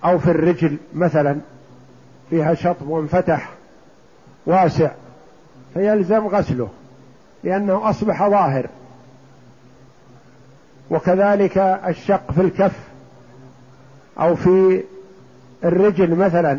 أو 0.05 0.19
في 0.19 0.31
الرجل 0.31 0.77
مثلا 0.95 1.41
فيها 2.31 2.55
شطب 2.55 2.89
وانفتح 2.89 3.51
واسع 4.47 4.91
فيلزم 5.75 6.27
غسله 6.27 6.69
لأنه 7.45 7.91
أصبح 7.91 8.29
ظاهر. 8.29 8.67
وكذلك 10.91 11.59
الشق 11.59 12.33
في 12.33 12.41
الكف 12.41 12.94
أو 14.21 14.37
في 14.37 14.83
الرجل 15.65 16.15
مثلا 16.15 16.59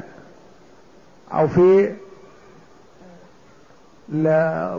أو 1.33 1.47
في 1.47 1.93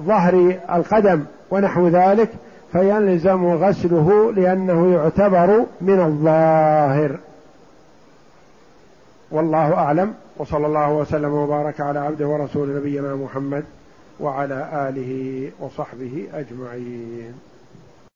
ظهر 0.06 0.58
القدم 0.70 1.24
ونحو 1.50 1.88
ذلك 1.88 2.28
فيلزم 2.72 3.46
غسله 3.46 4.32
لأنه 4.32 4.94
يعتبر 4.94 5.64
من 5.80 6.00
الظاهر. 6.00 7.18
والله 9.30 9.74
أعلم 9.74 10.14
وصلى 10.36 10.66
الله 10.66 10.92
وسلم 10.92 11.32
وبارك 11.32 11.80
على 11.80 11.98
عبده 11.98 12.26
ورسول 12.26 12.76
نبينا 12.76 13.14
محمد 13.14 13.64
وعلى 14.20 14.88
آله 14.88 15.50
وصحبه 15.60 16.26
أجمعين. 16.34 17.34